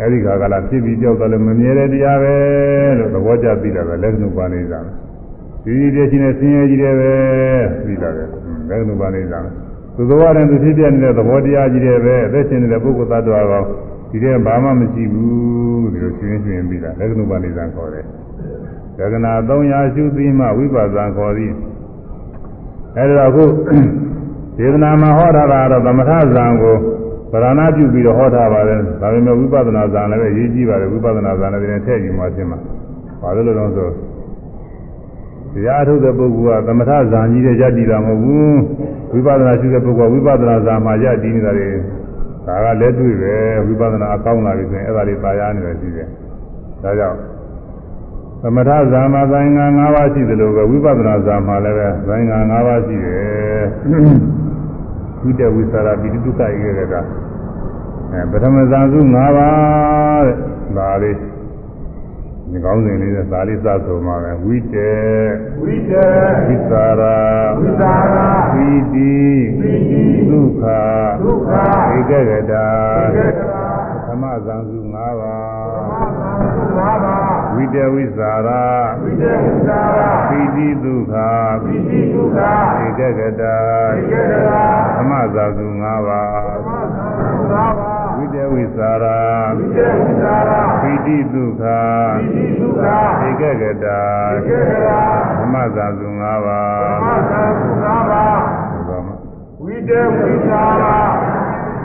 [0.01, 2.35] အဲဒီခါကလာဖြစ်ပြီးကြောက်တယ်လည်းမမြဲတဲ့တရားပဲ
[2.99, 5.10] လို့သဘောကျပြီးတာပဲလက်နုပါနေကြတယ်
[5.65, 7.13] ဒီဒီတည်းချင်းနဲ့ဆင်းရဲကြီးတယ်ပဲ
[7.87, 8.29] ပြီးလာတယ်
[8.69, 9.43] လက်နုပါနေကြတယ်
[9.97, 13.67] သူတော်ရတယ်သူဖြစ်ပြနေတဲ့သဘောတရားကြီးတယ်ပဲအသက်ရှင်နေတဲ့ပုဂ္ဂိုလ်သတ္တဝါကောင်
[14.11, 18.05] ဒီထဲဘာမှမရှိဘူးဒီလိုရှင်းရှင်းပြီးတာလက်နုပါနေကြခေါ်တယ်
[18.99, 21.53] ဒဂနာ300ရှုပြီးမှဝိပဿနာခေါ်သည်
[22.97, 23.45] အဲဒီတော့အခု
[24.59, 26.77] ဒေသနာမှာဟောတာကတော့သမထဇံကို
[27.33, 32.59] ဗရဏပြုပြီးတော့ဟောထားပါတယ်ဒါပေမဲ့ဝိပဿနာဇံလည်းပဲအရေးကြီးပါတယ်ဝိပဿနာဇံလည်းပြင်ထည့်ယူမှရှင်းမှာ
[33.23, 33.89] ဘာလို့လဲတော့ဆို
[35.55, 38.59] တရားထုတ်တဲ့ပုဂ္ဂိုလ်ကသမထဇံကြီးတဲ့ယက်တည်တာမဟုတ်ဘူး
[39.13, 41.69] ဝိပဿနာရှိတဲ့ပုဂ္ဂိုလ်ကဝိပဿနာဇံမှာယက်တည်နေတာတွေ
[42.47, 43.35] ဒါကလက်တွေ့ပဲ
[43.67, 46.09] ဝိပဿနာအကောင်းလာပြီဆိုရင်အဲ့ဒါတွေပါရနေတယ်ရှိတယ်
[46.83, 47.19] ဒါကြောင့်
[48.43, 53.63] သမထဇာမဇိုင်းငါ၅ပါးရှိတယ်လို့ပဲဝိပဿနာဇာမှာလည်းပဲဇိုင်းငါ၅ပါးရှိတယ်
[55.23, 56.95] ဝိတဝိသရာပိဋုက္ခဧကက
[58.13, 60.37] အဲပထမဇာစု၅ပါးတဲ့
[60.77, 61.30] ဒါလေး
[62.53, 64.95] ဒီကောင်းစဉ်လေးနဲ့ဒါလေးစဆိုမှပဲဝိတေ
[65.63, 66.07] ဝိတေ
[66.47, 67.19] ဝိသရာ
[67.59, 68.17] ဝိသာရ
[68.53, 69.19] ဝိတိ
[69.61, 70.65] ဝိတိဒုက္ခ
[71.23, 71.53] ဒုက္ခ
[71.97, 72.67] ဧကကတာ
[73.03, 73.63] ဧကကတာ
[74.07, 75.69] သမဇံစု၅ပါး
[76.77, 77.17] သာသာ
[77.55, 78.63] ဝိတဝိသရာ
[79.03, 81.15] ဝိတေဝိသာရဝိတိဒုက္ခ
[81.65, 82.39] ဝိတိဒုက္ခ
[82.85, 83.57] ဧကကတာ
[83.99, 84.63] ဧကကတာ
[84.97, 86.31] သမဇာစု၅ပါး
[87.51, 89.19] သာသာ ဝိတဝိသရာ
[89.57, 90.51] ဝိတေဝိသာရ
[90.83, 91.63] ဝိတိဒုက္ခ
[92.17, 94.01] ဝိတိဒုက္ခဧကကတာ
[94.35, 95.01] ဧကကတာ
[95.39, 98.25] သမဇာစု၅ပါးသမသာသုသာပါ
[98.71, 99.15] ဒီပါမှာ
[99.63, 100.85] ဝိတေဝိသာရ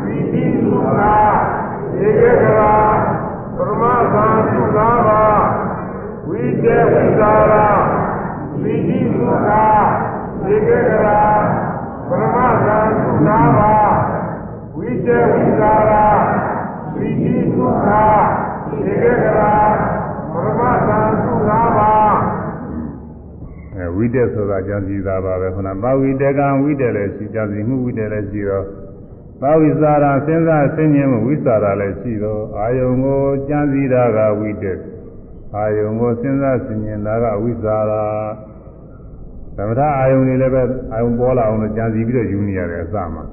[0.04, 2.74] ဝိတိဒုက္ခဧကကတာ
[3.56, 3.84] ပရမ
[4.14, 5.24] သာသုသာပါ
[6.28, 7.54] ဝိတေဝိသာရ
[8.62, 11.20] ဝိတိဒုက္ခဧကကတာ
[12.08, 13.85] ပရမသာသုသာပါ
[15.06, 15.94] ဝိတေဝိသာရ
[16.96, 17.88] ဝိတိဒုက္ခ
[18.74, 19.56] ဧကကတာ
[20.32, 21.94] ပရမသာသုသာပါ
[23.76, 28.66] အဲဝိတက်ဆိုတာကြံစည်တာပါပဲခုနပါဝိတကံဝိတက်လည်းရှိကြံစည်မှုဝိတက်လည်းရှိတော့
[29.42, 34.80] ပါဝိစာရာစဉ်းစားဆင်းရဲမှုဝိစာရာလည်းရှိတော့အာယုံကိုကြံစည်တာကဝိတက်
[35.56, 38.04] အာယုံကိုစဉ်းစားဆင်ញင်တာကဝိစာရာ
[39.58, 43.26] သမထအာယုံတွေလည်းပဲအာယုံပေါ်လာအောင်လို့ကြံစည်ပြီးတော့ယူနေရတယ်အစမှာ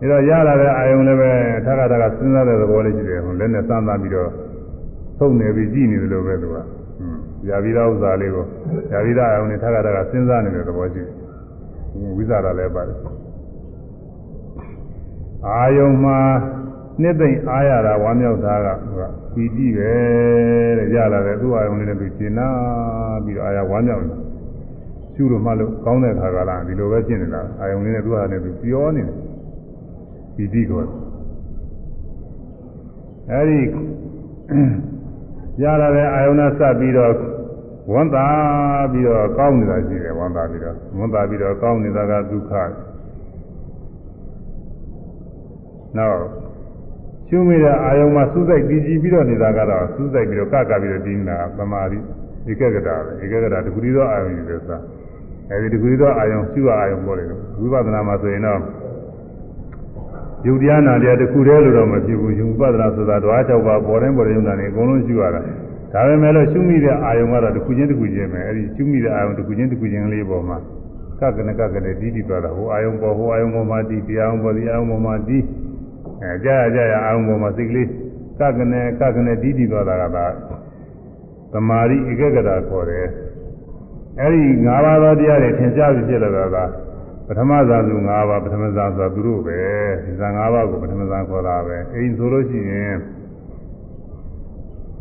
[0.00, 1.30] အဲတော့ရလာတဲ့အာယုံလည်းပဲ
[1.64, 4.30] ထခါထခါစဉ်းစားတဲ့သဘောလေးရှိတယ်ဟိုလက်နဲ့စမ်းသပ်ပြီးတော့
[5.18, 6.56] သုံးနေပြီးကြည့်နေတယ်လို့ပဲသူက
[7.48, 8.44] ရာပြီးသားဥစ္စာလေးကို
[8.92, 11.14] ရာပြီးသားအောင်နေထက်ခါတက်ကစဉ်းစားနေတဲ့သဘောရှိတယ်။
[12.16, 12.98] ဝိဇ္ဇာလည်းပါတယ်။
[15.46, 16.18] အာယုံမှာ
[17.02, 19.02] နှစ်သိမ့်အားရတာဝမ်းမြောက်တာကသူက
[19.34, 19.90] ပီတိပဲ
[20.78, 22.48] တဲ့ရလာတယ်သူ့အာယုံလေးနဲ့သူရှင်းနာ
[23.24, 24.18] ပြီးတော့အာရဝမ်းမြောက်တယ်။
[25.14, 29.16] ရှုလို့မှလို့ကောင်းတဲ့ခါကလာဒီလိုပဲရှင်းနေတာအာယုံလေးနဲ့သူ့ဟာနဲ့သူပြောနေတယ်။
[30.38, 30.82] ပီတိကော
[33.30, 33.60] အဲဒီ
[35.62, 37.12] ရလာတဲ့အာယုံနဲ့စပ်ပြီးတော့
[37.92, 38.26] ဝန်တာ
[38.92, 42.52] ပြီးတော့ကောင်းနေတာရှိတယ်ဝန်တာပြီးတော့ဝန်တာပြီးတော့ကောင်းနေတာကဒုက္ခ
[45.96, 46.20] နောက်
[47.28, 51.98] ရှုမိတဲ့အာယုံမှာစူးစိုက်တည်ကြည်ပြီးတော့နေတာကတော့စူးစိုက်ပြီးတော့ကကပြီးတော့တည်နေတာသမာဓိ
[52.50, 54.78] ဧကဂတာပဲဧကဂတာတခုတည်းသောအာယုံကြီးလို့ဆိုတာ
[55.50, 57.26] အဲဒီတခုတည်းသောအာယုံရှုအာယုံပေါ်တယ်
[57.58, 58.60] ဝိပဿနာမှာဆိုရင်တော့
[60.46, 65.40] ယုတ်တရားနာတရားတစ်ခုတည်းလို့တော့မဖြစ်ဘူးယုံပဒနာဆိုတာဓဝါ၆ပါးပေါ်တိုင်းပေါ်တိုင်းယုံနာနေအကုန်လုံးရှိရတာ
[65.92, 70.58] ဒါပေမဲ့လို့ရှုမိတဲ့အာယုံကတော့တစ်ခုချင်းတစ်ခုချင်းပဲအဲဒီရှုမိတဲ့အာယုံတစ်ခုချင်းတစ်ခုချင်းလေးပေါ်မှာ
[71.20, 75.44] ကကနကကနဲ့တီးတီးသွားတာဟိုအာယုံပေါ်ဟိုအာယုံပေါ်မှာတီးတရားအောင်ပေါ်ဒီအာယုံပေါ်မှာတီး
[76.22, 77.88] အဲကြာရကြာရအာယုံပေါ်မှာစိတ်ကလေး
[78.40, 80.26] ကကနဲ့ကကနဲ့တီးတီးသွားတာကသာ
[81.52, 83.06] သမာဓိဧကဂတာခေါ်တယ်
[84.20, 86.56] အဲဒီ၅ပါးသောတရားတွေထင်ရှားပြီးဖြစ်လာတာက
[87.28, 89.58] ပထမဇာစု၅ပါးပထမဇာဆိုတာသူတို့ပဲ
[90.04, 92.96] ဒီဇာ၅ပါးကိုပထမဇာခေါ်တာပဲအိမ်ဆိုလို့ရှိရင်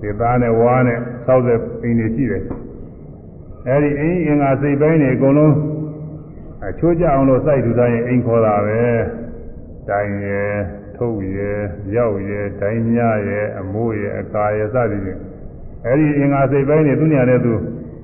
[0.02, 2.44] ဒီသားနဲ့ဝါးနဲ့စောက်တဲ့အိမ်တွေရှိတယ်
[3.68, 5.56] အဲဒီအိမ်အင်္ဂါစိတ်ပိုင်းတွေအကုန်လုံး
[6.68, 8.82] အချိုးကြအောင်လို့စိုက်ထူထားရင်အိမ်ခေါ်တာပဲ
[9.90, 10.56] တိုင်ရယ်
[10.98, 11.62] ထုတ်ရယ်
[11.96, 13.00] ရောက်ရယ်တိုင်မြ
[13.30, 15.20] ရယ်အမိုးရယ်အကာရယ်စသည်ဖြင့်
[15.86, 17.54] အဲဒီအင်္ဂါစိတ်ပိုင်းတွေသူညာနဲ့သူ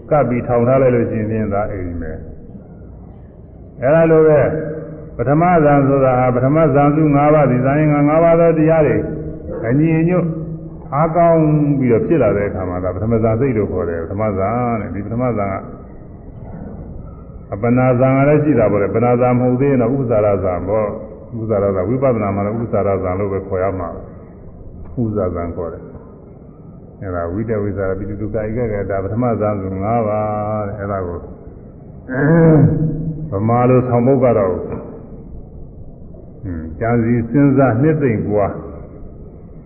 [0.09, 2.11] ကပ်ပြီးထောင်ထားလိုက်လို့ရှိရင်သာအိမ်ပဲ
[3.83, 4.39] အဲဒါလိုပဲ
[5.17, 7.77] ပထမဇန်ဆိုတာပထမဇန်စု၅ပါးဒီဇန်
[8.09, 8.97] ၅ပါးသောတရားတွေ
[9.67, 10.27] အညီအညွတ်
[10.93, 11.41] အားကောင်း
[11.79, 15.55] ပြီးတော့ဖြစ်လာတဲ့အခါမှာဒါပထမဇန်စိတ်လို့ခေါ်တယ်ပထမဇန်တဲ့ဒီပထမဇန်က
[17.53, 25.83] အပနာဇန်ကလည်းရှိတာပေါ့လေပနာဇန်မဟုတ်သေးရင်တော့ဥပ္ပစာရဇန်ပေါ့ဥပ္ပစာရဇန်ဝိပဿနာမှာလည်းဥပ္ပစာရဇန်လို့ပဲခေါ်ရမှာဥပ္ပစာဇန်ခေါ်တယ်
[27.01, 31.17] အဲဒါဝိတဝိဇာပိတုကဧကကတာပထမဇန်ဆို၅ပါးတဲ့အဲဒါကို
[33.33, 38.53] ဗမာလိုဆောင်ပုတ်ကတော့ဟင်းကြာစီစဉ်းစားနှစ်သိမ့်ပွား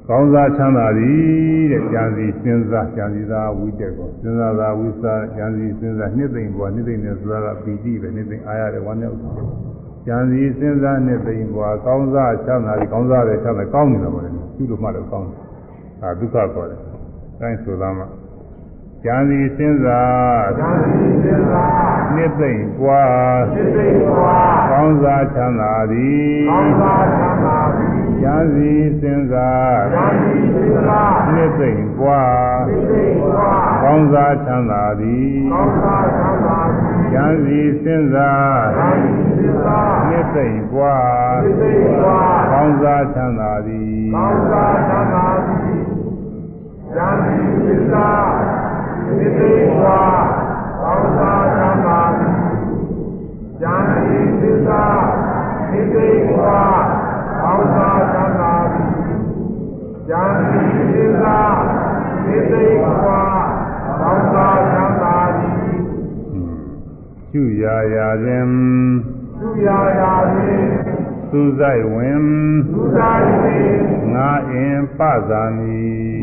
[0.10, 9.18] ကောင်းစားချမ်းသာသည်တဲ့ကြာစီစဉ်းစားကြာစီသာဝိတက်ကိုစဉ်းစားသာဝိစားကြာစီစဉ်းစားနှစ်သိမ့်ပွားနှစ်သိမ့်နဲ့ဆိုတာကပီတိပဲနှစ်သိမ့်အားရတယ်ဝမ်းမြောက်
[10.08, 15.38] ကြံစီစဉ်းစားနှစ်သိမ့်ပွားကောင်းစားချမ်းသာသည်ကောင်းစားတယ်ချမ်းသာကောင်းနေတာပေါ့လေသူ့လိုမှလည်းကောင်းတယ်
[16.04, 16.80] အာဒုက္ခခေါ်တယ်
[17.40, 18.08] အဲဒါဆိုသားမှာ
[19.06, 28.72] ကြံစီစဉ်းစားဉာဏ်ရှိစဉ်းစားနှစ်သိမ့်ပွားစိတ်စိတ်ပွားကောင်းစားချမ်းသာသည်ကောင်းစားချမ်းသာပြီးကြံစီ
[29.02, 45.84] စဉ်းစားဉာဏ်ရှိစဉ်းစားနှစ်သိမ့်ပွားစိတ်စိတ်ပွားကောင်းစားချမ်းသာသည်ကောင်းစားချမ်းသာပြီးကြံစီစဉ်းစားဉာဏ်ရှိစဉ်းစားနှစ်သိမ့်ပွားစိတ်စိတ်ပွားကောင်းစားချမ်းသာသည်ကောင်းစားချမ်းသာပြီး
[46.96, 48.57] ဉာဏ်ရှိစဉ်းစားစိ
[49.10, 50.22] တ်စိတ်ပွား
[50.82, 52.40] ကောင်းစားချမ်းသာပြီး
[53.62, 55.04] ဉာဏ်ရှိစဉ်းစား
[55.70, 56.80] စိတ်စိတ်ပွား
[57.42, 58.94] ကောင်းစားချမ်းသာပြီး
[60.10, 61.58] ဉာဏ်ရှိစဉ်းစား
[62.24, 63.42] စိတ်စိတ်ပွား
[64.02, 65.58] ကောင်းစားချမ်းသာပြီး
[67.32, 68.52] ကျူရာရာခြင်း
[69.40, 70.68] သူရာရာဖြင့်
[71.32, 72.22] သူဆိုင်ဝင်
[72.74, 73.78] သူသာဖြင့်
[74.14, 75.00] ငါအင်ပ
[75.30, 75.82] ဇာမီ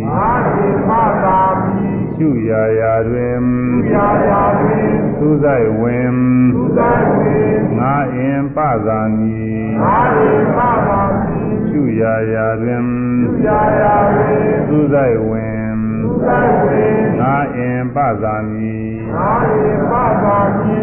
[0.08, 0.90] မာတိမ
[1.24, 6.14] သာမိ ကျူရာရာတွင်သူရာရာဖြင့်သူဆိုင်ဝင်
[6.54, 9.42] သူသာဖြင့်ငါအင်ပဇာမီ
[9.82, 12.84] မာတိမသာမိကျူရာရာတွင်
[13.22, 18.76] သူရာရာဖြင့်သူဆိုင်ဝင်သူသာဖြင့်ငါအင်ပဇာမီ
[19.14, 19.92] မာတိမ
[20.22, 20.78] သာမိ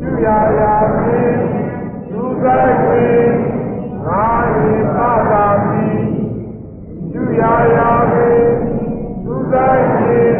[0.00, 1.36] သူရာရာဖြင့်
[2.10, 3.30] သူသာဖြင့်
[4.06, 4.98] မာတိမ
[5.30, 5.88] သာမိ
[7.12, 8.69] သူရာရာဖြင့်
[9.50, 10.38] သူသာဖြင့်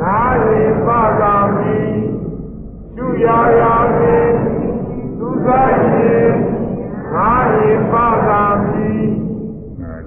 [0.00, 0.88] မာတိမ
[1.20, 1.78] သာမိ
[2.96, 4.30] သူရာရာဖြင့်
[5.18, 6.32] သူသာဖြင့်
[7.14, 7.94] မာတိမ
[8.26, 8.90] သာမိ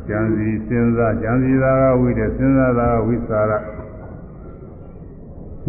[0.07, 3.53] ကြံစီစဉ်းစားကြံစီသာကဝိတဲ့စဉ်းစားသာကဝိစာရ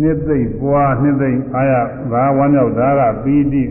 [0.00, 1.72] နှစ်သိမ့်ပွားနှစ်သိမ့်အာရ
[2.10, 3.64] ဘာဝမ်းမြောက်တာကပီတိ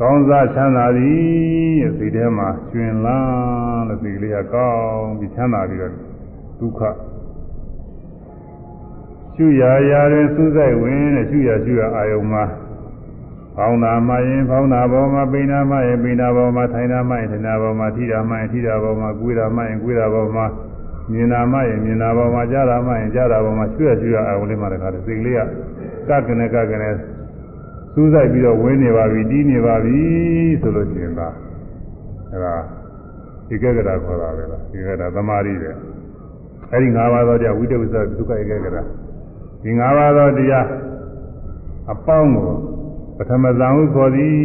[0.00, 5.94] ကောင်းစားချမ်းသာသည်ရဲ့စိတ်ထဲမှာရှင်လန်းလို့စိတ်ကလေးကကောင်းပြီးချမ်းသာပြီးတော့
[6.60, 6.82] ဒုက္ခ
[9.36, 12.44] ရှုရာရာတွင်စူးစိုက်ဝင်တဲ့ရှုရာရှုရာအာယုံမှာ
[13.56, 20.46] ဖောင်းတာမှရင်ဖောင်းတာပေါ်မှာပိဏာမှရင်ပိဏာပေါ်မှာထိုင်တာမှရင်ထိုင်တာပေါ်မှာထိတာမှရင်ထိတာပေါ်မှာကိုယ်တာမှရင်ကိုယ်တာပေါ်မှာ
[21.12, 25.40] မြင်တာမှရင်မြင်တာပေါ်မှာကြားတာမှရင်ကြားတာပေါ်မှာရှုရရှုရအာယုံလေးမှတခါတည်းစိတ်ကလေးက
[26.08, 26.90] ကကနေကကနေ
[27.94, 29.98] စူးစိုက်ပြီးတော့ဝင်းနေပါပြီတီးနေပါပြီ
[30.60, 31.28] ဆိုလို့ရှိရင်ဒါ
[32.32, 32.54] အဲဒါ
[33.48, 35.70] ဒီကကရာခေါ်တာပဲလားဒီကကရာသမာဓိပဲ
[36.72, 38.82] အဲဒီ၅ပါးသောတရားဝိတဝိသဒုက္ခဧကကရာ
[39.62, 40.66] ဒီ၅ပါးသောတရား
[41.92, 42.52] အပေါင်းကို
[43.16, 44.36] ပထမဇန်ဟုခေါ်သည်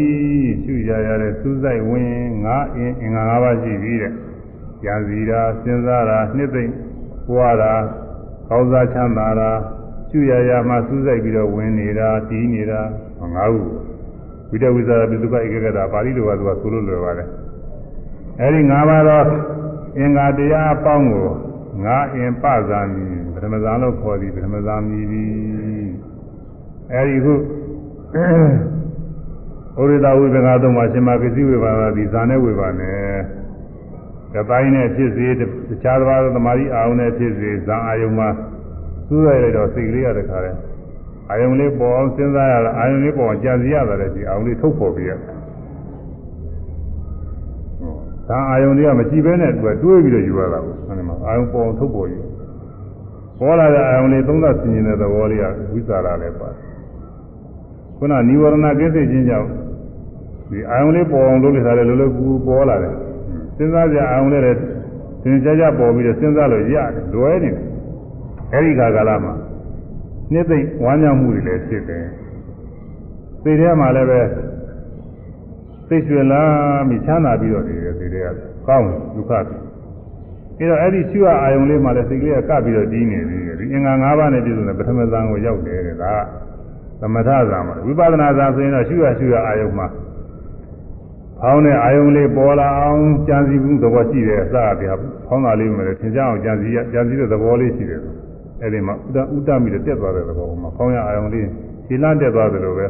[0.64, 4.14] ရှုရရတဲ့စူးစိုက်ဝင်ငါအင်းအင်္ဂါ၅ပါးရှိပြီတဲ့။
[4.84, 6.74] ကြာစီတာစဉ်းစားတာနှစ်သိမ့်
[7.28, 7.74] ပွားတာ
[8.50, 9.50] ကောင်းစားချမ်းသာတာ
[10.10, 12.82] ရှုရရမှစူးစိုက်ပြီးတော့ဝင်နေတာတီးနေတာ
[13.36, 13.64] ငါးခု
[14.50, 17.28] ဝိတဝိဇ္ဇာပိစုကဧကကတာပါဠိလိုကသူကဆိုလို့လွယ်ပါတယ်။
[18.42, 19.22] အဲဒီ၅ပါးသော
[19.98, 21.28] အင်္ဂါတရားအပေါင်းကို
[21.84, 25.32] ငါအင်ပဇာမီပ ထမဇန်လို့ခေါ်သည်ပထမဇာမီသည်
[26.94, 27.34] အဲဒီခု
[29.78, 33.20] ဩရိတဝိပင်္ဂသုံးပါရှင်မကစီဝေဘာသာဒီဇာနဲ့ဝေဘာနဲ့
[34.34, 35.42] တပိုင်းနဲ့ဖြစ်စေတ
[35.84, 38.28] ခြားတစ်ပါးသောသမာဓိအာရုံနဲ့ဖြစ်စေဇာအာယုံမှာ
[39.08, 40.52] စူးရိုက်လိုက်တော့စိတ်ကလေးရတဲ့ခါလဲ
[41.30, 45.12] အာယုံလေးပေါ်အောင်စဉ်းစားရတာအာယုံလေးပေါ်အောင်ကြံစည်ရတယ်လေဒီအာယုံလေးထုတ်ဖော်ပြီးရ
[48.30, 52.20] ဒါအာယုံလေးကမရှိဘဲနဲ့သူကတွေးပြီးတော့ယူရတာကိုဆန္ဒမှာအာယုံပေါ်အောင်ထုတ်ဖော်ယူ
[53.42, 56.64] ပေါ်လာတဲ့အာယုံလေးသုံးသပ်ဆင်ခြင်တဲ့သဘောလေးကဝိသရာလည်းပါတယ်
[57.98, 59.50] ခုနនិဝရဏကိစ္စချင်းကြောင့်
[60.50, 62.96] ဒီအာယုံလေးပေါ်အောင်လုပ်နေတာလည်းလောလောကူပေါ်လာတယ်
[63.58, 64.58] စဉ်းစားကြအာယုံလေးလည်း
[65.24, 67.64] သင်ကြားကြပေါ်ပြီးတော့စဉ်းစားလို့ရတယ်လွယ်နေတယ်
[68.54, 69.34] အဲဒီခါကာလမှာ
[70.34, 72.06] နှစ်သိမ့်ဝမ်းမြောက်မှုတွေလည်းဖြစ်တယ်
[73.44, 74.22] သိထဲမှာလည်းပဲ
[75.90, 76.42] သိရွှင်လာ
[76.90, 78.36] ပြီးချမ်းသာပြီးတော့နေတယ်သိထဲက
[78.68, 79.50] ကောင်းဒုက္ခ
[80.62, 89.88] ပြီးအဲတော့အဲ့ဒီရှုရအာယုံလေးမှာလည်းစိတ်ကလေးကကပ်ပြီးတော့တီးနေသေးတယ်ဒီအင်္ဂါ၅ပါးနဲ့ပြည့်စုံတဲ့ပထမဇန်ကိုရောက်တယ်တဲ့ဒါကသမထဇာမှာဝိပဿနာဇာဆိုရင်တော့ရှုရရှုရအာယုံမှာ
[91.42, 94.86] ဖောင်းတဲ့အာယုံလေးပေါ်လာအောင်ကြံစည်မှုသဘောရှိတယ်အစအပြ
[95.28, 98.02] ဖောင်းတာလေးမှလည်းသင်ကြအောင်ကြံစည်ကြံစည်တဲ့သဘောလေးရှိတယ်
[98.62, 101.48] အဲ့ဒီမှာဥဒဥဒမိတဲ့တက်သွားတဲ့သဘောမှာဖောင်းရအာယုံလေး
[101.88, 102.88] ခြေလန့်တက်သွားတယ်လို့ပဲ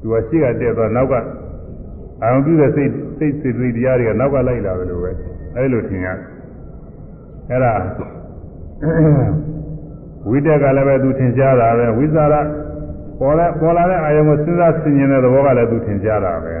[0.00, 1.14] သူကရှေ့ကတက်သွားနောက်က
[2.22, 5.10] အာယုံပြုတဲ့စိတ်စိတ်စိတ်တွေတရားတွေကနောက်ကလိုက်လာတယ်လို့ပဲ
[5.56, 6.33] အဲ့လိုထင်ရတယ်
[7.50, 7.72] အဲ့ဒါ
[10.28, 12.34] ဝိတက်ကလည်းပဲသူထင်ရှားတာပဲဝိဇာရ
[13.20, 16.54] ပေါ်လာပေါ်လာတဲ့အာယုံကိုစဉ်းစားဆင်ခြင်တဲ့သဘောကလည်းသူထင်ရှားတာပဲ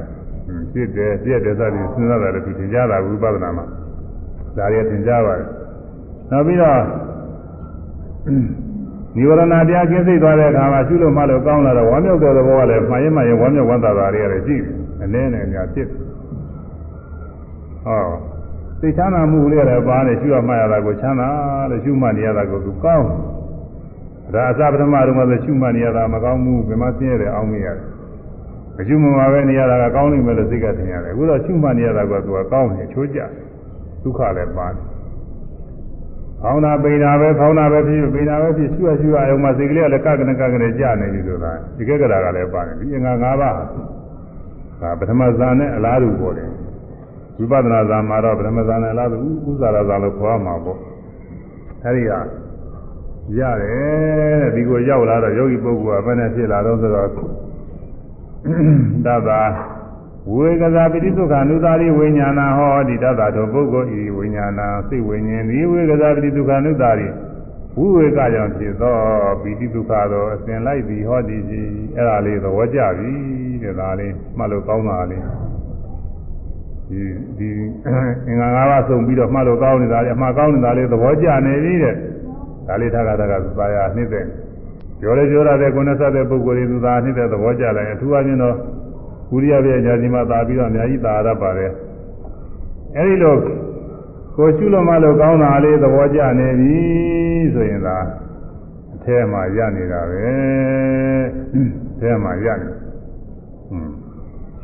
[0.72, 3.64] ဖြစ်တယ်ပြည့်တယ်စသည်စဉ်းစားတာလည်းသူထင်ရှားတာဝိပဿနာမှာ
[4.56, 5.48] ဒါရီထင်ရှားပါတယ်
[6.30, 6.80] နောက်ပြီးတော့
[9.16, 15.86] နိဝရဏတရားကျင်းစိတ်သွားတဲ့အခါမှာရှုလို့မှလို့ကောင်းလာတော့ဝမ်းမြောက်တဲ့သဘောကလည်းမှန်ရင်မှန်ရင်ဝမ်းမြောက်ဝမ်းသာတာတွေကလည်းရှိတယ်အနည်းနဲ့အများဖြစ်
[17.84, 18.33] ဟော
[18.84, 21.28] စိတ်ချမ်းသာမှုလေးလည်းပါနေရှုရမှရတာကိုချမ်းသာ
[21.70, 23.06] လို့ရှုမှနေရတာကိုသူကောင်း
[24.34, 27.86] ဒါအစပထမတုန်းကဆိုရှုမှနေရတာမကောင်းဘူးဘယ်မှသိရတယ်အောင်းမရတယ်
[28.76, 33.20] မရှုမှမှာပဲနေရတာကကောင်းနေမယ်လို့စိတ်ကထင်ရတယ်အခုတော့ရှုမှနေရတာကသူကကောင်းနေချိုးကြ
[34.02, 34.82] ဒုက္ခလည်းပါတယ်
[36.40, 46.50] ဖောင်းတာပိန်တာပဲဖောင်းတာပဲဖြစ်ပိန်တာပဲဖြစ်ရှုရရှုရအောင်မစိတ်ကလေးကလည်းကကနကကနဲ့ကြာနေပြီဆိုတာဒီကက်ကရာကလည်းပါတယ်ဒီအင်္ဂါ၅ပါးဒါပထမဇာနဲ့အလားတူပေါ်တယ်
[47.38, 50.78] ဝိပဿနာဇာမှာတော့ပထမဇာနဲ့အလားတူဥဇာရဇာလို့ခေါ်မှာပေါ့
[51.84, 52.12] အဲဒီက
[53.38, 57.08] ရတယ်တဲ့ဒီကိုရောက်လာတော့ယောဂီပုဂ္ဂိုလ်ကဘယ်နဲ့ဖြစ်လာတော့ဆိုတော့
[59.06, 59.42] တသာ
[60.32, 67.08] ဝေကသာပိဋိသုခ ानु သာရိဝိညာဏဟောဒီတတ္တတော်ပုဂ္ဂိုလ်ဤဝိညာဏစိတ်ဝိညာဉ်ဒီဝေကသာပိဋိသုခ ानु သာရိ
[67.78, 68.96] ဝိဝေကကြောင့်ဖြစ်သော
[69.42, 73.12] ပိဋိသုခသောအစဉ်လိုက်သည်ဟောဒီကြီးအဲ့ဒါလေးသဘောကျပြီ
[73.62, 75.22] တဲ့ဒါလေးမှတ်လို့ကောင်းတာလေး
[76.90, 77.00] ဒီ
[77.38, 77.48] ဒီ
[78.26, 81.94] အင်္ဂါ၅ပါးစုံပြီးတော့မှတ်လို့ကောင်းနေတာလေအမှားကောင်းနေတာလေးသဘောကျနေပြီတဲ့
[82.66, 84.24] ဒါလေးထပ်ခါတကသာယာနှိမ့်တဲ့
[85.00, 88.56] ပြောလေပြောရတဲ့ကိုယ်နဲ့ဆက်တဲ့ပုဂ္ဂိုလ်တွေသူသာနှိမ့်တဲ့သဘောကျတယ်အထူးအချင်းတော့
[89.30, 91.70] ကုရိယပြညာစီမှာသာပြီးတော့အများကြီးသာရပါတယ်
[92.96, 93.36] အဲဒီလို
[94.36, 96.78] ကိုရှုလို့မလို့ကောင်းတာလေးသဘောကျနေပြီ
[97.54, 97.96] ဆိုရင်သာ
[98.94, 100.26] အထဲမှာရနေတာပဲ
[101.92, 102.83] အထဲမှာရနေဟွန်း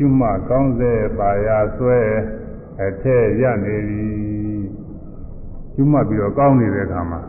[0.03, 1.99] ရှုမှကောင်းစေပါရဆွဲ
[2.85, 4.09] အထဲရနေပြီ
[5.75, 7.21] ရှုမှပြီးတော့ကောင်းနေတဲ့အခါမှာ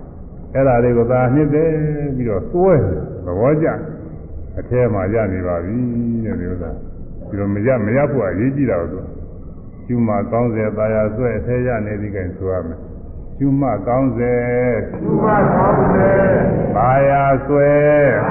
[0.54, 1.72] အဲ့ဒါလေးကိုသာနှစ်တယ်
[2.16, 2.74] ပြီးတော့သွဲ
[3.26, 3.68] သဘောကျ
[4.60, 5.78] အထဲမှာရနေပါပြီ
[6.26, 6.72] တဲ့ဒီဥစ္စာ
[7.28, 9.08] ဒီလိုမရမရဖို့အရေးကြီးတာတော့
[9.86, 12.80] ကျူးမကောင်းစေတာယာဆွဲအသေးရနေပြီကဲဆိုရမယ်
[13.38, 14.36] ကျူးမကောင်းစေ
[15.00, 16.12] ကျူးမကောင်းစေ
[16.76, 17.72] ပါယာဆွဲ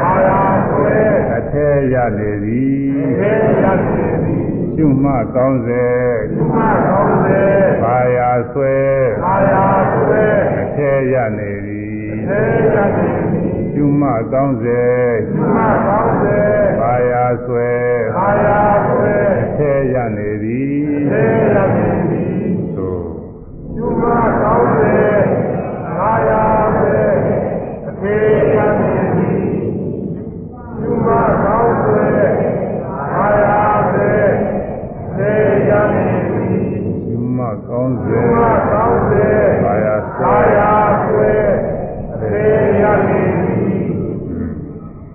[0.01, 0.99] ပါယာဆွဲ
[1.35, 4.30] အသေးရနေသည်အသေးရနေသည်
[4.83, 5.87] ကျူးမကောင်းစေ
[6.33, 7.45] ကျူးမကောင်းစေ
[7.83, 8.77] ပါယာဆွဲ
[9.25, 10.25] ပါယာဆွဲ
[10.59, 14.03] အသေးရနေသည်အသေးရနေသည်ကျူးမ
[14.33, 14.83] ကောင်းစေ
[15.29, 16.39] ကျူးမကောင်းစေ
[16.81, 17.71] ပါယာဆွဲ
[18.17, 23.05] ပါယာဆွဲအသေးရနေသည်အသေးရနေသည်သို့
[23.75, 24.05] ကျူးမ
[24.43, 24.99] ကောင်းစေ
[25.99, 26.43] ပါယာ
[26.77, 27.03] ဆွဲ
[27.89, 29.49] အသေးရနေသည်
[30.79, 31.09] ကျူးမ
[31.45, 32.03] ကောင်းစေ
[33.15, 34.15] ပါယာဆွဲ
[35.09, 36.71] အသေးရနေသည်
[37.07, 39.29] ကျူးမကောင်းစေကျူးမကောင်းစေ
[39.65, 40.73] ပါယာဆွဲပါယာ
[41.05, 41.33] ဆွဲ
[42.13, 43.61] အသေးရနေသည်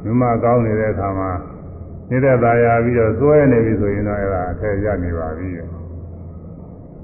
[0.03, 1.32] မြမ ကောင်းနေတဲ့အခါမှာ
[2.10, 5.49] နေတဲ့သာယာပြီးတော့စွဲနေပြီဆိုရင်တော့အဲ့ဒါအထက်ရနေပါပြီ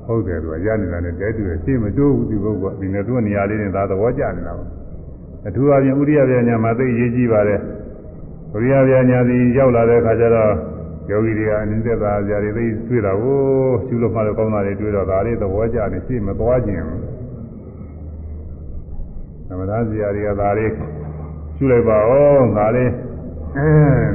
[0.06, 4.66] ဟုတ်တယ်သူကရနေတာနဲ့တဲတူတယ်ရှေ့မတိုးဘူးဒီဘုကဒီနဲ့သူကနေရာလေးနဲ့သာသဘောကျနေတာပါ
[5.48, 7.60] အထူးအပြင်ဥရိယပြညာမှာသိရေးကြည့်ပါတယ်
[8.56, 10.53] ဥရိယပြညာဒီရောက်လာတဲ့အခါကျတော့
[11.10, 13.40] ယောဂီတွေကအနည်းသက်သာကြတွေသိတွေ့တာကို
[13.86, 17.02] ရှုလို့မှလည်းကောင်းတာတွေတွေ့တော့ဒါလေးသဘောကျနေရှေ့မသွားခြင်းဘူး
[19.48, 20.72] သမထဇာတွေကဒါလေး
[21.56, 22.90] ရှုလိုက်ပါဦးဒါလေး
[23.57, 23.69] အဲ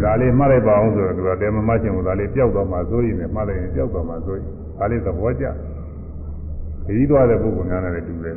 [0.05, 4.47] ဒါလေးမှတ်လိုက်ပါအောင်ဆိုတော့သူကတဲမမှတ်ချင်ဘူးဒါလေးပျောက်သွားမှဆိုရင်လည်းမှတ်လိုက်ရင်ပျောက်သွားမှဆိုရင်
[4.79, 5.45] ဒါလေးသဘောကျ
[6.85, 8.37] ခရီးသွားတဲ့ပုဂ္ဂိုလ်များနဲ့တူတယ်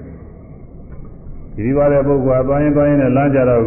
[1.56, 3.64] ခရီးသွားတဲ့ပုဂ္ဂိုလ်ကသွားရင်သွားရင်လည်းလမ်းကြတော့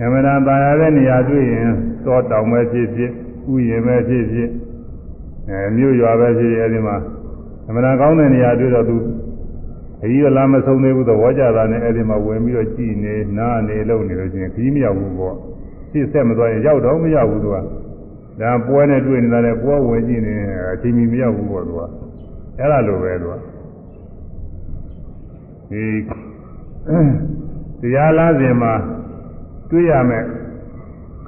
[0.00, 1.68] အမှန်တရားရတဲ့နေရာတွေ့ရင်
[2.04, 3.10] တောတောင်ပဲဖြစ်ဖြစ်
[3.52, 4.48] ဥယျာဉ်ပဲဖြစ်ဖြစ်
[5.48, 6.96] အဲမြို့ရွာပဲဖြစ်ဖြစ်အဲဒီမှာ
[7.68, 8.96] အမှန်တရားကောင်းတဲ့နေရာတွေ့တော့သူ
[10.02, 15.36] အကြီးကလာမဆုံးသေးဘူးသဘောကျတာနဲ့အဲဒီမှာဝင်ပြီးတော့ကြည်နေနားနေလုံနေလို့ချင်းခီးမရောက်ဘူးပေါ့
[15.94, 17.56] ဖြစ်ဆက်မသွားရင်ရောက်တော့မရောက်ဘူးသူက
[18.40, 20.34] ဒါပွဲနဲ့တွေ့နေတာလည်းပွဲဝင်ကြည့်နေ
[20.72, 21.80] အချိန်မီမရောက်ဘူးပေါ့သူက
[22.58, 23.34] အဲ့ဒါလိုပဲသူက
[25.70, 25.84] ဒီ
[27.80, 28.72] တရားလားစဉ်မှာ
[29.70, 30.24] တွေ့ရမယ်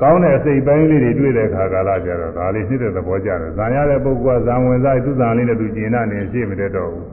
[0.00, 7.04] ကောင်းတဲ့အစိတ်ပိုင်းလေးတွေတွေ့တဲ့အခါကာလကျတော့ဒါလေးဖြစ်တဲ့သဘောကျတယ်။ဇာရတဲ့ပုဂ္ဂိုလ်ကဇာဝင်စားသူ့ဇာလေးနဲ့သူကျင်နာနေရှိမတတ်တော့ဘူး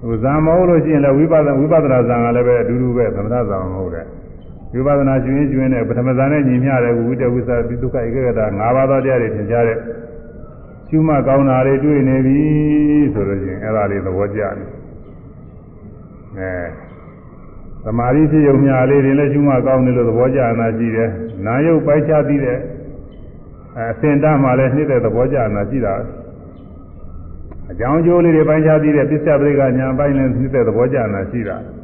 [0.00, 4.06] ဟိုဇာမဟုတ်လို့ရှိရင်လည်းဝိပဿနာဝိပဿနာဇာကလည်းပဲအတူတူပဲသမထဇာမဟုတ်တဲ့။
[4.72, 9.78] ဝိပဿနာရှင်ရင်ရှင်နဲ့ပထမဇာနဲ့ညီမျှတဲ့ဝိတဝိသပိဒုက္ခဧကဂတ၅ပါးသောတရားတွေသင်ကြားတဲ့
[10.88, 12.38] ရှုမှတ်ကောင်းတာတွေတွေ့နေပြီ
[13.12, 14.52] ဆိုလို့ရှိရင်အဲ့ဒါလေးသဘောကျတယ်။
[16.38, 16.52] အဲ
[17.84, 21.08] သမာဓိဖြစ်ုံများလေးတွေလည်းရှုမှတ်ကောင်းတယ်လို့သဘောကျနာရှိတယ်။
[21.46, 22.58] နာယုတ်ပိုက်ချပြီးတဲ့
[23.78, 25.94] အစင်တမှလည်းနှိမ့်တဲ့သဘောကျနာရှိတာ။
[27.70, 31.58] အကြောင်းကျိုးလေးတွေပိုင်းခြားပြီးတဲ့ပစ္စယပရိကညာပိုင်းလည်းနှိမ့်တဲ့သဘောကျနာရှိတာ။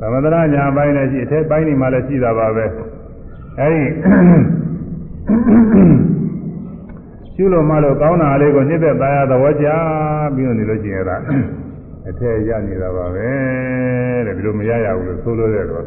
[0.00, 2.66] သမထရညာပိုင်းလည်းရှိအထက်ပိုင်းတွေမှာလည်းရှိတာပါပဲ။
[3.60, 3.84] အဲဒီ
[7.34, 9.66] ရှုလို့မှလို့ကောင်းတာလေးကိုနှိမ့်တဲ့သားရသဘောကျ
[10.34, 11.16] ပြီးတော့နေလို့ရှိရင်အဲ့ဒါ
[12.08, 13.28] အထက်ရနေတာပါပဲ
[14.26, 15.84] တဲ့ဒီလိုမရရဘူးလို့ဆိုလို့တဲ့တော့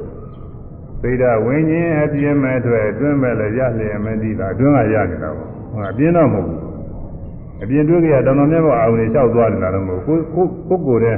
[1.01, 6.59] သိတာဝိညာဉ်အပြင်းမဲ့အတွက်အတွင်းမဲ့လည်းရလျင်မသိတာအတွင်းကရနေတာပေါ့ဟုတ်အပြင်းတော့မဟုတ်ဘူး
[7.63, 11.17] အပြင်းတွေ့ကြရတောင်တော်မြတ်ဘောအောင်နေလျှောက်သွားနေတာတော့မဟုတ်ကိုကိုကိုကိုယ်တဲ့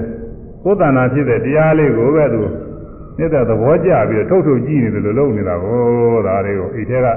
[0.63, 2.41] ကိုယ်တဏ္ဍာဖြစ်တဲ့တရားလေးကိုပဲသူ
[3.17, 5.79] နေတဲ့သဘောကျပြီးတော့ထုတ်ထုတ်ကြည့်နေတယ်လို့လုပ်နေတာကို
[6.27, 7.07] ဒါလေးကိုအိတ်ထဲက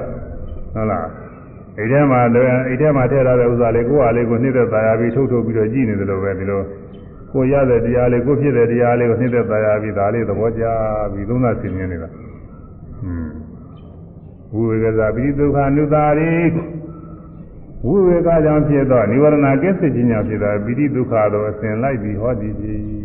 [0.73, 1.07] ဟုတ်လား
[1.77, 2.19] အိတ်ထဲမှာ
[2.67, 6.61] အိတ်ထဲမှာထည့်ထားတဲ့ဥစ္စာလေးကိုယ်ဟာလေးကိုနှိမ့်သက်သာရပြီးထုတ်ထုတ်ပြီးတော့ကြည့်နေတယ်လို့ပဲဒီလို
[7.31, 10.63] ကိုရတဲ့တရားလေးကိုဖြစ်တဲ့တရားလေးကိုနှိမ့်သက်သာရပြီးဒါလေးသဘောကျ
[11.13, 13.31] ပြီးသုံးသပ်ဆင်ခြင်နေတာဟွန်း
[14.53, 16.31] ဝိဝေကဇာပိဒုက္ခအနုတာရိ
[17.85, 22.98] ဝိဝေကကြောင့်ဖြစ်သောនិဝရဏကင်းစစ်ခြင်းကြောင့်ဖြစ်သောပိဋိဒုက္ခသောအစဉ်လိုက်ပြီးဟောသည်ဖြစ်ဟော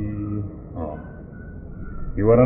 [2.17, 2.43] និဝရဏ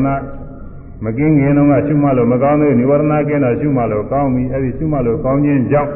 [1.05, 5.93] မကင်းငင်တော့ကရှုမှလို့မကောင်းသေးនិဝရဏကင်းတော့ရှုမှလို့ကောင်းပြီအဲ့ဒီရှုမှလို့ကောင်းခြင်းကြောင့်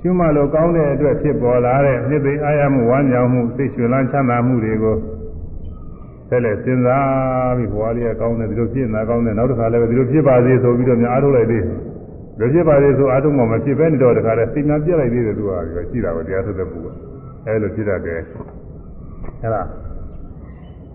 [0.00, 4.96] ရှုမှလို့ကောင်းတဲ့အတွက်ဖြစ်ပေါ်လာတဲ့နှစ်သိအာရမှုဝမ်းမြောက်မှုစိတ်ရွှင်လန်းချမ်းသာမှုတွေကို
[6.28, 11.70] ဆက်လက်စဉ်းစားပြီးဘဝလေးကကောင်းတယ်ဒီလိုဖြစ်နေတာကောင်းတယ်နောက်တစ်ခါလည်းဒီလိုဖြစ်ပါစေဆိုပြီးတော့များအားထုတ်လိုက်သေးတယ်
[12.38, 15.50] ဒီဖြစ်ပါစေဆိုအားထုတ်မှမဖြစ်ဘဲနေတော့တခါလည်းစိတ်များပြက်လိုက်သေးတယ်သူက
[15.90, 16.96] ရှိတာပဲတရားထုတ်တဲ့ပုဂ္ဂိုလ်
[17.46, 18.20] အဲလိုဖြစ်တတ်တယ်
[19.42, 19.62] အဲဒါ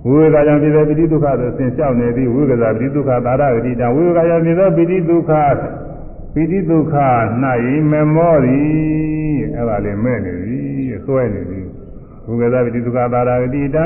[0.08, 5.32] ဝိဝေကကြောင့်ဖြစ်တဲ့ပိဋိဒုက္ခဆိုသင်လျှောက်နေပြီးဝိဝေကသာပိဋိဒုက္ခသာရဂတိတံဝိဝေကကြောင့်ဖြစ်သောပိဋိဒုက္ခ
[6.34, 6.96] ပိဋိဒုက္ခ၌
[7.92, 10.60] မမောသည်အဲ့ဒါလေးမဲ့နေပြီ
[10.98, 11.62] အစွဲနေပြီ
[12.26, 13.86] ဝိဝေကပိဋိဒုက္ခသာရဂတိတံ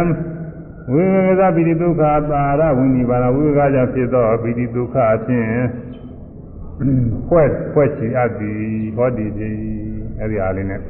[0.92, 5.48] ဝိဝေကပိဋိဒုက္ခသာရဝိနိဗ္ဗာန်ဝိဝေကကြောင့်ဖြစ်သောပိဋိဒုက္ခအဖြစ်
[7.28, 8.64] ဖွဲ့ဖွဲ့ချအပ်သည်
[8.96, 9.50] ဟောဒီပြီ
[10.20, 10.82] အဲ့ဒီအားလေးနဲ့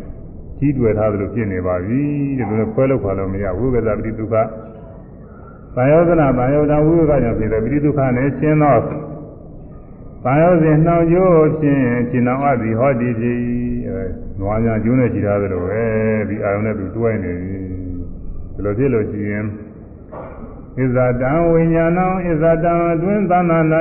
[0.60, 2.02] ကြီးတွေ့ထားသလိုဖြစ်နေပါပြီ
[2.38, 4.36] ဒီလိုနဲ့ဖွဲလို့ခွာလို့မရဝိဝေကပိဋိဒုက္ခ။
[5.76, 8.78] ဘာယောဇနာဘာယောတဝိဝေကကြောင့်ဖြစ်တဲ့ပိဋိဒုက္ခနဲ့ရှင်းသော
[10.24, 13.40] ဘာယောစဉ်နှောင်ကျိုးဖြင့်ရှင်းအောင်အပ်သည်ဟောဒီဖြစ်
[13.88, 14.04] အဲ
[14.40, 15.84] နွားများကျိုးနဲ့ရှိထားသလိုပဲ
[16.30, 17.58] ဒီအာယုန်နဲ့သူတွဲနေပြီ။
[18.54, 19.46] ဒီလိုဖြစ်လို့ရှိရင်
[20.78, 23.60] ဣဇာတံဝိညာဏံဣဇာတံအတွင်းသဏ္ဍာ၌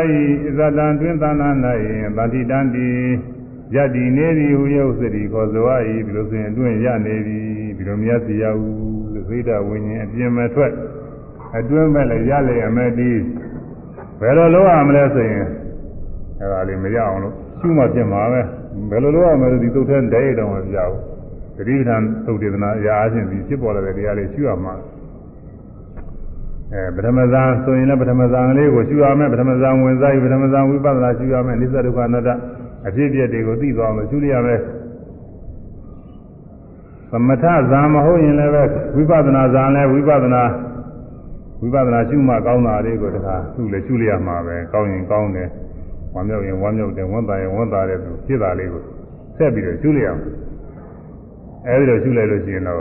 [0.45, 1.49] ဣဇာတံအတွင်းသဏ္ဍာ၌
[2.17, 2.89] ဗတိတံတိ
[3.75, 5.65] ယတ္တိနေသည်ဟုယုတ်စတိခေါ်ဆို၏
[6.07, 7.39] ဒီလိုဆိုရင်အတွင်းရနေပြီ
[7.77, 8.69] ဒီလိုမြတ်စီရဟု
[9.29, 10.73] သေဒဝိညာဉ်အပြင်မထွက်
[11.59, 13.11] အတွင်းမဲ့လည်းရလေအမဲ့ဒီ
[14.21, 15.47] ဘယ်လိုလုပ်ရမလဲဆိုရင်
[16.41, 18.41] အဲဒါလေးမရအောင်လို့ရှုမှဖြစ်မှာပဲ
[18.91, 21.01] ဘယ်လိုလုပ်ရမလဲဒီသုတ်ထဲတည်းတောင်မပြဘူး
[21.57, 24.75] သတိပဋ္ဌာန်သုတ်တေသနာအရာအချင်းဒီဖြစ်ပေါ်လာတဲ့တရားလေးရှုရမှာ
[26.73, 32.29] အဲပထမဇန်ဆိုရင်လည်းပထမဇန်လေးကိုရှုရမယ်ပထမဇန်ဝင်စားပြီးပထမဇန်ဝိပဿနာရှုရမယ်နိစ္စဒုက္ခအနတ္တ
[32.87, 34.61] အဖြစ်အပျက်တွေကိုသိသွားအောင်ရှုရရမယ်
[37.11, 38.63] သမထဇာမဟုတ်ရင်လည်းပဲ
[38.97, 40.43] ဝိပဿနာဇာလည်းဝိပဿနာ
[41.63, 45.49] ဝိပဿနာရှုမှကောင်းတာလေးကိုတခါသူ့လည်းရှုလိုက်ရမှာပဲကောင်းရင်ကောင်းတယ်
[46.15, 48.83] ဝမ်းမြောက်ရင်ဝမ်းမြောက်တယ်ဝန်တာရင်ဝန်တာတယ်သူဖြစ်တာလေးကို
[49.37, 50.29] ဆက်ပြီးတော့ရှုလိုက်ရမှာ
[51.67, 52.79] အဲဒီလိုရှုလိုက်လို့ရှိရင်တော့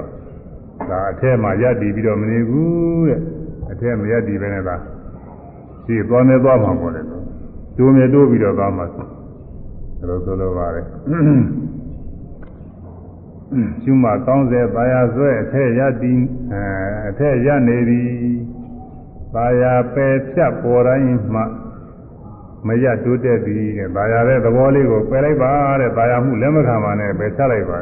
[0.90, 3.20] ဒါအထက်မှာယက်တည်ပြီးတော့မနေဘူးတဲ့
[3.72, 4.76] အထက်မယက်တည်ပဲနဲ့သာ
[5.86, 7.02] ရှိသွားနေသွားမှာပေါ့လေ
[7.78, 9.04] တိုးမြတိုးပြီးတော့သွားမှာဒါ
[10.10, 10.86] လိုဆိုလိုပါတယ်
[13.84, 16.18] ရှုမှကောင်းစေပါရဆွဲအထက်ယက်တည်
[17.10, 18.06] အထက်ယက်နေသည်
[19.34, 19.64] ပါရ
[19.94, 21.42] ပယ်ဖြတ်ပေါ်တိုင်းမှ
[22.68, 25.52] မရတိုးတက်သည်တဲ့ပါရတဲ့သဘောလေးကိုပယ်လိုက်ပါ
[25.82, 27.80] တဲ့ပါရမှုလက်မခံပါနဲ့ပယ်ချလိုက်ပါ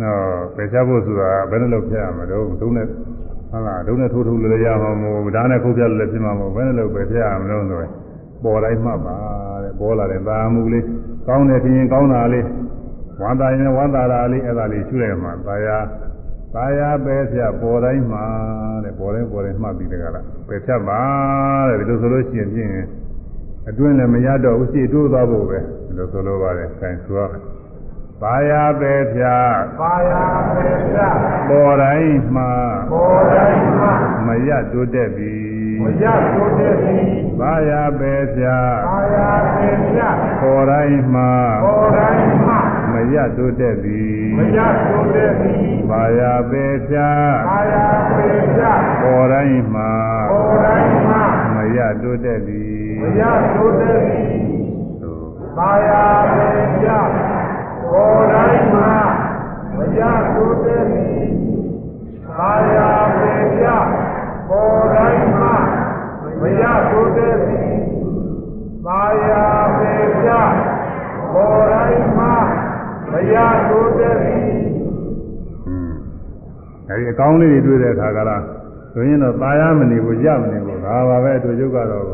[0.00, 0.20] နော်
[0.56, 2.86] ပယ်ချဖို့ဆိုတာဘယ်နှလို့ဖြတ်ရမလို့ဒုနဲ့
[3.50, 7.90] ဟုတ်လားဒုနဲ့ထိုးထိုးလည်းရမှာမဟုတ်ဘူးဒါနဲ့ခုတ်ပြလို့လည်းဖြစ်မှာမဟုတ်ဘယ်နှလို့ပယ်ဖြတ်ရမလို့ဆိုရင်
[8.42, 9.16] ပေါ်တိုင်းမှတ်ပါ
[9.64, 10.84] တဲ့ပေါ်လာတဲ့သာမှုလေး
[11.26, 12.46] ကောင်းတယ်ဖြစ်ရင်ကောင်းတာလေး
[13.20, 15.76] ဝမ်းသာရင်ဝမ်းသာတာလေးအဲ့ဒါလေးရှုလိုက်မှသာယာ
[16.54, 18.20] သာယာပဲဖြတ်ပေါ်တိုင်းမှ
[18.84, 20.12] တဲ့ပေါ်တိုင်းပေါ်တိုင်းမှတ်ပြီးတကလား
[20.48, 21.02] ပဲဖြတ်ပါ
[21.68, 22.70] တဲ့ဒီလိုဆိုလို့ရှိရင်ဖြင့်
[23.68, 27.54] အတွင်းလည်းမရတော့ဘူးရှိတိုးသွားဖို့ပဲဒီလိုဆိုလိုပါတယ်ခိုင်ဆိုရမယ်
[28.22, 30.24] ပါယာပဲဖြတ်ပါယာ
[30.54, 30.98] ပေပြ
[31.48, 32.42] ပေါ်တိုင်းမှ
[32.92, 33.92] ပေါ်တိုင်းမှာ
[34.26, 35.34] မရတိုးတက်ပြီ
[35.82, 37.06] မရဆိုတဲ့သည်
[37.40, 40.00] ပါယာပဲဖြတ်ပါယာပေပြ
[40.42, 41.22] ပေါ်တိုင်းမှ
[41.64, 42.60] ပေါ်တိုင်းမှာ
[42.92, 47.86] မရတိုးတက်သည် မရဆိုတဲ့သည်ပါယာပဲဖြတ်ပါယာ
[48.16, 48.62] ပေပြ
[49.02, 49.82] ပေါ်တိုင်းမှ
[50.30, 51.22] ပေါ်တိုင်းမှာ
[51.54, 54.32] မရတိုးတက်သည်မရဆိုတဲ့သည်
[55.02, 56.04] သို့ပါယာ
[56.34, 56.46] ပေ
[56.80, 56.88] ပြ
[57.90, 58.92] ပေါ်တိုင်းမှာ
[59.76, 60.00] မရ
[60.32, 61.26] ဆိုတဲ့သည်
[62.38, 62.88] ပါယာ
[63.18, 63.66] ပေပြ
[64.48, 65.54] ပေါ်တိုင်းမှာ
[66.40, 67.74] မရဆိုတဲ့သည်
[68.86, 69.44] ပါယာ
[69.78, 70.28] ပေပြ
[71.32, 72.34] ပေါ်တိုင်းမှာ
[73.13, 73.35] မရ
[73.67, 74.39] ဆိုတဲ့သည်
[75.67, 75.91] อืม
[76.87, 78.43] အဲဒီအကောင်းလေးတွေတွေ့တဲ့အခါကလား
[78.93, 82.05] ဆိုရင်တော့ตายရမနေဘူးရမနေဘူးဒါပါပဲအတူရုပ်ကတော့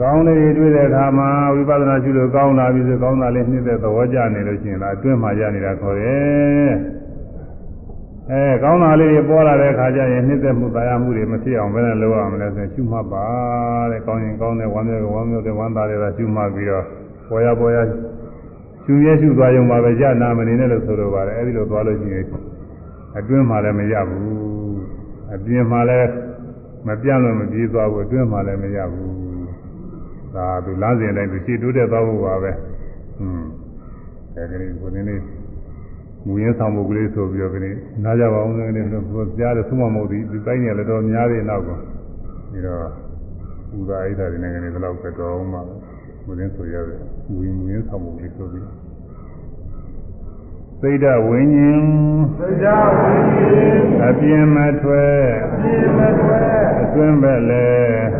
[0.00, 6.72] ကောင်းလေးတွေတွေ့တဲ့အခါမှာဝိပဿနာရှုလို့ကောင်းလာပြီဆိုကောင်းတာလေးနှိမ့်တဲ့သဘောကျနေလို့ရှိရင်ဒါအတွင်းမှာရနေတာခေါ်တယ်
[8.30, 13.26] အဲကောင်းတာလေးတွေပေါ်လာတဲ့အခါကျရင်နှိမ့်သက်မှုตายရမှုတွေမဖြစ်အောင်ဘယ်နဲ့လုပ်ရမလဲဆိုရင်ရှုမှတ်ပါ
[13.90, 16.84] တဲ့ကောင်းရင်ကောင်းတယ်ဝမ်းမြောက်ဝမ်းမြောက်တယ်ဝမ်းသာတယ်ဒါရှုမှတ်ပြီးတော့
[17.28, 17.78] ပေါ်ရပေါ်ရ
[18.89, 22.25] ရှုရဲရှုသွားရုံပါပဲရနာမနေနဲ့လို့ဆိုလိုပါတယ်အဲဒီလိုသွားလို့ရှိရင်
[23.17, 24.25] အတွင်းမှာလည်းမရဘူး
[25.33, 26.09] အပြင်မှာလည်း
[26.87, 29.13] မပြန့်လို့မပြေးသွားဘူးအတွင်းမှာလည်းမရဘူး
[30.35, 32.51] ဒါသူလမ်းစဉ်တိုင်းသူရှိတိုးတက်သွားဖို့ပါပဲ
[33.19, 33.43] อืม
[34.35, 35.15] အဲဒီနေ့ကိုနေနေ
[36.25, 37.71] မူရင်းဆောင်မှုကလေးဆိုပြီးတော့ဒီ
[38.03, 41.77] နားကြပါအောင်ဆိုနေတော့ကြားတယ်သုံးမမဟုတ်ဒီဒီတိုင်းနေလည်းတော့များသေးနောက်ကော
[42.51, 42.81] ပြီးတော့
[43.79, 45.61] ဥဒါအိဒါတွေနဲ့ကနေတော့ပဲတော်အောင်ပါ
[46.25, 46.99] မူရင်းဆိုရတယ်
[47.31, 48.63] မူရင်းမူရင်းဆောင်မှုကလေးဆိုပြီး
[50.83, 55.21] သိဒ္ဓဝိညာဉ်တရားဝင်ခြင်းအပြင်းမထွက်
[55.61, 56.51] ပြည့်မဲ့ွယ်
[56.81, 57.69] အတွင်းဘက်လဲ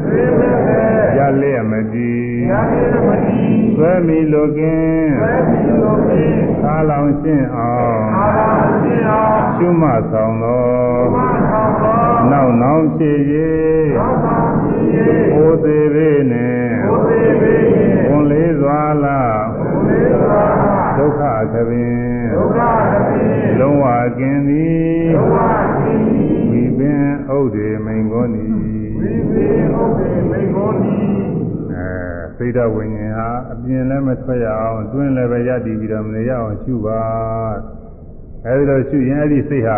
[0.06, 3.42] ပြည့်မဲ့ွယ်ရလျက်မတည်ရာမင်းမတိ
[3.76, 8.40] ဆွဲမိလိုကင်းဝဲပြီးလို့ဖြင့်သာလောင်ရှင်းအောင်အာရ
[8.82, 10.66] ရှင်းအောင်ရှုမှတ်ဆောင်သော
[11.16, 11.18] မ
[11.52, 13.20] ဆောင်သောနောက်နောက်ဖြစ်၍
[13.98, 14.84] သောဆောင်ဖြစ်၍
[15.34, 19.22] ဘိုးသေးပေနှင့်ဘုရားပေဖြင့်ဝန်လေးစွာလာ
[19.58, 21.22] ဘုရားသာ ဒုက္ခ
[21.54, 22.60] သဖြင့်ဒုက္ခ
[23.10, 23.86] တည်းလုံးဝ
[24.20, 25.38] ကင်းသည်ဒုက္ခ
[25.78, 25.96] သိ
[26.52, 27.04] ဝိပင်
[27.36, 28.50] ဥဒ္ဒေမိန်ကုန်သည်
[29.00, 30.96] ဝိသေဟုတ်ပေမိဂုံဒီ
[31.74, 31.90] အဲ
[32.38, 37.02] စိတ်ဓာတ်ဝိညာဉ်ဟာအပြင်လည်းမထွက်ရအောင်တွင်းလည်းပဲရတည်ပြီးတော့မနေရအောင်ရှုပါ
[38.46, 39.78] အဲဒီလိုရှုရင်အဲ့ဒီစိတ်ဟာ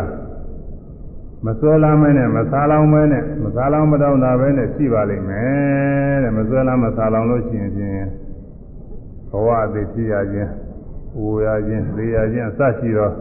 [1.45, 8.05] မစွဲလမ်းမဲနဲ့မစားလောင်မဲနဲ့မစားလောင်မတောင်းတာပဲနဲ့ရှိပါလိမ့်မယ်တဲ့မစွဲလမ်းမစားလောင်လို့ရှိရင်ဖြင့်
[9.29, 10.51] ဘဝအသေးဖြစ်ရခြင်း
[11.17, 13.13] အိုရခြင်းသေရခြင်းအစရှိတော့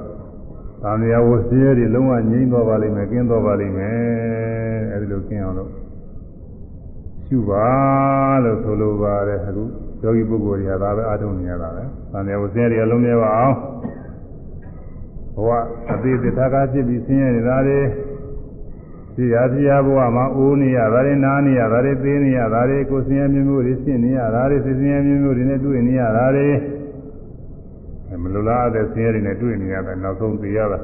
[0.82, 5.70] သံဃာဝစီရတွေလုံးဝငြိမ့်သွားပါလိမ့်မယ်ကင်းသွားပါလိမ့်မယ်အဲဒီလိုကင်းအောင်လို့
[7.26, 7.68] ရှုပါ
[8.44, 9.64] လို့ဆိုလိုပါတယ်အခု
[10.02, 13.54] ယောဂီပုဂ္ဂိုလ်တွေကဒါပဲအားထုတ်နေရတာပဲ။သံဃာဝဆင်းရဲတွေအလုံးမြဲပါအောင်။
[15.34, 15.50] ဘဝ
[15.92, 17.80] အသေးသတ္တကားဖြစ်ပြီးဆင်းရဲနေတာတွေ
[19.14, 26.48] ရှိရရှိရဘဝမှာအိုးနေရတာတွေနားနေရတာတွေသေးနေရတာတွေကိုယ်ဆင်းရဲမျိုးမျိုးတွေရှင်းနေရတာတွေဆင်းရဲမျိုးမျိုးတွေနဲ့တွေ့နေရတာတွေ
[28.22, 30.78] မလိုလားတဲ့ဆင်းရဲတွေနဲ့တွေ့နေရတာနောက်ဆုံးသိရတာ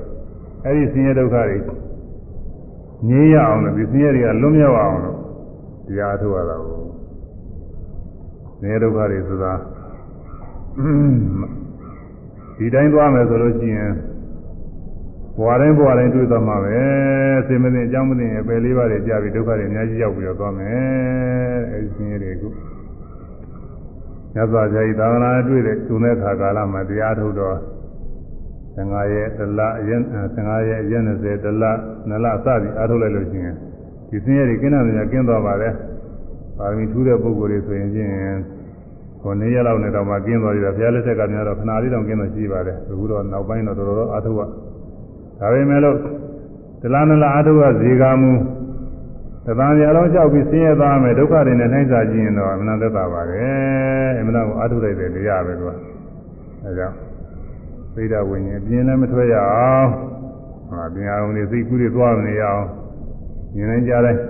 [0.64, 1.56] အဲ့ဒီဆင်းရဲဒုက္ခတွေ
[3.08, 5.18] ငြိမ်းရအောင်လို့ဒီဆင်းရဲတွေကလွတ်မြောက်အောင်လို့
[5.86, 6.80] တရားထုတ်ရတာကို
[8.62, 9.52] နေဒုက္ခတွေဆိုတာ
[12.56, 13.92] ဒီတိုင်းသွားမယ်ဆိုလို့ရှိရင်
[15.36, 16.78] ဘဝတိုင်းဘဝတိုင်းတွေ့သွားမှာပဲ
[17.46, 22.52] စေမသိအကြောင်းမသိရင်ပယ်လေးပါးတွေကြာပြီးဒုက္ခတွေအများကြီးရောက်ပြီးတော့သွားမယ်အဲဒီဆင်းရဲတွေကို
[24.36, 27.56] ညဇာကြိုင်သာသနာတွေ့တဲ့ကျုံတဲ့ခါကာလမှာတရားထုတ်တော့
[28.76, 30.00] 15ရက်တလအရင်
[30.36, 31.64] 15ရက်အရင်20တလ
[32.08, 33.54] နလစသည်အားထုတ်လိုက်လို့ရှိရင်
[34.08, 35.74] ဒီဆင်းရဲတွေကင်းတယ်များကင်းသွားပါတယ်
[36.58, 38.12] ပါရမီထူးတဲ့ပုဂ္ဂိုလ်တွေဆိုရင်ချင်း
[39.22, 44.40] ကိုနေရလောက်နဲ့တော့မှကင်းသွားပြီဘုရားလက်ထက်ကများတော့ခဏလေးတော့ကင်းတော့ရှိပါတယ်အခုတော့နောက်ပိုင်းတော့တော်တော်အားထုတ်ရ
[45.40, 45.96] ဒါပေမဲ့လို့
[46.82, 48.30] တလားနလားအားထုတ်ရဇေကာမူ
[49.46, 55.74] တသံရလုံးလျှောက်ပြီးဆင်းရဲသွားမယ်ဒုက္ခတွေနဲ့နှိုင်းစာကြည့်ရင်တော့အမှန်သက်သာပါတယ်အမှန်တော့အားထုတ်လိုက်တဲ့တရားပဲကွာ
[56.64, 56.94] အဲကြောင့်
[57.94, 59.88] သိဒဝိညာဉ်ပြင်းလည်းမထွက်ရအောင်
[60.68, 62.64] ဟာပညာအောင်နေစိတ်ကူးတွေသွားမနေရအောင်
[63.56, 64.20] ဉာဏ်နဲ့ကြားတိုင်း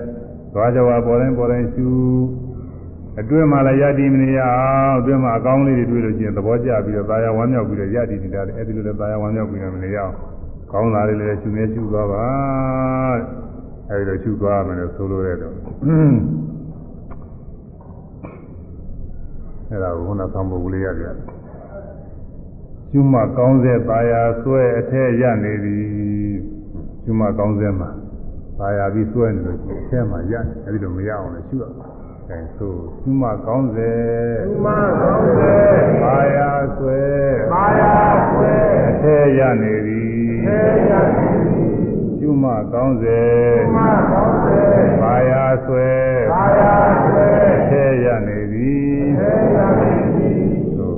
[0.54, 1.88] သွားကြွားပေါ်တိုင်းပေါ်တိုင်းရှု
[3.20, 10.12] အတွင်းမှာလည်းယတည်မနေရအောင်အတွင်းမှာအကောင်းလေးတွေတွေ့လို့ရှိရင်သဘောကျပြီးတော့သာယာဝမ်းမြောက်ပြီးတော့ယတည်နေတာလေအဲဒီလိုလည်းသာယာဝမ်းမြောက်ပြီးတော့မနေရအောင်
[10.72, 12.26] ကောင်းတာလေးလည်းရှုနေရှုသွားပါ
[13.90, 15.54] အဲဒီလိုရှုသွားမယ်လို့ဆိုလိုတဲ့တော့
[19.70, 21.06] အဲ့ဒါကိုခုနဆောင်းပုဂ္ဂိုလ်ရပြ
[22.90, 25.84] ကျွမကောင်းစေပါယာဆွဲအထက်ရနေသည်
[27.04, 27.90] ကျွမကောင်းစေမှာ
[28.58, 31.64] ပါယာပြီးဆွဲနေလို့အထက်မှာရနေအဲ့ဒီလိုမရအောင်လည်းရှုရ
[32.28, 33.90] အဲဆိုကျွမကောင်းစေ
[34.46, 34.68] သုမ
[35.00, 35.54] ကောင်းစေ
[36.02, 37.00] ပါယာဆွဲ
[37.52, 37.94] ပါယာ
[38.30, 38.52] ဆွဲ
[38.88, 40.06] အထက်ရနေသည်
[40.46, 40.58] သေ
[40.90, 41.55] ရတိ
[42.26, 43.22] ကျွမကောင်းစေ
[43.64, 43.80] သုမ
[44.10, 44.60] ကောင်းစေ
[45.00, 45.90] ပါယာဆွဲ
[46.32, 46.74] ပါယာ
[47.04, 49.92] ဆွဲအထက်ရနေသည်သေရတိ
[50.76, 50.96] ဆို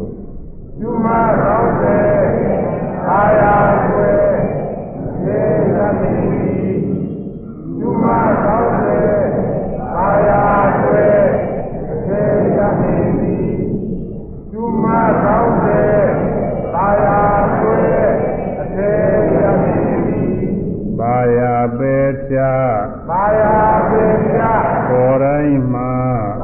[0.80, 1.06] သုမ
[1.42, 1.98] ကောင်းစေ
[3.06, 4.12] ပါယာဆွဲ
[5.24, 5.40] သေ
[5.76, 6.16] ရတိ
[7.78, 8.04] သုမ
[8.44, 9.00] ကောင်းစေ
[9.94, 10.42] ပါယာ
[10.80, 11.06] ဆွဲ
[12.06, 12.22] သေ
[12.56, 12.96] ရတိ
[14.52, 14.86] သုမ
[15.22, 15.82] ကောင်းစေ
[16.74, 17.18] ပါယာ
[17.58, 17.82] ဆွဲ
[18.74, 18.90] သေ
[19.34, 19.88] ရတိ
[21.00, 21.96] ပါယာ ပဲ
[22.28, 22.52] ဖြာ
[23.10, 23.54] ပါယာ
[23.90, 24.40] ပေပြ
[24.88, 25.92] ပေါ်တိုင်းမှာ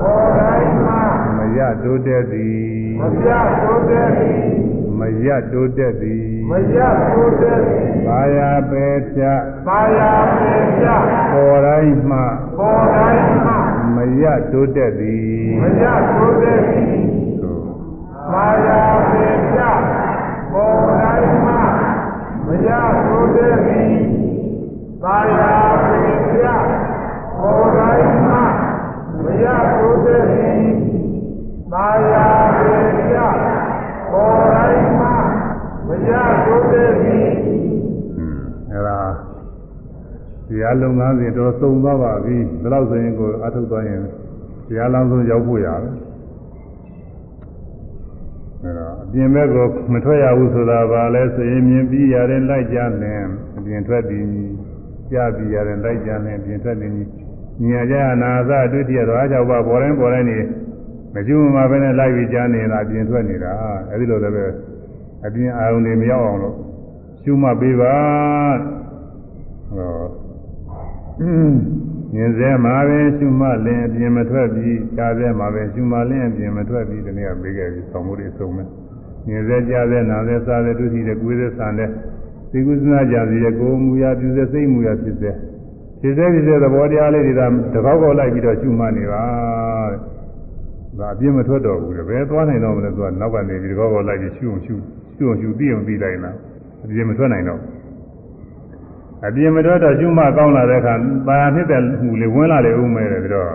[0.03, 1.01] ဘောတိုင်းမှာ
[1.37, 2.65] မရတိုးတက်သည်
[3.01, 3.29] မပြ
[3.63, 4.47] တိုးတဲ့သည်
[4.99, 6.79] မရတိုးတက်သည်မရ
[7.11, 9.33] တိုးတဲ့သည်ပါယာပဲဖြာ
[9.69, 10.87] ပါယာပေပြ
[11.33, 12.25] ပေါ်တိုင်းမှာ
[12.59, 13.57] ဘောတိုင်းမှာ
[13.97, 16.95] မရတိုးတက်သည်မရတိုးတဲ့သည်
[17.41, 17.59] ဆို
[18.33, 19.61] ပါယာပေပြ
[20.53, 21.61] ဘောတိုင်းမှာ
[22.47, 22.69] မရ
[23.07, 24.24] တိုးတဲ့သည်
[25.05, 25.53] ပါယာ
[25.87, 25.99] ပေ
[26.33, 26.47] ပြ
[27.39, 28.43] ဘောတိုင်းမှာ
[29.23, 29.45] မရ
[29.79, 30.63] တိုးတဲ့သည်
[31.73, 32.27] ပါယာ
[32.59, 32.73] ပေ
[33.09, 33.17] ပြ
[34.11, 35.15] ဘောတိုင်းမှာ
[35.87, 36.11] မရ
[36.45, 37.27] တိုးတဲ့သည်
[38.71, 39.01] အဲ့ဒါ
[40.49, 44.01] တရားလုံငန်းစဉ်တော့သုံသွားပါပြီဒါလို့ဆိုရင်ကိုအထုတ်သွားရင်
[44.69, 45.95] တရားလမ်းဆုံးရောက်ဖို့ရတယ်
[48.63, 53.21] အဲ့တော့အပြင်ဘက်ကိုမထွက်ရဘူးဆိုတာဘာလဲဆိုရင်မြင်ပြီးရတယ်လိုက်ကြတယ်
[53.57, 54.27] အပြင်ထွက်ပြီး
[55.11, 56.93] ကြားပြီးရတယ်လိုက်ကြတယ်အပြင်ထွက်ပြီး
[57.69, 60.39] ညာကြနာသအတွေ့အထိတော့အားကြောင့်ပါပေါ်တိုင်းပေါ်တိုင်းနေ
[61.15, 63.53] မကျွမ်းမှာပဲနဲ့လိုက်ပြီးကြားနေတာအပြင်ထွက်နေတာ
[63.91, 64.45] အဲ့ဒီလိုလည်းပဲ
[65.27, 66.57] အပြင်အာရုံတွေမရောက်အောင်လို့
[67.23, 67.97] ရှုမှတ်ပေးပါ
[69.77, 70.05] ဟော
[72.15, 78.69] ညင်စဲမှာပဲရှုမှတ်လင်းအပြင်မထွက်ပြီးကြားစဲမှာပဲရှုမှတ်လင်းအပြင်မထွက်ပြီးတနည်းပေးခဲ့ပြီးဆောင်မှုတွေဆုံးမယ်
[79.29, 81.91] ညင်စဲကြားစဲနာစဲစားစဲဒုတိယကိုယ်စဲဆန်တဲ့
[82.55, 85.31] သိကုသနာကြစီတဲ့ကိုယ်မူရာပြုစဲစိတ်မူရာဖြစ်စဲ
[86.01, 87.43] ဖြစ်စဲဖြစ်စဲသဘောတရားလေးတွေက
[87.75, 89.23] တကောက်ကောက်လိုက်ပြီးတော့ရှုမှတ်နေပါ
[89.91, 89.99] တဲ့
[90.99, 94.75] ဒါအပြင်းမထွက်တော့ဘူးလေဘယ်သွားနိုင်တော့မလဲသူကနောက်ကနေပြီးတကောက်ကောက်လိုက်ပြီးရှုအောင်ရှု
[95.17, 96.31] ရှုအောင်ရှုသိအောင်သိလိုက်တာ
[96.85, 97.61] အပြင်းမထွက်နိုင်တော့
[99.27, 100.95] အပြင်းမထွက်တော့ရှုမှကောင်းလာတဲ့အခါ
[101.27, 103.53] ပါရနှစ်တဲ့ဟူလေဝင်လာလေဦးမယ်တဲ့ပြီးတော့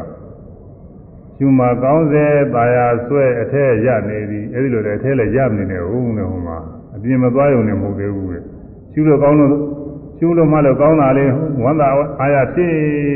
[1.38, 2.78] ရှုမှကောင်းစေပါရ
[3.08, 6.58] ဆွဲအထက်ရနေသည်အဲ့ဒီလိုလေအထက်လည်းရမနေနဲ့ဦးနဲ့ဟိုမှာ
[6.96, 8.42] အပြင်းမသွားရုံနဲ့မဟုတ်သေးဘူးလေ
[8.94, 9.54] ရှုလို့ကောင်းလို့
[10.18, 11.32] ရှုလို့မှလို့ကောင်းတာလေး
[11.64, 11.88] ဝမ်းသာ
[12.22, 12.74] အာရဖြစ်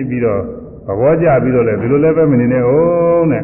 [0.10, 0.42] ပြီးတော့
[0.88, 3.44] သဘောကျပြီးတော့လေဒီလိုလည်းပဲမနေနဲ့ဦးနဲ့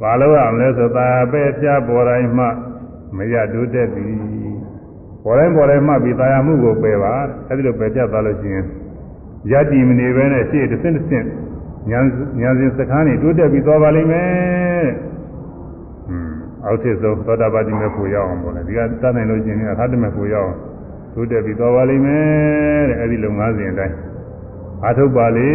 [0.00, 2.46] ဘာလို့ရမလဲဆိုသာပဲဖျားပေါ်တိုင်းမှ
[3.16, 4.14] မရတိုးတက်သည်
[5.24, 7.12] ပေါ်တိုင်းပေါ်တိုင်းမှပြီးတာယာမှုကိုပယ်ပါ
[7.48, 8.64] အဲဒီလိုပယ်ပြတ်သွားလို့ရှိရင်
[9.50, 11.26] ယတ္တိမနေပဲနဲ့ရှေ့တစ်ဆင့်တစ်ဆင့်
[11.90, 12.00] ညာ
[12.40, 14.88] ညာစဉ်စကားနေတိုးတက်ပြီးသွားပါလိမ့်မယ်
[16.10, 16.32] อืม
[16.64, 20.52] အောက်ထစ်ဆုံးသောတာပတိမေဖို့ရအောင်ပေါ့လေဒီကတတ်နိုင်လို့ရှိရင်အခါတမေဖို့ရအောင်
[21.14, 23.96] တိုးတက်ပြီးသွားပါလိမ့်မယ်တဲ့အဲဒီလုံငါးစဉ်အတိုင်း
[24.84, 25.50] အာထုတ်ပါလေ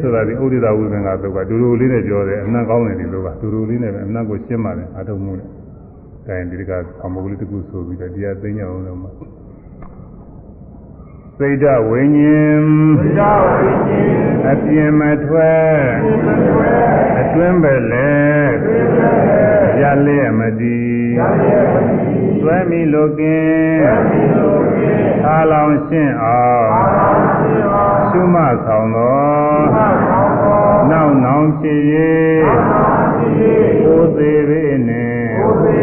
[0.00, 5.48] ဆိုတာဒီဥဒိတာဝိပင်ကသုတ်ကဒူဒူလေးနဲ့ပြောတယ်အနံ့ကောင်းတယ်ဒီလိုကဒူဒူလေးနဲ့ပဲအနံ့ကိုရှင်းပါတယ်အာထုတ်မှုနဲ့
[6.26, 6.72] တိုင်းဒီက
[7.04, 9.10] အမုဂလိတကုဆိုပြီးတော့တရားသိညာအောင်လို့မှာ
[11.38, 12.60] စိတ်ဓဝိညာဉ်
[12.98, 14.16] ဝိဒဝိညာဉ်
[14.50, 15.76] အပြင်မထွက်
[16.26, 16.74] မဆွဲ
[17.20, 18.10] အတွင်းပဲလေ
[19.80, 20.86] ရလျက်မတည်
[21.18, 22.05] ရရဲ့ပတိ
[22.46, 24.90] သွဲမိလိုကင်မိလိုကေ
[25.24, 27.08] သာလောင်ရှင်းအောင်အာ
[27.38, 29.18] ရှိဟောရှုမဆောင်သော
[29.74, 30.60] သံဃောသော
[30.90, 31.80] နောက်နောင်ဖြစ်၍
[32.70, 32.84] အာ
[33.16, 33.28] ရှိ
[33.82, 35.80] ကိုယ်သေးပေနှင့်ဘုသေ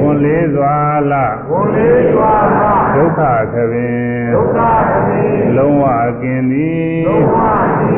[0.00, 0.76] ဝန်လေးစွာ
[1.10, 1.12] လ
[1.48, 3.20] ဘုလေးစွာသာဒုက္ခ
[3.52, 4.58] ခပင်ဒုက္ခ
[4.90, 5.22] သတိ
[5.56, 7.36] လုံးဝအကင်သည်ဒုက္ခ
[7.80, 7.92] တိ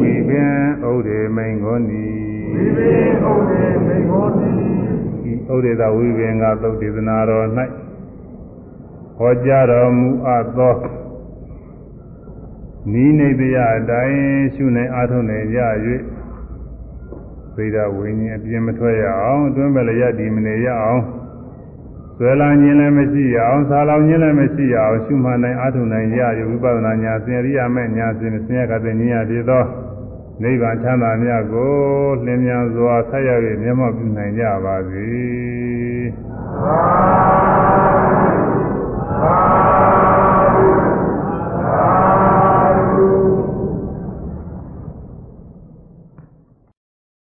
[0.00, 0.56] ဝိပင်
[0.90, 2.16] ဥဒေမိန်ကုန်သည်
[2.54, 2.90] ဝိပေ
[3.30, 4.45] ဥဒေမေဟောတိဤ
[5.54, 7.46] ဥဒေသာဝိပင်ကသုတ်ဒေသနာတော်၌
[9.18, 10.74] ဟောကြားတော်မူအပ်သော
[12.92, 14.20] နိနေတရားအတိုင်း
[14.54, 15.60] ရှုနိုင်အားထုတ်နိုင်ကြ၍
[17.54, 21.02] သေဒဝိညာဉ်အပြင်မထွက်ရအောင်အတွင်းပဲလည်းရတည်မနေရအောင်
[22.16, 29.62] ဆွဲလာခြင်းလည်းမရှိရအောင်ဆာလောင်ခြင်းလည်းမရှိရအောင်ရှုမှန်နိုင်အားထုတ်နိုင်ကြ၍ဝိပဿနာညာသင်ရိယာမဲ့ညာစဉ်ဆင်းရဲကတဲ့ဉာဏ်ဖြစ်သော
[30.42, 31.74] နိဗ္ဗာန်ချမ်းသာမြတ်ကို
[32.26, 33.30] လင်းမြန်စွာဆက်ရ၍
[33.62, 35.08] မျက်မှောက်ပြုနိုင်ကြပါစေ။
[36.62, 36.84] သာ
[39.22, 39.95] သာ